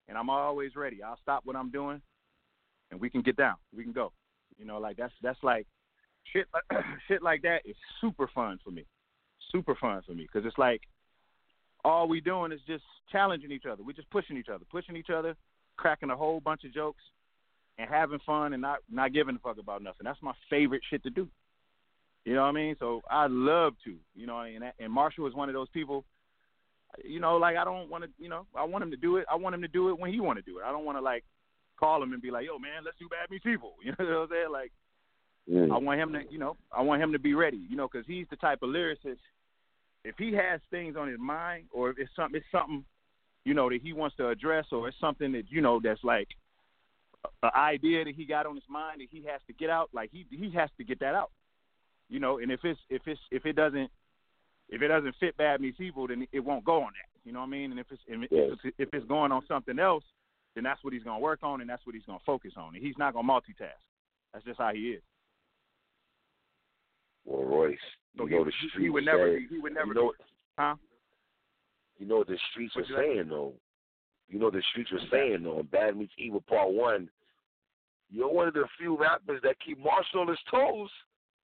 and 0.08 0.18
I'm 0.18 0.30
always 0.30 0.76
ready. 0.76 1.04
I'll 1.04 1.18
stop 1.18 1.46
what 1.46 1.56
I'm 1.56 1.70
doing, 1.70 2.02
and 2.90 3.00
we 3.00 3.10
can 3.10 3.22
get 3.22 3.36
down. 3.36 3.56
We 3.76 3.84
can 3.84 3.94
go. 3.94 4.12
You 4.58 4.66
know, 4.66 4.80
like 4.80 4.98
that's 4.98 5.14
that's 5.22 5.42
like 5.44 5.68
shit. 6.24 6.48
shit 7.08 7.22
like 7.22 7.44
that 7.44 7.62
is 7.66 7.76
super 8.02 8.28
fun 8.34 8.60
for 8.64 8.72
me. 8.72 8.86
Super 9.52 9.76
fun 9.76 10.02
for 10.02 10.14
me 10.14 10.24
because 10.24 10.48
it's 10.48 10.58
like 10.58 10.82
all 11.86 12.08
we 12.08 12.20
doing 12.20 12.52
is 12.52 12.62
just 12.66 12.84
challenging 13.12 13.52
each 13.52 13.66
other. 13.66 13.84
We're 13.84 13.94
just 13.94 14.10
pushing 14.10 14.38
each 14.38 14.50
other, 14.50 14.66
pushing 14.72 14.96
each 14.96 15.10
other, 15.12 15.36
cracking 15.78 16.10
a 16.10 16.16
whole 16.16 16.40
bunch 16.40 16.64
of 16.64 16.74
jokes, 16.74 17.04
and 17.78 17.90
having 17.90 18.20
fun 18.26 18.54
and 18.54 18.62
not 18.62 18.80
not 18.92 19.14
giving 19.14 19.36
a 19.36 19.40
fuck 19.40 19.58
about 19.58 19.82
nothing. 19.82 20.04
That's 20.04 20.22
my 20.22 20.34
favorite 20.50 20.82
shit 20.90 21.04
to 21.04 21.10
do. 21.10 21.28
You 22.26 22.36
know 22.36 22.42
what 22.42 22.50
I 22.50 22.52
mean? 22.54 22.76
So 22.80 23.02
I'd 23.10 23.32
love 23.32 23.74
to. 23.86 23.96
You 24.16 24.28
know, 24.28 24.40
and 24.40 24.64
and 24.80 24.92
Marshall 24.92 25.28
is 25.28 25.34
one 25.34 25.50
of 25.50 25.54
those 25.54 25.70
people. 25.70 26.06
You 27.04 27.20
know, 27.20 27.38
like 27.38 27.58
I 27.58 27.64
don't 27.64 27.90
want 27.90 28.04
to. 28.04 28.10
You 28.18 28.30
know, 28.30 28.46
I 28.56 28.64
want 28.64 28.84
him 28.84 28.92
to 28.92 28.98
do 28.98 29.18
it. 29.18 29.26
I 29.32 29.36
want 29.36 29.56
him 29.56 29.62
to 29.62 29.68
do 29.68 29.90
it 29.90 30.00
when 30.00 30.12
he 30.14 30.20
want 30.20 30.38
to 30.38 30.52
do 30.52 30.60
it. 30.60 30.64
I 30.64 30.72
don't 30.72 30.86
want 30.86 30.98
to 30.98 31.02
like 31.02 31.24
call 31.80 32.02
him 32.02 32.14
and 32.14 32.22
be 32.22 32.32
like, 32.32 32.46
"Yo, 32.46 32.60
man, 32.60 32.84
let's 32.86 32.98
do 33.00 33.10
Bad 33.10 33.30
Meets 33.30 33.46
Evil." 33.46 33.74
You 33.84 33.92
know 33.92 34.06
what 34.06 34.24
I'm 34.24 34.28
saying? 34.30 34.52
Like, 34.52 34.72
Mm. 35.50 35.74
I 35.74 35.78
want 35.78 36.00
him 36.00 36.14
to, 36.14 36.22
you 36.30 36.40
know, 36.40 36.56
I 36.72 36.82
want 36.82 37.02
him 37.02 37.12
to 37.12 37.20
be 37.20 37.34
ready. 37.34 37.62
You 37.70 37.76
know, 37.76 37.88
because 37.92 38.08
he's 38.08 38.28
the 38.30 38.38
type 38.38 38.60
of 38.62 38.70
lyricist. 38.70 39.20
If 40.06 40.16
he 40.18 40.34
has 40.34 40.60
things 40.70 40.96
on 40.98 41.08
his 41.08 41.20
mind, 41.20 41.66
or 41.72 41.90
if 41.90 41.98
it's 42.00 42.12
something, 42.16 42.38
it's 42.38 42.46
something, 42.52 42.84
you 43.46 43.54
know, 43.54 43.70
that 43.70 43.82
he 43.82 43.94
wants 43.94 44.16
to 44.18 44.30
address, 44.30 44.66
or 44.72 44.88
it's 44.88 45.00
something 45.00 45.32
that 45.34 45.46
you 45.50 45.62
know 45.62 45.80
that's 45.84 46.04
like 46.04 46.28
an 47.44 47.52
idea 47.56 48.04
that 48.06 48.16
he 48.16 48.26
got 48.26 48.46
on 48.46 48.56
his 48.56 48.64
mind 48.70 49.02
that 49.02 49.08
he 49.12 49.24
has 49.26 49.42
to 49.48 49.54
get 49.54 49.70
out. 49.70 49.90
Like 49.94 50.10
he 50.12 50.26
he 50.30 50.52
has 50.52 50.70
to 50.78 50.84
get 50.84 51.00
that 51.00 51.16
out. 51.16 51.32
You 52.10 52.20
know, 52.20 52.40
and 52.40 52.52
if 52.52 52.60
it's 52.64 52.80
if 52.90 53.02
it's 53.08 53.20
if 53.32 53.46
it 53.46 53.54
doesn't 53.56 53.90
if 54.70 54.82
it 54.82 54.88
doesn't 54.88 55.16
fit 55.20 55.36
Bad 55.38 55.62
Meets 55.62 55.80
Evil, 55.80 56.08
then 56.08 56.28
it 56.32 56.40
won't 56.40 56.64
go 56.66 56.78
on 56.78 56.92
that. 56.94 57.10
You 57.26 57.32
know 57.34 57.40
what 57.40 57.48
I 57.48 57.50
mean? 57.50 57.72
And 57.72 57.80
if 57.80 57.88
it's 57.92 58.02
if 58.08 58.32
Yes. 58.32 58.58
it's, 58.64 58.76
if 58.78 58.90
it's 58.94 59.06
going 59.08 59.32
on 59.32 59.46
something 59.48 59.80
else, 59.80 60.04
then 60.56 60.64
that's 60.64 60.84
what 60.84 60.94
he's 60.94 61.04
gonna 61.04 61.20
work 61.20 61.40
on, 61.44 61.62
and 61.62 61.70
that's 61.70 61.86
what 61.86 61.96
he's 61.96 62.06
gonna 62.06 62.20
focus 62.26 62.54
on. 62.58 62.76
And 62.76 62.84
he's 62.84 62.98
not 62.98 63.14
gonna 63.14 63.28
multitask. 63.28 63.80
That's 64.34 64.46
just 64.46 64.60
how 64.60 64.74
he 64.74 64.92
is. 64.92 65.02
Well, 67.26 67.44
Royce, 67.44 67.78
So 68.18 68.24
you 68.24 68.30
he, 68.30 68.36
know 68.36 68.44
the 68.46 68.52
he- 68.52 68.58
streets 68.70 68.76
he 68.84 68.90
would 68.90 69.06
never 69.06 69.38
say, 69.40 69.46
he 69.50 69.60
would 69.60 69.74
never 69.74 69.88
you 69.88 69.94
know, 69.94 70.14
huh? 70.58 70.76
you 71.98 72.06
know 72.06 72.18
what 72.18 72.28
the 72.28 72.38
streets 72.52 72.76
What'd 72.76 72.92
are 72.92 73.02
saying 73.02 73.30
though. 73.30 73.54
You 74.34 74.40
know 74.40 74.50
the 74.50 74.64
streets 74.72 74.90
are 74.92 75.08
saying 75.12 75.44
though. 75.44 75.60
In 75.60 75.68
Bad 75.68 75.96
Meets 75.96 76.12
Evil 76.18 76.42
Part 76.50 76.74
One, 76.74 77.08
you're 78.10 78.34
one 78.34 78.48
of 78.48 78.56
the 78.56 78.66
few 78.80 78.98
rappers 78.98 79.40
that 79.44 79.58
keep 79.64 79.78
Marshall 79.78 80.22
on 80.22 80.28
his 80.28 80.40
toes. 80.50 80.90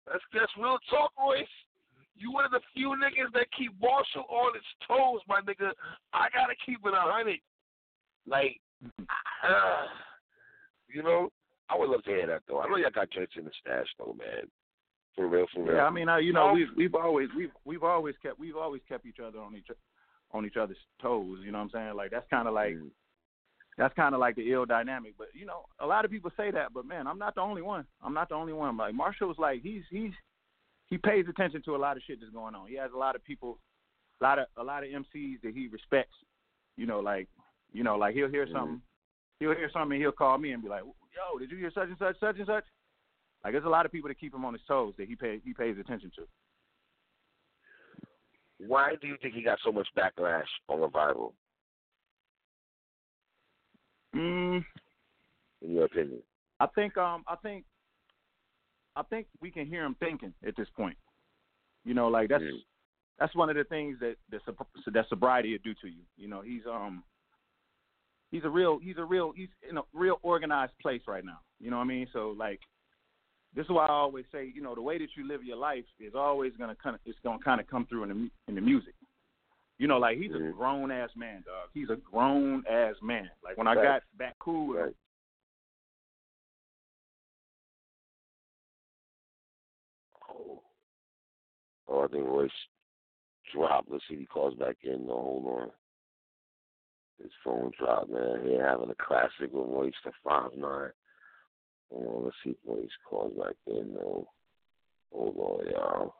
That's 0.06 0.22
that's 0.34 0.52
real 0.58 0.76
talk, 0.90 1.10
Royce. 1.18 1.46
You 2.18 2.32
one 2.32 2.44
of 2.44 2.50
the 2.50 2.60
few 2.74 2.90
niggas 2.90 3.32
that 3.32 3.46
keep 3.56 3.72
Marshall 3.80 4.26
on 4.28 4.52
his 4.52 4.62
toes, 4.86 5.20
my 5.26 5.40
nigga. 5.40 5.72
I 6.12 6.28
gotta 6.34 6.52
keep 6.66 6.80
it 6.84 6.92
a 6.92 7.00
hundred. 7.00 7.40
Like, 8.26 8.60
uh, 9.42 9.86
you 10.92 11.02
know, 11.02 11.30
I 11.70 11.78
would 11.78 11.88
love 11.88 12.04
to 12.04 12.10
hear 12.10 12.26
that 12.26 12.42
though. 12.46 12.60
I 12.60 12.68
know 12.68 12.76
y'all 12.76 12.90
got 12.94 13.10
joints 13.10 13.32
in 13.38 13.44
the 13.46 13.50
stash 13.62 13.88
though, 13.98 14.14
man. 14.18 14.50
For 15.14 15.26
real, 15.28 15.46
for 15.54 15.64
real. 15.64 15.76
Yeah, 15.76 15.84
I 15.84 15.90
mean, 15.90 16.10
uh, 16.10 16.18
you 16.18 16.34
know, 16.34 16.48
Um, 16.48 16.54
we've 16.54 16.68
we've 16.76 16.94
always 16.94 17.30
we've 17.34 17.52
we've 17.64 17.84
always 17.84 18.16
kept 18.22 18.38
we've 18.38 18.56
always 18.56 18.82
kept 18.86 19.06
each 19.06 19.18
other 19.18 19.38
on 19.38 19.56
each 19.56 19.68
on 20.32 20.44
each 20.46 20.56
other's 20.56 20.76
toes. 21.00 21.38
You 21.44 21.52
know 21.52 21.58
what 21.58 21.64
I'm 21.64 21.70
saying? 21.70 21.94
Like 21.96 22.10
that's 22.10 22.28
kind 22.28 22.48
of 22.48 22.54
like 22.54 22.74
Mm. 22.74 22.90
that's 23.78 23.94
kind 23.94 24.14
of 24.14 24.20
like 24.20 24.36
the 24.36 24.52
ill 24.52 24.64
dynamic. 24.66 25.14
But 25.18 25.28
you 25.34 25.46
know, 25.46 25.64
a 25.78 25.86
lot 25.86 26.04
of 26.04 26.10
people 26.10 26.30
say 26.36 26.50
that, 26.50 26.72
but 26.72 26.84
man, 26.86 27.06
I'm 27.06 27.18
not 27.18 27.34
the 27.34 27.40
only 27.42 27.62
one. 27.62 27.86
I'm 28.02 28.14
not 28.14 28.28
the 28.28 28.34
only 28.34 28.52
one. 28.52 28.76
Like 28.76 28.94
Marshall's 28.94 29.38
like 29.38 29.62
he's 29.62 29.82
he's 29.90 30.12
he 30.86 30.98
pays 30.98 31.26
attention 31.28 31.62
to 31.62 31.74
a 31.74 31.78
lot 31.78 31.96
of 31.96 32.02
shit 32.04 32.20
that's 32.20 32.32
going 32.32 32.54
on. 32.54 32.68
He 32.68 32.76
has 32.76 32.92
a 32.94 32.98
lot 32.98 33.16
of 33.16 33.24
people, 33.24 33.58
a 34.20 34.24
lot 34.24 34.38
of 34.38 34.46
a 34.56 34.62
lot 34.64 34.82
of 34.84 34.90
MCs 34.90 35.40
that 35.42 35.54
he 35.54 35.68
respects. 35.68 36.16
You 36.76 36.86
know, 36.86 37.00
like 37.00 37.28
you 37.72 37.82
know, 37.82 37.96
like 37.96 38.14
he'll 38.14 38.28
hear 38.28 38.46
Mhm. 38.46 38.52
something, 38.52 38.82
he'll 39.40 39.54
hear 39.54 39.70
something, 39.70 39.96
and 39.96 40.02
he'll 40.02 40.12
call 40.12 40.38
me 40.38 40.52
and 40.52 40.62
be 40.62 40.68
like, 40.68 40.84
"Yo, 40.84 41.38
did 41.38 41.50
you 41.50 41.56
hear 41.56 41.70
such 41.70 41.88
and 41.88 41.98
such, 41.98 42.18
such 42.18 42.36
and 42.38 42.46
such?" 42.46 42.64
Like 43.44 43.52
there's 43.52 43.64
a 43.64 43.68
lot 43.68 43.86
of 43.86 43.92
people 43.92 44.08
that 44.08 44.18
keep 44.18 44.34
him 44.34 44.44
on 44.44 44.52
his 44.54 44.62
toes 44.64 44.94
that 44.96 45.08
he 45.08 45.16
pay 45.16 45.38
he 45.40 45.52
pays 45.54 45.78
attention 45.78 46.10
to. 46.16 46.26
Why 48.58 48.94
do 49.00 49.06
you 49.06 49.16
think 49.20 49.34
he 49.34 49.42
got 49.42 49.58
so 49.64 49.72
much 49.72 49.88
backlash 49.96 50.46
on 50.68 50.80
Revival, 50.80 51.34
Mm, 54.14 54.64
in 55.62 55.74
your 55.74 55.84
opinion? 55.84 56.22
I 56.58 56.66
think 56.74 56.96
um 56.96 57.22
I 57.28 57.36
think 57.36 57.64
I 58.96 59.02
think 59.02 59.26
we 59.40 59.50
can 59.50 59.66
hear 59.66 59.84
him 59.84 59.94
thinking 60.00 60.32
at 60.46 60.56
this 60.56 60.68
point. 60.74 60.96
You 61.84 61.94
know, 61.94 62.08
like 62.08 62.28
that's 62.30 62.42
Mm. 62.42 62.64
that's 63.18 63.34
one 63.34 63.50
of 63.50 63.56
the 63.56 63.64
things 63.64 63.98
that 64.00 64.16
that, 64.30 64.40
that 64.86 65.08
sobriety 65.08 65.52
will 65.52 65.58
do 65.62 65.74
to 65.74 65.88
you. 65.88 66.02
You 66.16 66.28
know, 66.28 66.40
he's 66.40 66.66
um 66.66 67.04
he's 68.30 68.44
a 68.44 68.50
real 68.50 68.78
he's 68.78 68.96
a 68.98 69.04
real 69.04 69.32
he's 69.32 69.50
in 69.68 69.76
a 69.76 69.82
real 69.92 70.18
organized 70.22 70.72
place 70.80 71.02
right 71.06 71.24
now. 71.24 71.40
You 71.60 71.70
know 71.70 71.76
what 71.76 71.84
I 71.84 71.86
mean? 71.86 72.08
So 72.12 72.34
like 72.38 72.60
this 73.54 73.64
is 73.64 73.70
why 73.70 73.86
I 73.86 73.90
always 73.90 74.24
say, 74.32 74.52
you 74.54 74.62
know, 74.62 74.74
the 74.74 74.82
way 74.82 74.98
that 74.98 75.08
you 75.16 75.26
live 75.26 75.44
your 75.44 75.56
life 75.56 75.84
is 75.98 76.14
always 76.14 76.52
gonna 76.58 76.76
kind 76.76 76.94
of 76.94 77.00
it's 77.04 77.18
gonna 77.24 77.42
kind 77.42 77.60
of 77.60 77.66
come 77.66 77.86
through 77.86 78.04
in 78.04 78.08
the 78.08 78.30
in 78.48 78.54
the 78.54 78.60
music. 78.60 78.94
You 79.78 79.86
know, 79.88 79.98
like 79.98 80.18
he's 80.18 80.30
a 80.32 80.38
Mhm. 80.38 80.52
grown 80.56 80.90
ass 80.90 81.14
man, 81.16 81.42
dog. 81.42 81.70
He's 81.74 81.90
a 81.90 81.96
grown 81.96 82.66
ass 82.66 83.00
man. 83.02 83.30
Like 83.42 83.56
when 83.56 83.66
I 83.66 83.74
Right. 83.74 83.82
got 83.82 84.02
back 84.14 84.38
cool 84.38 84.68
with 84.68 84.78
Right. 84.78 84.96
Oh. 90.28 90.62
oh, 91.88 92.00
I 92.04 92.06
think 92.08 92.26
Royce 92.26 92.68
dropped. 93.52 93.90
Let's 93.90 94.06
see 94.08 94.14
if 94.14 94.20
he 94.20 94.26
calls 94.26 94.54
back 94.54 94.82
in. 94.84 95.06
No, 95.06 95.14
hold 95.14 95.46
on. 95.46 95.72
His 97.18 97.32
phone 97.42 97.70
dropped, 97.78 98.10
man. 98.10 98.46
He 98.46 98.54
having 98.54 98.90
a 98.90 98.94
classic 98.94 99.52
with 99.52 99.68
Royce 99.68 99.94
the 100.04 100.12
five 100.22 100.54
nine. 100.54 100.92
On, 101.90 102.24
let's 102.24 102.36
see 102.44 102.50
if 102.50 102.56
Royce 102.66 102.88
calls 103.08 103.32
back 103.38 103.54
in. 103.66 103.94
No, 103.94 104.28
hold 105.12 105.36
on, 105.38 105.70
y'all. 105.70 106.14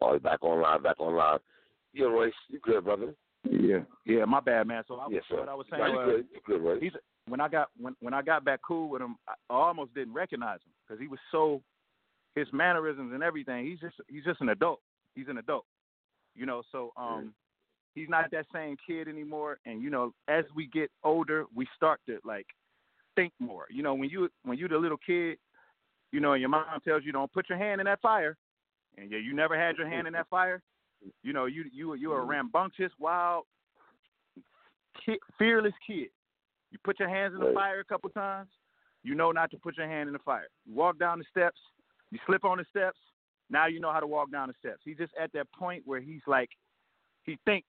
Oh, 0.00 0.12
he's 0.12 0.22
back 0.22 0.42
on 0.42 0.60
live. 0.60 0.82
Back 0.82 1.00
on 1.00 1.14
live. 1.14 1.40
Yeah, 1.92 2.06
Royce, 2.06 2.32
you 2.48 2.60
good, 2.62 2.84
brother? 2.84 3.14
Yeah, 3.50 3.80
yeah, 4.06 4.24
my 4.24 4.40
bad, 4.40 4.66
man. 4.66 4.82
So 4.86 4.96
I, 4.96 5.08
yes, 5.10 5.24
sir. 5.28 5.40
what 5.40 5.48
I 5.48 5.54
was 5.54 5.66
saying 5.70 5.82
was, 5.82 6.22
good. 6.30 6.42
Good, 6.46 6.62
Royce? 6.62 6.82
he's 6.82 6.92
when 7.28 7.40
I 7.40 7.48
got 7.48 7.68
when 7.80 7.96
when 8.00 8.14
I 8.14 8.22
got 8.22 8.44
back 8.44 8.60
cool 8.66 8.88
with 8.88 9.02
him, 9.02 9.16
I 9.28 9.34
almost 9.48 9.94
didn't 9.94 10.14
recognize 10.14 10.58
him 10.58 10.72
because 10.86 11.00
he 11.00 11.08
was 11.08 11.18
so 11.30 11.62
his 12.34 12.46
mannerisms 12.52 13.12
and 13.12 13.22
everything. 13.22 13.66
He's 13.66 13.80
just 13.80 13.96
he's 14.08 14.24
just 14.24 14.40
an 14.40 14.50
adult. 14.50 14.80
He's 15.14 15.28
an 15.28 15.38
adult, 15.38 15.64
you 16.34 16.46
know. 16.46 16.62
So 16.72 16.92
um, 16.96 17.34
he's 17.94 18.08
not 18.08 18.30
that 18.30 18.46
same 18.52 18.76
kid 18.86 19.08
anymore. 19.08 19.58
And 19.66 19.82
you 19.82 19.90
know, 19.90 20.14
as 20.28 20.44
we 20.54 20.66
get 20.66 20.90
older, 21.04 21.44
we 21.54 21.66
start 21.76 22.00
to 22.06 22.18
like 22.24 22.46
think 23.14 23.32
more. 23.38 23.66
You 23.70 23.82
know, 23.82 23.94
when 23.94 24.08
you 24.08 24.28
when 24.44 24.58
you 24.58 24.68
the 24.68 24.78
little 24.78 24.98
kid, 24.98 25.38
you 26.10 26.20
know, 26.20 26.32
and 26.32 26.40
your 26.40 26.50
mom 26.50 26.64
tells 26.84 27.04
you 27.04 27.12
don't 27.12 27.32
put 27.32 27.48
your 27.48 27.58
hand 27.58 27.80
in 27.80 27.84
that 27.86 28.00
fire, 28.00 28.36
and 28.96 29.10
yeah, 29.10 29.18
you 29.18 29.34
never 29.34 29.58
had 29.58 29.76
your 29.76 29.88
hand 29.88 30.06
in 30.06 30.12
that 30.14 30.28
fire. 30.28 30.62
You 31.22 31.32
know, 31.32 31.46
you 31.46 31.64
you 31.72 31.94
you're 31.94 32.18
a 32.18 32.20
mm-hmm. 32.20 32.30
rambunctious, 32.30 32.92
wild, 32.98 33.44
kid, 35.04 35.18
fearless 35.38 35.74
kid. 35.86 36.08
You 36.70 36.78
put 36.84 36.98
your 36.98 37.08
hands 37.08 37.34
in 37.34 37.40
the 37.40 37.52
fire 37.52 37.80
a 37.80 37.84
couple 37.84 38.08
times, 38.10 38.48
you 39.02 39.14
know 39.14 39.30
not 39.32 39.50
to 39.50 39.58
put 39.58 39.76
your 39.76 39.88
hand 39.88 40.08
in 40.08 40.12
the 40.12 40.18
fire. 40.20 40.48
You 40.64 40.74
walk 40.74 40.98
down 40.98 41.18
the 41.18 41.24
steps, 41.30 41.60
you 42.10 42.18
slip 42.26 42.44
on 42.44 42.58
the 42.58 42.64
steps. 42.70 42.98
Now 43.50 43.66
you 43.66 43.80
know 43.80 43.92
how 43.92 44.00
to 44.00 44.06
walk 44.06 44.30
down 44.30 44.48
the 44.48 44.54
steps. 44.58 44.80
He's 44.84 44.96
just 44.96 45.12
at 45.20 45.32
that 45.34 45.46
point 45.52 45.82
where 45.84 46.00
he's 46.00 46.22
like, 46.26 46.48
he 47.24 47.38
thinks, 47.44 47.68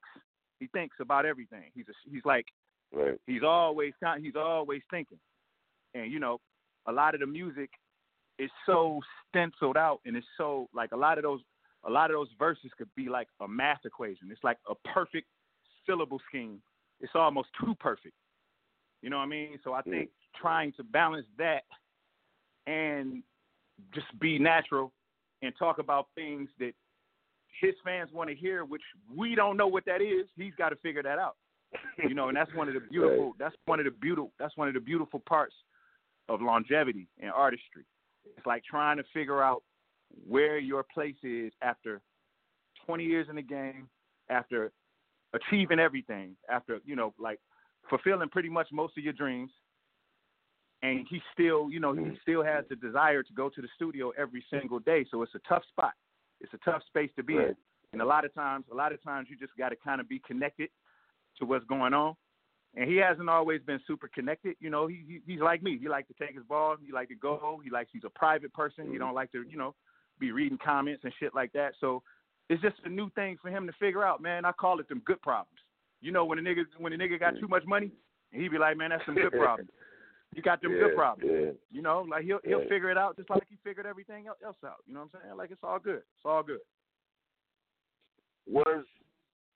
he 0.60 0.68
thinks 0.68 0.96
about 1.02 1.26
everything. 1.26 1.72
He's 1.76 1.86
a, 1.90 2.10
he's 2.10 2.24
like 2.24 2.46
Right. 2.94 3.18
he's 3.26 3.42
always 3.44 3.94
he's 4.22 4.36
always 4.36 4.82
thinking, 4.92 5.18
and 5.94 6.12
you 6.12 6.20
know, 6.20 6.40
a 6.88 6.92
lot 6.92 7.14
of 7.14 7.22
the 7.22 7.28
music 7.28 7.70
is 8.40 8.50
so 8.66 9.00
stenciled 9.30 9.78
out, 9.78 10.00
and 10.06 10.16
it's 10.16 10.28
so 10.38 10.68
like 10.74 10.92
a 10.92 10.98
lot 10.98 11.18
of 11.18 11.24
those 11.24 11.42
a 11.86 11.90
lot 11.90 12.10
of 12.10 12.16
those 12.16 12.30
verses 12.40 12.72
could 12.78 12.90
be 12.96 13.10
like 13.10 13.28
a 13.42 13.48
math 13.48 13.82
equation. 13.86 14.30
It's 14.32 14.44
like 14.44 14.58
a 14.70 14.76
perfect 14.94 15.28
syllable 15.86 16.22
scheme. 16.30 16.62
It's 17.02 17.12
almost 17.16 17.50
too 17.60 17.76
perfect. 17.80 18.16
You 19.02 19.10
know 19.10 19.18
what 19.18 19.24
I 19.24 19.28
mean? 19.28 19.60
So 19.64 19.74
I 19.74 19.82
think 19.82 20.10
trying 20.40 20.72
to 20.78 20.84
balance 20.84 21.26
that 21.38 21.64
and 22.68 23.22
just 23.94 24.08
be 24.20 24.40
natural 24.40 24.94
and 25.42 25.54
talk 25.60 25.80
about 25.80 26.08
things 26.16 26.50
that 26.60 26.72
his 27.60 27.74
fans 27.84 28.10
want 28.14 28.30
to 28.30 28.36
hear, 28.36 28.64
which 28.64 28.82
we 29.14 29.36
don't 29.36 29.58
know 29.58 29.68
what 29.68 29.84
that 29.86 30.02
is. 30.02 30.28
He's 30.38 30.54
got 30.58 30.70
to 30.70 30.78
figure 30.78 31.04
that 31.04 31.20
out. 31.20 31.36
You 31.98 32.14
know, 32.14 32.30
and 32.30 32.38
that's 32.38 32.54
one 32.56 32.70
of 32.70 32.76
the 32.76 32.80
beautiful. 32.90 33.34
That's 33.38 33.56
one 33.66 33.80
of 33.80 33.86
the 33.86 33.92
beautiful. 33.92 34.32
That's 34.40 34.56
one 34.56 34.70
of 34.70 34.74
the 34.74 34.80
beautiful 34.80 35.22
parts 35.28 35.56
of 36.30 36.42
longevity 36.42 37.08
and 37.22 37.32
artistry. 37.32 37.86
It's 38.38 38.46
like 38.46 38.64
trying 38.64 38.98
to 38.98 39.04
figure 39.14 39.42
out 39.42 39.64
where 40.28 40.58
your 40.58 40.84
place 40.94 41.16
is 41.24 41.52
after 41.62 42.02
20 42.86 43.04
years 43.04 43.28
in 43.30 43.36
the 43.36 43.42
game, 43.42 43.88
after 44.30 44.72
achieving 45.34 45.80
everything, 45.80 46.36
after 46.50 46.80
you 46.86 46.96
know, 46.96 47.14
like 47.20 47.40
fulfilling 47.90 48.30
pretty 48.30 48.50
much 48.50 48.68
most 48.72 48.98
of 48.98 49.04
your 49.04 49.14
dreams, 49.14 49.52
and 50.82 51.06
he 51.10 51.22
still, 51.34 51.70
you 51.70 51.80
know, 51.80 51.94
he 51.94 52.18
still 52.22 52.44
has 52.44 52.66
the 52.70 52.76
desire 52.76 53.24
to 53.24 53.34
go 53.34 53.50
to 53.50 53.62
the 53.62 53.70
studio 53.76 54.12
every 54.18 54.44
single 54.52 54.80
day. 54.80 55.06
So 55.10 55.22
it's 55.22 55.34
a 55.34 55.40
tough 55.48 55.64
spot. 55.70 55.94
It's 56.42 56.54
a 56.54 56.70
tough 56.70 56.82
space 56.88 57.10
to 57.16 57.24
be 57.24 57.36
in. 57.36 57.56
And 57.94 58.02
a 58.02 58.06
lot 58.06 58.26
of 58.26 58.34
times, 58.34 58.66
a 58.72 58.76
lot 58.76 58.92
of 58.92 59.02
times, 59.02 59.28
you 59.30 59.38
just 59.38 59.56
got 59.58 59.70
to 59.70 59.76
kind 59.76 60.02
of 60.02 60.10
be 60.10 60.20
connected 60.20 60.70
to 61.40 61.46
what's 61.46 61.64
going 61.66 61.94
on. 61.94 62.16
And 62.76 62.90
he 62.90 62.98
hasn't 62.98 63.30
always 63.30 63.62
been 63.62 63.80
super 63.86 64.08
connected. 64.08 64.56
You 64.60 64.70
know, 64.72 64.88
he, 64.88 65.04
he 65.08 65.22
he's 65.26 65.42
like 65.42 65.62
me. 65.62 65.78
He 65.80 65.88
likes 65.88 66.08
to 66.08 66.26
take 66.26 66.36
his 66.36 66.44
ball. 66.44 66.76
He 66.84 66.92
like 66.92 67.10
to 67.10 67.16
go. 67.16 67.62
He 67.64 67.70
likes 67.70 67.92
he's 67.94 68.04
a 68.04 68.10
private 68.10 68.52
person. 68.54 68.86
He 68.86 68.92
mm-hmm. 68.92 69.00
don't 69.00 69.14
like 69.14 69.32
to, 69.34 69.44
you 69.48 69.58
know, 69.58 69.76
be 70.20 70.32
reading 70.32 70.58
comments 70.64 71.04
and 71.04 71.14
shit 71.20 71.36
like 71.36 71.52
that. 71.54 71.74
So 71.80 72.02
it's 72.50 72.62
just 72.62 72.76
a 72.86 72.90
new 72.90 73.10
thing 73.12 73.38
for 73.42 73.50
him 73.50 73.68
to 73.68 73.74
figure 73.80 74.04
out, 74.04 74.22
man. 74.22 74.44
I 74.46 74.52
call 74.52 74.80
it 74.80 74.90
them 74.90 75.04
good 75.06 75.22
problems. 75.22 75.60
You 76.02 76.12
know, 76.12 76.26
when 76.26 76.40
a 76.40 76.42
nigga 76.42 76.64
when 76.80 76.94
a 76.94 76.98
nigga 76.98 77.20
got 77.20 77.36
mm. 77.36 77.42
too 77.42 77.48
much 77.48 77.64
money, 77.66 77.92
and 78.32 78.42
he 78.42 78.50
be 78.50 78.58
like, 78.58 78.76
man, 78.76 78.90
that's 78.90 79.06
some 79.06 79.16
good 79.16 79.32
problems. 79.40 79.70
You 80.36 80.42
got 80.42 80.62
them 80.62 80.72
yeah, 80.72 80.80
good 80.80 80.96
problems. 80.96 81.32
Yeah. 81.32 81.52
You 81.72 81.82
know, 81.82 82.06
like 82.10 82.24
he'll 82.24 82.40
he'll 82.44 82.62
Yeah. 82.62 82.70
figure 82.70 82.90
it 82.90 82.98
out 82.98 83.16
just 83.18 83.30
like 83.30 83.44
he 83.50 83.58
figured 83.64 83.86
everything 83.86 84.26
else 84.28 84.58
out. 84.66 84.78
You 84.88 84.94
know 84.94 85.02
what 85.02 85.10
I'm 85.14 85.22
saying? 85.22 85.38
Like 85.38 85.52
it's 85.52 85.64
all 85.64 85.80
good. 85.80 86.02
It's 86.18 86.26
all 86.26 86.44
good. 86.44 86.60
Was 88.48 88.84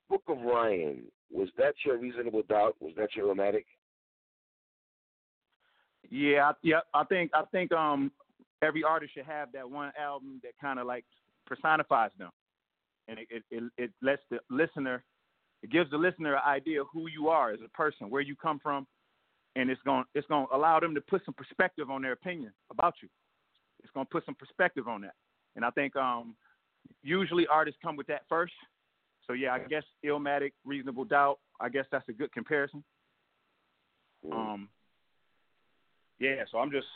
Book 0.08 0.22
of 0.28 0.38
Ryan, 0.40 1.02
was 1.30 1.48
that 1.58 1.74
your 1.84 1.98
reasonable 1.98 2.42
doubt? 2.48 2.76
Was 2.80 2.94
that 2.96 3.14
your 3.14 3.34
Illmatic? 3.34 3.64
Yeah, 6.10 6.50
I, 6.50 6.52
yeah. 6.62 6.80
I 6.94 7.04
think 7.04 7.30
I 7.34 7.42
think 7.52 7.72
um 7.72 8.10
every 8.62 8.82
artist 8.82 9.14
should 9.14 9.26
have 9.26 9.52
that 9.52 9.68
one 9.68 9.92
album 10.00 10.40
that 10.42 10.52
kind 10.60 10.78
of 10.78 10.86
like 10.86 11.04
personifies 11.46 12.10
them, 12.18 12.30
and 13.08 13.18
it, 13.18 13.28
it 13.30 13.42
it 13.50 13.64
it 13.76 13.90
lets 14.00 14.22
the 14.30 14.38
listener, 14.50 15.04
it 15.62 15.70
gives 15.70 15.90
the 15.90 15.98
listener 15.98 16.34
an 16.34 16.42
idea 16.46 16.80
of 16.80 16.86
who 16.92 17.08
you 17.08 17.28
are 17.28 17.50
as 17.50 17.60
a 17.64 17.68
person, 17.70 18.10
where 18.10 18.22
you 18.22 18.34
come 18.36 18.58
from, 18.58 18.86
and 19.56 19.70
it's 19.70 19.82
going 19.82 20.04
it's 20.14 20.26
going 20.28 20.46
to 20.46 20.56
allow 20.56 20.80
them 20.80 20.94
to 20.94 21.00
put 21.02 21.22
some 21.24 21.34
perspective 21.34 21.90
on 21.90 22.02
their 22.02 22.12
opinion 22.12 22.52
about 22.70 22.94
you. 23.02 23.08
It's 23.82 23.92
going 23.92 24.06
to 24.06 24.10
put 24.10 24.24
some 24.24 24.34
perspective 24.34 24.88
on 24.88 25.02
that, 25.02 25.14
and 25.56 25.64
I 25.64 25.70
think 25.70 25.94
um 25.96 26.34
usually 27.02 27.46
artists 27.46 27.78
come 27.82 27.96
with 27.96 28.06
that 28.06 28.22
first. 28.28 28.54
So 29.28 29.34
yeah, 29.34 29.52
I 29.52 29.58
guess 29.60 29.84
Illmatic, 30.04 30.52
Reasonable 30.64 31.04
Doubt. 31.04 31.38
I 31.60 31.68
guess 31.68 31.84
that's 31.92 32.08
a 32.08 32.12
good 32.12 32.32
comparison. 32.32 32.82
Mm. 34.26 34.32
Um, 34.32 34.68
yeah, 36.18 36.44
so 36.50 36.58
I'm 36.58 36.70
just 36.70 36.86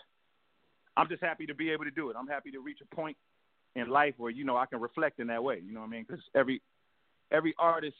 I'm 0.96 1.08
just 1.08 1.22
happy 1.22 1.46
to 1.46 1.54
be 1.54 1.70
able 1.70 1.84
to 1.84 1.90
do 1.90 2.10
it. 2.10 2.16
I'm 2.18 2.26
happy 2.26 2.50
to 2.52 2.60
reach 2.60 2.78
a 2.82 2.94
point 2.94 3.16
in 3.76 3.88
life 3.88 4.14
where 4.16 4.30
you 4.30 4.44
know 4.44 4.56
I 4.56 4.66
can 4.66 4.80
reflect 4.80 5.20
in 5.20 5.26
that 5.28 5.44
way. 5.44 5.60
You 5.64 5.72
know 5.72 5.80
what 5.80 5.86
I 5.86 5.90
mean? 5.90 6.06
Because 6.08 6.24
every 6.34 6.62
every 7.30 7.54
artist 7.58 7.96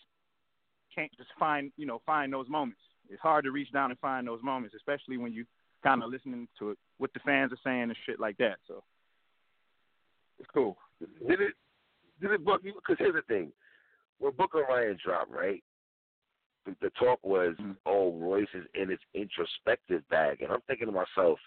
can't 0.94 1.12
just 1.16 1.30
find 1.38 1.70
you 1.76 1.86
know 1.86 2.00
find 2.06 2.32
those 2.32 2.48
moments. 2.48 2.80
It's 3.10 3.20
hard 3.20 3.44
to 3.44 3.50
reach 3.50 3.70
down 3.72 3.90
and 3.90 4.00
find 4.00 4.26
those 4.26 4.42
moments, 4.42 4.74
especially 4.74 5.18
when 5.18 5.32
you 5.32 5.44
kind 5.84 6.02
of 6.02 6.10
listening 6.10 6.48
to 6.58 6.70
it, 6.70 6.78
what 6.98 7.12
the 7.12 7.20
fans 7.20 7.52
are 7.52 7.58
saying 7.64 7.82
and 7.82 7.96
shit 8.06 8.18
like 8.18 8.38
that. 8.38 8.56
So 8.66 8.82
it's 10.38 10.48
cool. 10.54 10.78
Did 11.28 11.40
it? 11.40 11.52
Did 12.20 12.30
it 12.30 12.44
book? 12.44 12.62
Because 12.62 12.96
here's 12.98 13.14
the 13.14 13.22
thing: 13.22 13.52
when 14.22 14.32
Book 14.34 14.54
of 14.54 14.62
Ryan 14.68 14.96
dropped, 15.04 15.30
right? 15.30 15.62
The, 16.64 16.76
the 16.80 16.90
talk 16.90 17.18
was, 17.24 17.56
Mhm. 17.58 17.76
"Oh, 17.86 18.12
Royce 18.12 18.46
is 18.54 18.64
in 18.74 18.88
his 18.88 19.00
introspective 19.14 20.06
bag," 20.08 20.42
and 20.42 20.52
I'm 20.52 20.60
thinking 20.62 20.86
to 20.86 20.92
myself, 20.92 21.40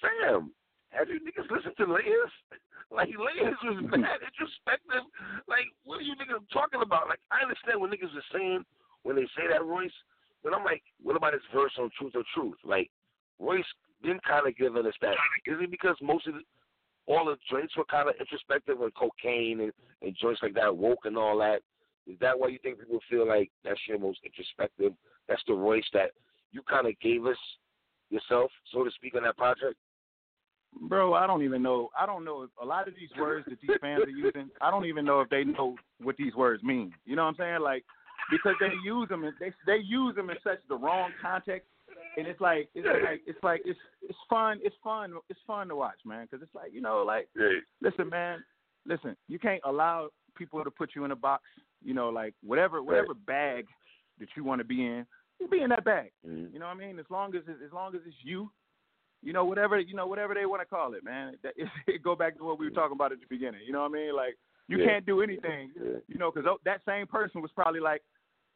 "Sam, 0.00 0.52
have 0.90 1.08
you 1.08 1.18
niggas 1.20 1.50
listened 1.50 1.76
to 1.78 1.86
Layers? 1.86 2.30
Like 2.92 3.10
Layers 3.16 3.54
was 3.62 3.84
mad 3.84 4.18
introspective. 4.20 5.04
Like, 5.46 5.66
what 5.84 6.00
are 6.00 6.02
you 6.02 6.16
niggas 6.16 6.42
talking 6.52 6.82
about? 6.82 7.06
Like, 7.06 7.20
I 7.30 7.40
understand 7.40 7.80
what 7.80 7.92
niggas 7.92 8.10
are 8.16 8.24
saying 8.36 8.64
when 9.04 9.14
they 9.14 9.26
say 9.36 9.46
that, 9.48 9.64
Royce, 9.64 9.92
but 10.42 10.52
I'm 10.52 10.64
like, 10.64 10.82
what 11.00 11.14
about 11.14 11.32
his 11.32 11.42
verse 11.54 11.70
on 11.78 11.88
Truth 11.96 12.16
or 12.16 12.24
Truth? 12.34 12.58
Like, 12.64 12.90
Royce 13.38 13.64
been 14.02 14.18
kind 14.26 14.44
of 14.48 14.56
giving 14.56 14.84
us 14.86 14.94
that. 15.02 15.14
Is 15.46 15.58
it 15.60 15.70
because 15.70 15.94
most 16.02 16.26
of 16.26 16.34
the, 16.34 16.40
all 17.06 17.26
the 17.26 17.36
joints 17.48 17.76
were 17.76 17.84
kind 17.84 18.08
of 18.08 18.16
introspective 18.18 18.78
with 18.78 18.92
cocaine 18.94 19.60
and, 19.60 19.72
and 20.02 20.16
joints 20.20 20.40
like 20.42 20.54
that, 20.54 20.76
woke 20.76 21.04
and 21.04 21.16
all 21.16 21.38
that? 21.38 21.62
Is 22.10 22.18
that 22.20 22.38
why 22.38 22.48
you 22.48 22.58
think 22.62 22.80
people 22.80 23.00
feel 23.08 23.26
like 23.26 23.50
that's 23.64 23.80
your 23.88 23.98
most 23.98 24.18
introspective? 24.24 24.92
That's 25.28 25.42
the 25.46 25.54
voice 25.54 25.84
that 25.92 26.10
you 26.52 26.62
kind 26.68 26.86
of 26.86 26.98
gave 27.00 27.24
us 27.26 27.36
yourself, 28.10 28.50
so 28.72 28.82
to 28.82 28.90
speak, 28.90 29.14
on 29.14 29.22
that 29.22 29.36
project? 29.36 29.76
Bro, 30.88 31.14
I 31.14 31.26
don't 31.26 31.42
even 31.42 31.62
know. 31.62 31.90
I 31.98 32.06
don't 32.06 32.24
know 32.24 32.42
if 32.42 32.50
a 32.60 32.64
lot 32.64 32.88
of 32.88 32.94
these 32.94 33.10
words 33.18 33.46
that 33.48 33.58
these 33.60 33.76
fans 33.80 34.02
are 34.04 34.10
using. 34.10 34.50
I 34.60 34.70
don't 34.70 34.86
even 34.86 35.04
know 35.04 35.20
if 35.20 35.28
they 35.28 35.44
know 35.44 35.76
what 36.00 36.16
these 36.16 36.34
words 36.34 36.62
mean. 36.62 36.92
You 37.04 37.16
know 37.16 37.22
what 37.22 37.30
I'm 37.30 37.36
saying? 37.36 37.60
Like 37.60 37.84
because 38.30 38.54
they 38.60 38.70
use 38.84 39.08
them 39.08 39.24
and 39.24 39.34
they 39.40 39.52
they 39.66 39.78
use 39.78 40.14
them 40.14 40.30
in 40.30 40.36
such 40.44 40.58
the 40.68 40.76
wrong 40.76 41.10
context, 41.20 41.68
and 42.16 42.26
it's 42.26 42.40
like 42.40 42.68
it's 42.74 42.86
like 42.86 43.20
it's 43.26 43.42
like 43.42 43.62
it's 43.64 43.78
it's 44.02 44.18
fun. 44.28 44.60
It's 44.62 44.76
fun. 44.82 45.14
It's 45.28 45.40
fun 45.46 45.68
to 45.68 45.76
watch, 45.76 45.98
man. 46.04 46.28
Because 46.30 46.42
it's 46.42 46.54
like 46.54 46.72
you 46.72 46.80
know, 46.80 47.02
like 47.04 47.28
listen, 47.82 48.08
man, 48.08 48.44
listen. 48.86 49.16
You 49.28 49.40
can't 49.40 49.60
allow 49.64 50.10
people 50.36 50.62
to 50.62 50.70
put 50.70 50.90
you 50.94 51.04
in 51.04 51.10
a 51.10 51.16
box. 51.16 51.42
You 51.84 51.94
know, 51.94 52.08
like 52.10 52.34
whatever 52.44 52.82
whatever 52.82 53.14
bag 53.14 53.66
that 54.18 54.28
you 54.36 54.44
want 54.44 54.60
to 54.60 54.64
be 54.64 54.84
in, 54.84 55.06
you 55.38 55.48
be 55.48 55.62
in 55.62 55.70
that 55.70 55.84
bag. 55.84 56.12
Mm-hmm. 56.26 56.52
You 56.52 56.58
know 56.60 56.66
what 56.66 56.76
I 56.76 56.78
mean? 56.78 56.98
As 56.98 57.06
long 57.10 57.34
as 57.34 57.42
as 57.48 57.72
long 57.72 57.94
as 57.94 58.02
it's 58.06 58.16
you, 58.22 58.50
you 59.22 59.32
know 59.32 59.44
whatever 59.44 59.78
you 59.78 59.94
know 59.94 60.06
whatever 60.06 60.34
they 60.34 60.46
want 60.46 60.60
to 60.62 60.66
call 60.66 60.94
it, 60.94 61.04
man. 61.04 61.34
That, 61.42 61.54
it, 61.56 61.68
it 61.86 62.02
go 62.02 62.14
back 62.14 62.36
to 62.38 62.44
what 62.44 62.58
we 62.58 62.66
were 62.66 62.74
talking 62.74 62.94
about 62.96 63.12
at 63.12 63.20
the 63.20 63.26
beginning. 63.28 63.60
You 63.66 63.72
know 63.72 63.80
what 63.80 63.92
I 63.92 63.94
mean? 63.94 64.14
Like 64.14 64.36
you 64.68 64.78
Yeah. 64.78 64.86
can't 64.86 65.06
do 65.06 65.22
anything. 65.22 65.70
Yeah. 65.74 65.98
You 66.06 66.18
know, 66.18 66.30
because 66.30 66.48
that 66.64 66.82
same 66.86 67.06
person 67.06 67.40
was 67.42 67.50
probably 67.52 67.80
like, 67.80 68.02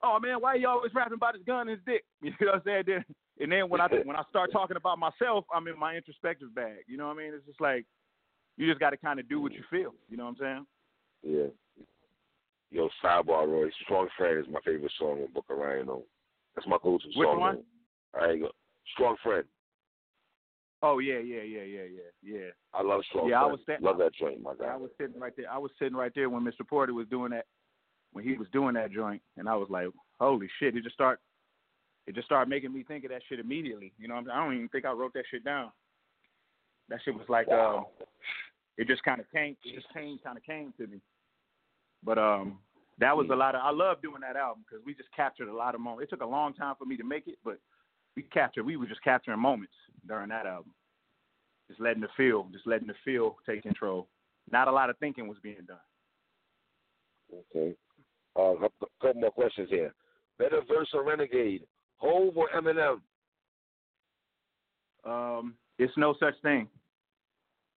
"Oh 0.02 0.18
man, 0.20 0.40
why 0.40 0.54
you 0.56 0.68
always 0.68 0.94
rapping 0.94 1.14
about 1.14 1.34
his 1.34 1.44
gun 1.44 1.68
and 1.68 1.70
his 1.70 1.80
dick?" 1.86 2.04
You 2.22 2.30
know 2.40 2.52
what 2.52 2.54
I'm 2.56 2.62
saying? 2.64 2.84
Then, 2.86 3.04
and 3.40 3.50
then 3.50 3.68
when 3.70 3.80
I 3.80 3.88
when 4.04 4.16
I 4.16 4.22
start 4.28 4.52
talking 4.52 4.76
about 4.76 4.98
myself, 4.98 5.44
I'm 5.52 5.66
in 5.66 5.78
my 5.78 5.96
introspective 5.96 6.54
bag. 6.54 6.84
You 6.86 6.98
know 6.98 7.08
what 7.08 7.16
I 7.16 7.24
mean? 7.24 7.32
It's 7.34 7.46
just 7.46 7.60
like 7.60 7.86
you 8.56 8.68
just 8.68 8.80
got 8.80 8.90
to 8.90 8.96
kind 8.96 9.18
of 9.18 9.28
do 9.28 9.40
what 9.40 9.52
you 9.52 9.62
feel. 9.70 9.94
You 10.08 10.16
know 10.18 10.24
what 10.26 10.36
I'm 10.40 10.66
saying? 11.24 11.36
Yeah. 11.36 11.46
Yo, 12.74 12.88
sidebar, 13.02 13.46
Roy. 13.46 13.70
Strong 13.84 14.08
Friend 14.18 14.36
is 14.44 14.52
my 14.52 14.58
favorite 14.64 14.90
song 14.98 15.22
on 15.22 15.32
Book 15.32 15.44
of 15.48 15.58
Ryan. 15.58 15.86
Though. 15.86 16.02
That's 16.56 16.66
my 16.66 16.76
go-to 16.82 17.06
Which 17.06 17.14
song. 17.24 17.38
one? 17.38 17.62
though. 18.12 18.20
All 18.20 18.26
right, 18.26 18.40
go. 18.40 18.50
Strong 18.94 19.16
Friend. 19.22 19.44
Oh 20.82 20.98
yeah, 20.98 21.20
yeah, 21.20 21.42
yeah, 21.42 21.62
yeah, 21.62 21.82
yeah, 21.84 22.10
yeah. 22.40 22.48
I 22.74 22.82
love 22.82 23.02
Strong 23.08 23.28
Yeah, 23.28 23.36
I 23.38 23.42
Friend. 23.44 23.52
was 23.52 23.60
sta- 23.62 23.76
love 23.80 23.98
that 23.98 24.12
joint, 24.14 24.42
my 24.42 24.54
Yeah, 24.60 24.74
I 24.74 24.76
was 24.76 24.90
sitting 25.00 25.20
right 25.20 25.32
there. 25.36 25.50
I 25.50 25.56
was 25.56 25.70
sitting 25.78 25.94
right 25.96 26.10
there 26.16 26.28
when 26.28 26.42
Mr. 26.42 26.66
Porter 26.68 26.92
was 26.92 27.06
doing 27.08 27.30
that, 27.30 27.46
when 28.12 28.24
he 28.24 28.34
was 28.36 28.48
doing 28.52 28.74
that 28.74 28.90
joint, 28.90 29.22
and 29.36 29.48
I 29.48 29.54
was 29.54 29.70
like, 29.70 29.86
"Holy 30.20 30.48
shit!" 30.58 30.76
It 30.76 30.82
just 30.82 30.94
start, 30.94 31.20
it 32.08 32.16
just 32.16 32.26
started 32.26 32.50
making 32.50 32.72
me 32.74 32.82
think 32.82 33.04
of 33.04 33.10
that 33.10 33.22
shit 33.28 33.38
immediately. 33.38 33.92
You 33.98 34.08
know? 34.08 34.16
I 34.16 34.22
don't 34.44 34.54
even 34.54 34.68
think 34.68 34.84
I 34.84 34.90
wrote 34.92 35.14
that 35.14 35.24
shit 35.30 35.44
down. 35.44 35.70
That 36.88 37.00
shit 37.04 37.14
was 37.14 37.28
like, 37.28 37.46
Wow. 37.46 37.78
um, 38.00 38.06
it 38.76 38.88
just 38.88 39.04
kind 39.04 39.20
of 39.20 39.30
came, 39.30 39.56
it 39.64 39.74
just 39.76 39.90
came, 39.94 40.18
kind 40.18 40.36
of 40.36 40.42
came 40.44 40.74
to 40.78 40.86
me. 40.88 41.00
But 42.04 42.18
um, 42.18 42.58
that 42.98 43.16
was 43.16 43.28
a 43.32 43.36
lot 43.36 43.54
of. 43.54 43.62
I 43.64 43.70
love 43.70 44.02
doing 44.02 44.20
that 44.20 44.36
album 44.36 44.64
because 44.68 44.84
we 44.84 44.94
just 44.94 45.08
captured 45.14 45.48
a 45.48 45.54
lot 45.54 45.74
of 45.74 45.80
moments. 45.80 46.08
It 46.08 46.14
took 46.14 46.22
a 46.22 46.28
long 46.28 46.54
time 46.54 46.74
for 46.78 46.84
me 46.84 46.96
to 46.96 47.04
make 47.04 47.26
it, 47.26 47.38
but 47.44 47.58
we 48.16 48.22
captured. 48.22 48.64
We 48.64 48.76
were 48.76 48.86
just 48.86 49.02
capturing 49.02 49.40
moments 49.40 49.72
during 50.06 50.28
that 50.28 50.46
album. 50.46 50.72
Just 51.68 51.80
letting 51.80 52.02
the 52.02 52.08
feel, 52.16 52.46
just 52.52 52.66
letting 52.66 52.86
the 52.86 52.94
feel 53.04 53.36
take 53.46 53.62
control. 53.62 54.08
Not 54.50 54.68
a 54.68 54.72
lot 54.72 54.90
of 54.90 54.98
thinking 54.98 55.26
was 55.26 55.38
being 55.42 55.66
done. 55.66 55.78
Okay. 57.54 57.74
Uh, 58.36 58.66
a 58.66 58.68
couple 59.00 59.20
more 59.20 59.30
questions 59.30 59.68
here. 59.70 59.94
Better 60.38 60.60
verse 60.68 60.88
or 60.92 61.04
Renegade? 61.04 61.62
Hove 61.96 62.36
or 62.36 62.48
Eminem? 62.54 63.00
Um, 65.04 65.54
it's 65.78 65.92
no 65.96 66.14
such 66.20 66.34
thing. 66.42 66.68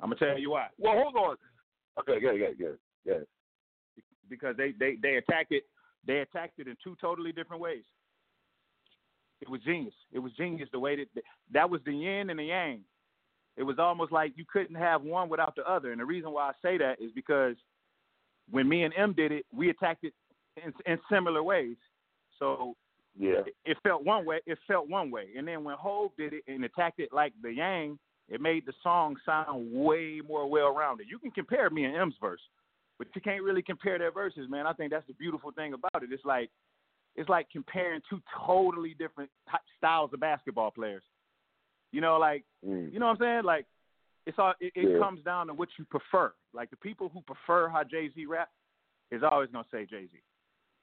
I'm 0.02 0.10
gonna 0.10 0.20
tell 0.20 0.40
you 0.40 0.52
why. 0.52 0.68
Well, 0.78 0.94
hold 0.96 1.16
on. 1.16 1.38
Okay, 2.00 2.20
good, 2.20 2.38
good, 2.38 2.58
good, 2.58 2.78
good. 3.06 3.28
Because 4.30 4.56
they 4.58 4.72
they 4.80 4.96
they 5.02 5.16
attacked 5.16 5.52
it. 5.52 5.64
They 6.06 6.20
attacked 6.20 6.60
it 6.60 6.68
in 6.68 6.78
two 6.84 6.96
totally 7.02 7.32
different 7.32 7.62
ways. 7.62 7.84
It 9.42 9.50
was 9.50 9.62
genius. 9.62 9.94
It 10.12 10.20
was 10.20 10.32
genius 10.34 10.70
the 10.72 10.80
way 10.80 10.96
that 10.96 11.24
that 11.54 11.70
was 11.70 11.82
the 11.86 11.94
yin 11.94 12.30
and 12.30 12.40
the 12.40 12.46
yang. 12.46 12.82
It 13.56 13.64
was 13.64 13.80
almost 13.80 14.12
like 14.12 14.34
you 14.36 14.46
couldn't 14.52 14.76
have 14.76 15.02
one 15.02 15.30
without 15.30 15.56
the 15.56 15.70
other. 15.70 15.92
And 15.92 16.00
the 16.02 16.06
reason 16.06 16.32
why 16.32 16.50
I 16.50 16.52
say 16.62 16.78
that 16.78 17.02
is 17.02 17.12
because 17.14 17.56
when 18.50 18.68
me 18.70 18.84
and 18.84 18.94
M 18.96 19.14
did 19.14 19.32
it, 19.32 19.46
we 19.54 19.70
attacked 19.70 20.04
it 20.04 20.14
in, 20.64 20.74
in 20.86 21.00
similar 21.12 21.44
ways. 21.44 21.78
So 22.40 22.76
Yeah. 23.20 23.44
it- 23.46 23.56
it 23.66 23.78
felt 23.82 24.04
one 24.04 24.26
way. 24.26 24.42
It 24.46 24.60
felt 24.68 24.88
one 24.88 25.10
way, 25.12 25.34
and 25.36 25.48
then 25.48 25.64
when 25.64 25.76
Hove 25.76 26.16
did 26.18 26.34
it 26.34 26.44
and 26.48 26.64
attacked 26.66 27.00
it 27.00 27.12
like 27.12 27.34
the 27.42 27.52
Yang, 27.52 27.98
it 28.30 28.42
made 28.42 28.66
the 28.66 28.74
song 28.84 29.18
sound 29.26 29.72
way 29.74 30.22
more 30.22 30.48
well-rounded. 30.48 31.08
You 31.10 31.18
can 31.18 31.32
compare 31.32 31.70
me 31.72 31.86
and 31.86 31.96
M's 31.96 32.18
verse, 32.18 32.42
but 32.98 33.08
you 33.16 33.22
can't 33.22 33.44
really 33.44 33.62
compare 33.62 33.98
their 34.00 34.12
verses, 34.12 34.50
man. 34.50 34.66
I 34.68 34.74
think 34.74 34.92
that's 34.92 35.08
the 35.08 35.14
beautiful 35.14 35.52
thing 35.52 35.74
about 35.74 36.04
it. 36.04 36.12
It's 36.12 36.26
like 36.26 36.50
it's 37.16 37.30
like 37.30 37.48
comparing 37.52 38.02
two 38.10 38.22
totally 38.46 38.94
different 38.98 39.30
styles 39.78 40.12
of 40.14 40.20
basketball 40.20 40.72
players. 40.72 41.04
You 41.92 42.02
know, 42.02 42.18
like 42.18 42.44
Mm. 42.66 42.92
you 42.92 43.00
know 43.00 43.08
what 43.08 43.14
I'm 43.14 43.20
saying? 43.20 43.44
Like 43.44 43.66
it's 44.26 44.38
all 44.40 44.54
it, 44.60 44.72
it 44.76 44.92
Yeah. 44.92 45.00
comes 45.00 45.24
down 45.24 45.48
to 45.48 45.54
what 45.54 45.70
you 45.78 45.86
prefer. 45.86 46.34
Like 46.54 46.70
the 46.70 46.78
people 46.78 47.10
who 47.10 47.22
prefer 47.22 47.70
how 47.70 47.84
Jay 47.84 48.10
Z 48.14 48.26
rap 48.26 48.50
is 49.12 49.24
always 49.24 49.50
gonna 49.52 49.68
say 49.72 49.86
Jay 49.86 50.08
Z. 50.08 50.20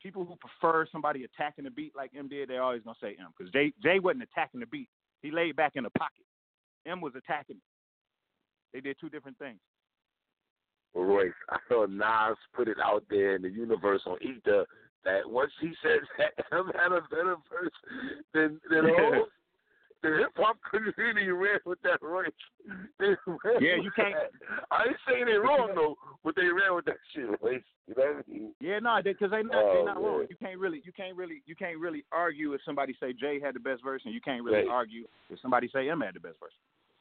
People 0.02 0.24
who 0.24 0.36
prefer 0.36 0.86
somebody 0.92 1.24
attacking 1.24 1.64
the 1.64 1.70
beat 1.70 1.94
like 1.96 2.10
M 2.16 2.28
did, 2.28 2.48
they're 2.48 2.62
always 2.62 2.82
gonna 2.82 2.96
say 3.00 3.16
M 3.18 3.32
because 3.36 3.52
Jay 3.52 3.72
Jay 3.82 3.98
wasn't 3.98 4.22
attacking 4.24 4.60
the 4.60 4.66
beat. 4.66 4.88
He 5.22 5.30
laid 5.30 5.56
back 5.56 5.72
in 5.76 5.84
the 5.84 5.90
pocket. 5.90 6.24
M 6.86 7.00
was 7.00 7.14
attacking. 7.16 7.56
it. 7.56 7.62
They 8.72 8.80
did 8.80 8.96
two 9.00 9.08
different 9.08 9.38
things. 9.38 9.60
Royce, 10.94 11.32
I 11.50 11.58
saw 11.68 11.86
Nas 11.86 12.36
put 12.54 12.68
it 12.68 12.78
out 12.82 13.04
there 13.10 13.36
in 13.36 13.42
the 13.42 13.50
universe 13.50 14.02
on 14.06 14.18
Ether 14.22 14.64
that 15.04 15.28
once 15.28 15.52
he 15.60 15.72
said 15.82 16.00
that 16.18 16.44
M 16.52 16.70
had 16.74 16.92
a 16.92 17.02
better 17.10 17.36
verse 17.50 17.72
than 18.32 18.60
than 18.70 18.84
Hov, 18.84 19.28
the 20.02 20.08
oh, 20.10 20.16
hip 20.18 20.30
hop 20.36 20.56
community 20.70 21.28
ran 21.28 21.58
with 21.64 21.80
that 21.82 22.02
Royce. 22.02 22.28
Yeah, 23.60 23.76
you 23.80 23.90
can't. 23.96 24.14
I 24.70 24.84
ain't 24.88 24.96
saying 25.08 25.26
they 25.26 25.32
wrong 25.32 25.72
though, 25.74 25.96
but 26.22 26.36
they 26.36 26.44
ran 26.44 26.74
with 26.74 26.84
that 26.86 26.96
shit, 27.14 27.24
Royce. 27.42 27.62
You 27.86 27.94
know 27.96 28.12
what 28.12 28.24
I 28.28 28.30
mean? 28.30 28.52
Yeah, 28.60 28.78
no, 28.80 29.00
because 29.02 29.30
they 29.30 29.42
not 29.42 29.64
Oh, 29.64 29.78
they 29.78 29.84
not 29.84 30.02
wrong. 30.02 30.26
You 30.28 30.36
can't 30.36 30.58
really 30.58 30.82
you 30.84 30.92
can't 30.92 31.16
really 31.16 31.42
you 31.46 31.56
can't 31.56 31.78
really 31.78 32.04
argue 32.12 32.52
if 32.52 32.60
somebody 32.64 32.94
say 33.00 33.12
Jay 33.12 33.40
had 33.40 33.54
the 33.54 33.60
best 33.60 33.82
verse, 33.82 34.02
and 34.04 34.12
you 34.12 34.20
can't 34.20 34.44
really 34.44 34.58
Right. 34.58 34.68
argue 34.68 35.06
if 35.30 35.38
somebody 35.40 35.68
say 35.72 35.88
M 35.88 36.00
had 36.00 36.14
the 36.14 36.20
best 36.20 36.38
verse. 36.40 36.52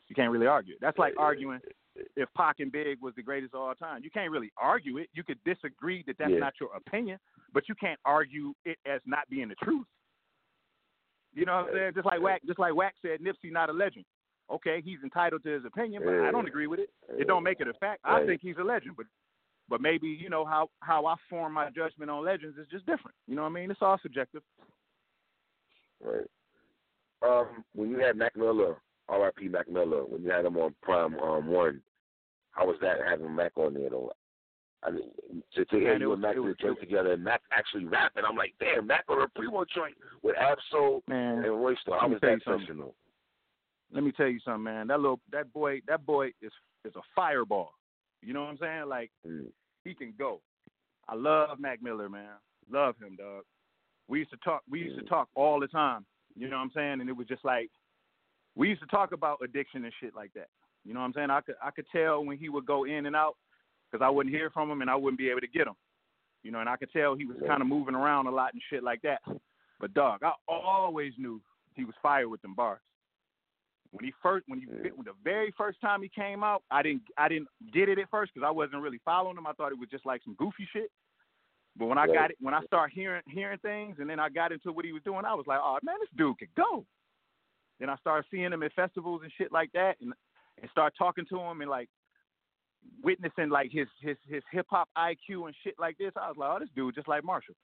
You 0.07 0.15
can't 0.15 0.31
really 0.31 0.47
argue. 0.47 0.75
That's 0.81 0.97
like 0.97 1.13
arguing 1.17 1.59
if 2.15 2.29
Pac 2.35 2.59
and 2.59 2.71
Big 2.71 3.01
was 3.01 3.13
the 3.15 3.23
greatest 3.23 3.53
of 3.53 3.61
all 3.61 3.75
time. 3.75 4.03
You 4.03 4.09
can't 4.09 4.31
really 4.31 4.51
argue 4.57 4.97
it. 4.97 5.09
You 5.13 5.23
could 5.23 5.43
disagree 5.43 6.03
that 6.07 6.17
that's 6.17 6.31
Yeah. 6.31 6.39
not 6.39 6.59
your 6.59 6.75
opinion, 6.75 7.19
but 7.51 7.69
you 7.69 7.75
can't 7.75 7.99
argue 8.05 8.53
it 8.65 8.79
as 8.85 9.01
not 9.05 9.29
being 9.29 9.47
the 9.47 9.55
truth. 9.55 9.87
You 11.33 11.45
know 11.45 11.55
what 11.57 11.69
I'm 11.69 11.73
saying? 11.73 11.93
Just 11.95 12.05
like 12.05 12.21
Wack, 12.21 12.41
just 12.45 12.59
like 12.59 12.75
Wack 12.75 12.95
said, 13.01 13.19
Nipsey 13.19 13.51
not 13.51 13.69
a 13.69 13.73
legend. 13.73 14.05
Okay, 14.49 14.81
he's 14.81 15.01
entitled 15.03 15.43
to 15.43 15.49
his 15.49 15.65
opinion, 15.65 16.03
but 16.03 16.13
I 16.19 16.31
don't 16.31 16.47
agree 16.47 16.67
with 16.67 16.79
it. 16.79 16.89
It 17.17 17.27
don't 17.27 17.43
make 17.43 17.59
it 17.59 17.67
a 17.67 17.73
fact. 17.73 18.01
I 18.03 18.25
think 18.25 18.41
he's 18.41 18.57
a 18.57 18.63
legend, 18.63 18.95
but 18.97 19.07
but 19.69 19.81
maybe 19.81 20.07
you 20.07 20.29
know 20.29 20.45
how 20.45 20.69
how 20.81 21.05
I 21.05 21.15
form 21.29 21.53
my 21.53 21.69
judgment 21.69 22.11
on 22.11 22.23
legends 22.25 22.57
is 22.57 22.67
just 22.67 22.85
different. 22.85 23.15
You 23.27 23.35
know 23.35 23.43
what 23.43 23.49
I 23.49 23.53
mean? 23.53 23.71
It's 23.71 23.81
all 23.81 23.97
subjective. 24.03 24.43
Right. 26.01 26.29
Um, 27.21 27.63
when 27.73 27.89
you 27.89 27.99
had 27.99 28.17
Mac 28.17 28.35
Miller, 28.35 28.75
R.I.P. 29.09 29.47
Mac 29.49 29.69
Miller, 29.69 30.05
when 30.05 30.23
you 30.23 30.31
had 30.31 30.45
him 30.45 30.57
on 30.57 30.73
PRhyme 30.87 31.21
um, 31.21 31.47
One, 31.47 31.81
how 32.51 32.65
was 32.67 32.77
that 32.81 32.97
having 33.07 33.33
Mac 33.35 33.51
on 33.57 33.73
there 33.73 33.89
though? 33.89 34.11
I 34.85 34.91
mean, 34.91 35.11
to, 35.55 35.63
to 35.65 35.75
hear 35.77 35.93
it 35.93 36.01
you 36.01 36.09
was- 36.09 36.15
and 36.15 36.21
Mac 36.21 36.35
was- 36.35 36.55
joint 36.59 36.79
together 36.79 37.13
and 37.13 37.23
Mac 37.23 37.41
actually 37.51 37.85
rapping, 37.85 38.23
I'm 38.27 38.35
like, 38.35 38.53
damn, 38.59 38.87
Mac 38.87 39.05
on 39.09 39.21
a 39.21 39.27
primo 39.29 39.65
joint 39.73 39.95
with 40.23 40.35
Ab-Soul 40.37 41.03
Man, 41.07 41.37
and 41.43 41.61
Royce. 41.63 41.77
though. 41.85 41.93
How 41.93 42.01
let 42.01 42.09
me 42.09 42.13
was 42.15 42.21
tell 42.21 42.29
that 42.57 42.61
you 42.61 42.67
something. 42.67 42.91
let 43.93 44.03
me 44.03 44.11
tell 44.11 44.27
you 44.27 44.39
something, 44.43 44.63
man. 44.63 44.87
That 44.87 44.99
little 44.99 45.19
that 45.31 45.51
boy 45.53 45.81
that 45.87 46.05
boy 46.05 46.27
is 46.41 46.51
is 46.85 46.93
a 46.95 47.01
fireball. 47.15 47.71
You 48.21 48.33
know 48.33 48.41
what 48.41 48.49
I'm 48.51 48.57
saying? 48.57 48.89
Like 48.89 49.11
Mm. 49.27 49.47
he 49.85 49.93
can 49.93 50.13
go. 50.17 50.41
I 51.07 51.15
love 51.15 51.59
Mac 51.59 51.81
Miller, 51.81 52.09
man. 52.09 52.35
Love 52.71 52.95
him, 52.97 53.15
dog. 53.17 53.43
We 54.07 54.19
used 54.19 54.31
to 54.31 54.37
talk. 54.37 54.63
We 54.69 54.79
used 54.79 54.99
to 54.99 55.05
talk 55.05 55.27
all 55.35 55.59
the 55.59 55.67
time. 55.67 56.05
You 56.35 56.49
know 56.49 56.57
what 56.57 56.63
I'm 56.63 56.71
saying? 56.75 56.99
And 57.01 57.09
it 57.09 57.15
was 57.15 57.27
just 57.27 57.45
like 57.45 57.69
we 58.55 58.69
used 58.69 58.81
to 58.81 58.87
talk 58.87 59.11
about 59.11 59.39
addiction 59.43 59.83
and 59.83 59.93
shit 59.99 60.15
like 60.15 60.31
that. 60.33 60.47
You 60.85 60.93
know 60.93 60.99
what 60.99 61.07
I'm 61.07 61.13
saying? 61.13 61.29
I 61.29 61.41
could 61.41 61.55
I 61.63 61.71
could 61.71 61.85
tell 61.91 62.23
when 62.23 62.37
he 62.37 62.49
would 62.49 62.65
go 62.65 62.83
in 62.85 63.05
and 63.05 63.15
out 63.15 63.35
because 63.91 64.03
I 64.03 64.09
wouldn't 64.09 64.35
hear 64.35 64.49
from 64.49 64.69
him 64.69 64.81
and 64.81 64.89
I 64.89 64.95
wouldn't 64.95 65.17
be 65.17 65.29
able 65.29 65.41
to 65.41 65.47
get 65.47 65.67
him. 65.67 65.75
You 66.43 66.51
know, 66.51 66.59
and 66.59 66.67
I 66.67 66.75
could 66.75 66.91
tell 66.91 67.15
he 67.15 67.25
was 67.25 67.37
kind 67.47 67.61
of 67.61 67.67
moving 67.67 67.95
around 67.95 68.27
a 68.27 68.31
lot 68.31 68.53
and 68.53 68.61
shit 68.69 68.83
like 68.83 69.01
that. 69.03 69.21
But 69.79 69.93
dog, 69.93 70.21
I 70.23 70.33
always 70.47 71.13
knew 71.17 71.41
he 71.75 71.85
was 71.85 71.95
fired 72.01 72.27
with 72.27 72.41
them 72.41 72.53
bars. 72.53 72.81
When 73.91 74.03
he 74.03 74.11
first, 74.21 74.45
when 74.47 74.59
he, 74.59 74.65
when 74.65 75.05
the 75.05 75.13
very 75.23 75.53
first 75.55 75.79
time 75.79 76.01
he 76.01 76.09
came 76.09 76.43
out, 76.43 76.63
I 76.71 76.81
didn't, 76.81 77.03
I 77.17 77.29
didn't 77.29 77.47
get 77.71 77.89
it 77.89 77.99
at 77.99 78.09
first 78.09 78.33
because 78.33 78.45
I 78.45 78.51
wasn't 78.51 78.81
really 78.81 78.99
following 79.05 79.37
him. 79.37 79.45
I 79.45 79.53
thought 79.53 79.71
it 79.71 79.77
was 79.77 79.89
just 79.89 80.05
like 80.05 80.21
some 80.23 80.35
goofy 80.35 80.67
shit. 80.73 80.89
But 81.77 81.85
when 81.85 81.97
I 81.97 82.07
got 82.07 82.31
it, 82.31 82.37
when 82.39 82.53
I 82.53 82.63
started 82.63 82.93
hearing 82.93 83.21
hearing 83.27 83.59
things, 83.59 83.97
and 83.99 84.09
then 84.09 84.19
I 84.19 84.29
got 84.29 84.51
into 84.51 84.71
what 84.71 84.85
he 84.85 84.93
was 84.93 85.03
doing, 85.03 85.25
I 85.25 85.33
was 85.33 85.45
like, 85.47 85.59
oh 85.61 85.77
man, 85.83 85.95
this 85.99 86.09
dude 86.17 86.37
could 86.37 86.53
go. 86.55 86.85
Then 87.79 87.89
I 87.89 87.95
started 87.97 88.25
seeing 88.29 88.51
him 88.51 88.63
at 88.63 88.73
festivals 88.73 89.21
and 89.23 89.31
shit 89.37 89.51
like 89.51 89.71
that, 89.73 89.95
and 90.01 90.13
and 90.61 90.69
start 90.71 90.93
talking 90.97 91.25
to 91.29 91.39
him 91.39 91.61
and 91.61 91.69
like 91.69 91.89
witnessing 93.03 93.49
like 93.49 93.71
his 93.71 93.87
his 94.01 94.17
his 94.27 94.43
hip 94.51 94.67
hop 94.69 94.89
IQ 94.97 95.45
and 95.47 95.55
shit 95.63 95.75
like 95.79 95.97
this. 95.97 96.11
I 96.15 96.27
was 96.29 96.37
like, 96.37 96.49
oh, 96.51 96.59
this 96.59 96.69
dude 96.75 96.95
just 96.95 97.07
like 97.07 97.23
Marshall. 97.23 97.55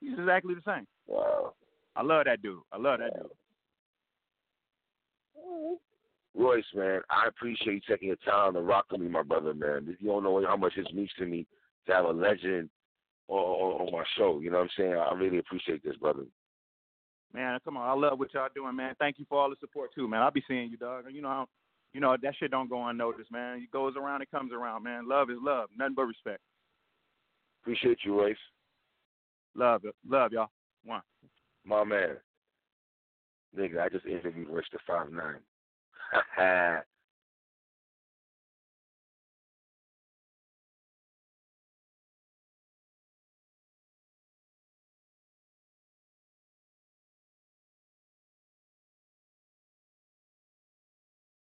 He's 0.00 0.18
exactly 0.18 0.54
the 0.54 0.62
same. 0.66 0.86
Wow. 1.06 1.54
I 1.96 2.02
love 2.02 2.24
that 2.26 2.42
dude. 2.42 2.60
I 2.72 2.78
love 2.78 2.98
that 2.98 3.14
dude. 3.14 3.30
Royce, 6.36 6.64
man, 6.74 7.00
I 7.10 7.28
appreciate 7.28 7.74
you 7.74 7.80
taking 7.88 8.08
your 8.08 8.16
time 8.24 8.54
to 8.54 8.60
rock 8.60 8.86
with 8.90 9.00
me, 9.00 9.08
my 9.08 9.22
brother, 9.22 9.54
man. 9.54 9.96
You 10.00 10.08
don't 10.08 10.24
know 10.24 10.44
how 10.46 10.56
much 10.56 10.72
it 10.76 10.92
means 10.92 11.10
to 11.18 11.26
me 11.26 11.46
to 11.86 11.92
have 11.92 12.06
a 12.06 12.10
legend 12.10 12.70
on, 13.28 13.38
on, 13.38 13.86
on 13.86 13.92
my 13.92 14.04
show. 14.18 14.40
You 14.40 14.50
know 14.50 14.58
what 14.58 14.64
I'm 14.64 14.70
saying? 14.76 14.94
I 14.94 15.14
really 15.14 15.38
appreciate 15.38 15.84
this, 15.84 15.96
brother. 15.96 16.24
Man, 17.34 17.58
come 17.64 17.76
on. 17.76 17.88
I 17.88 18.00
love 18.00 18.20
what 18.20 18.32
y'all 18.32 18.48
doing, 18.54 18.76
man. 18.76 18.94
Thank 18.98 19.18
you 19.18 19.26
for 19.28 19.42
all 19.42 19.50
the 19.50 19.56
support 19.58 19.92
too, 19.92 20.06
man. 20.06 20.22
I'll 20.22 20.30
be 20.30 20.44
seeing 20.46 20.70
you, 20.70 20.76
dog. 20.76 21.06
You 21.10 21.20
know, 21.20 21.28
how, 21.28 21.48
you 21.92 22.00
know 22.00 22.16
that 22.20 22.34
shit 22.38 22.52
don't 22.52 22.70
go 22.70 22.86
unnoticed, 22.86 23.32
man. 23.32 23.58
It 23.58 23.72
goes 23.72 23.94
around, 23.96 24.22
it 24.22 24.30
comes 24.30 24.52
around, 24.52 24.84
man. 24.84 25.08
Love 25.08 25.30
is 25.30 25.38
love, 25.42 25.68
nothing 25.76 25.94
but 25.96 26.04
respect. 26.04 26.40
Appreciate 27.62 27.98
you, 28.04 28.18
Royce. 28.18 28.36
Love 29.56 29.84
it, 29.84 29.94
love 30.08 30.32
y'all. 30.32 30.48
One. 30.84 31.02
My 31.64 31.82
man. 31.82 32.16
Nigga, 33.58 33.80
I 33.80 33.88
just 33.88 34.06
interviewed 34.06 34.48
Royce 34.48 34.64
the 34.72 34.78
five 34.86 35.10
nine. 35.10 35.40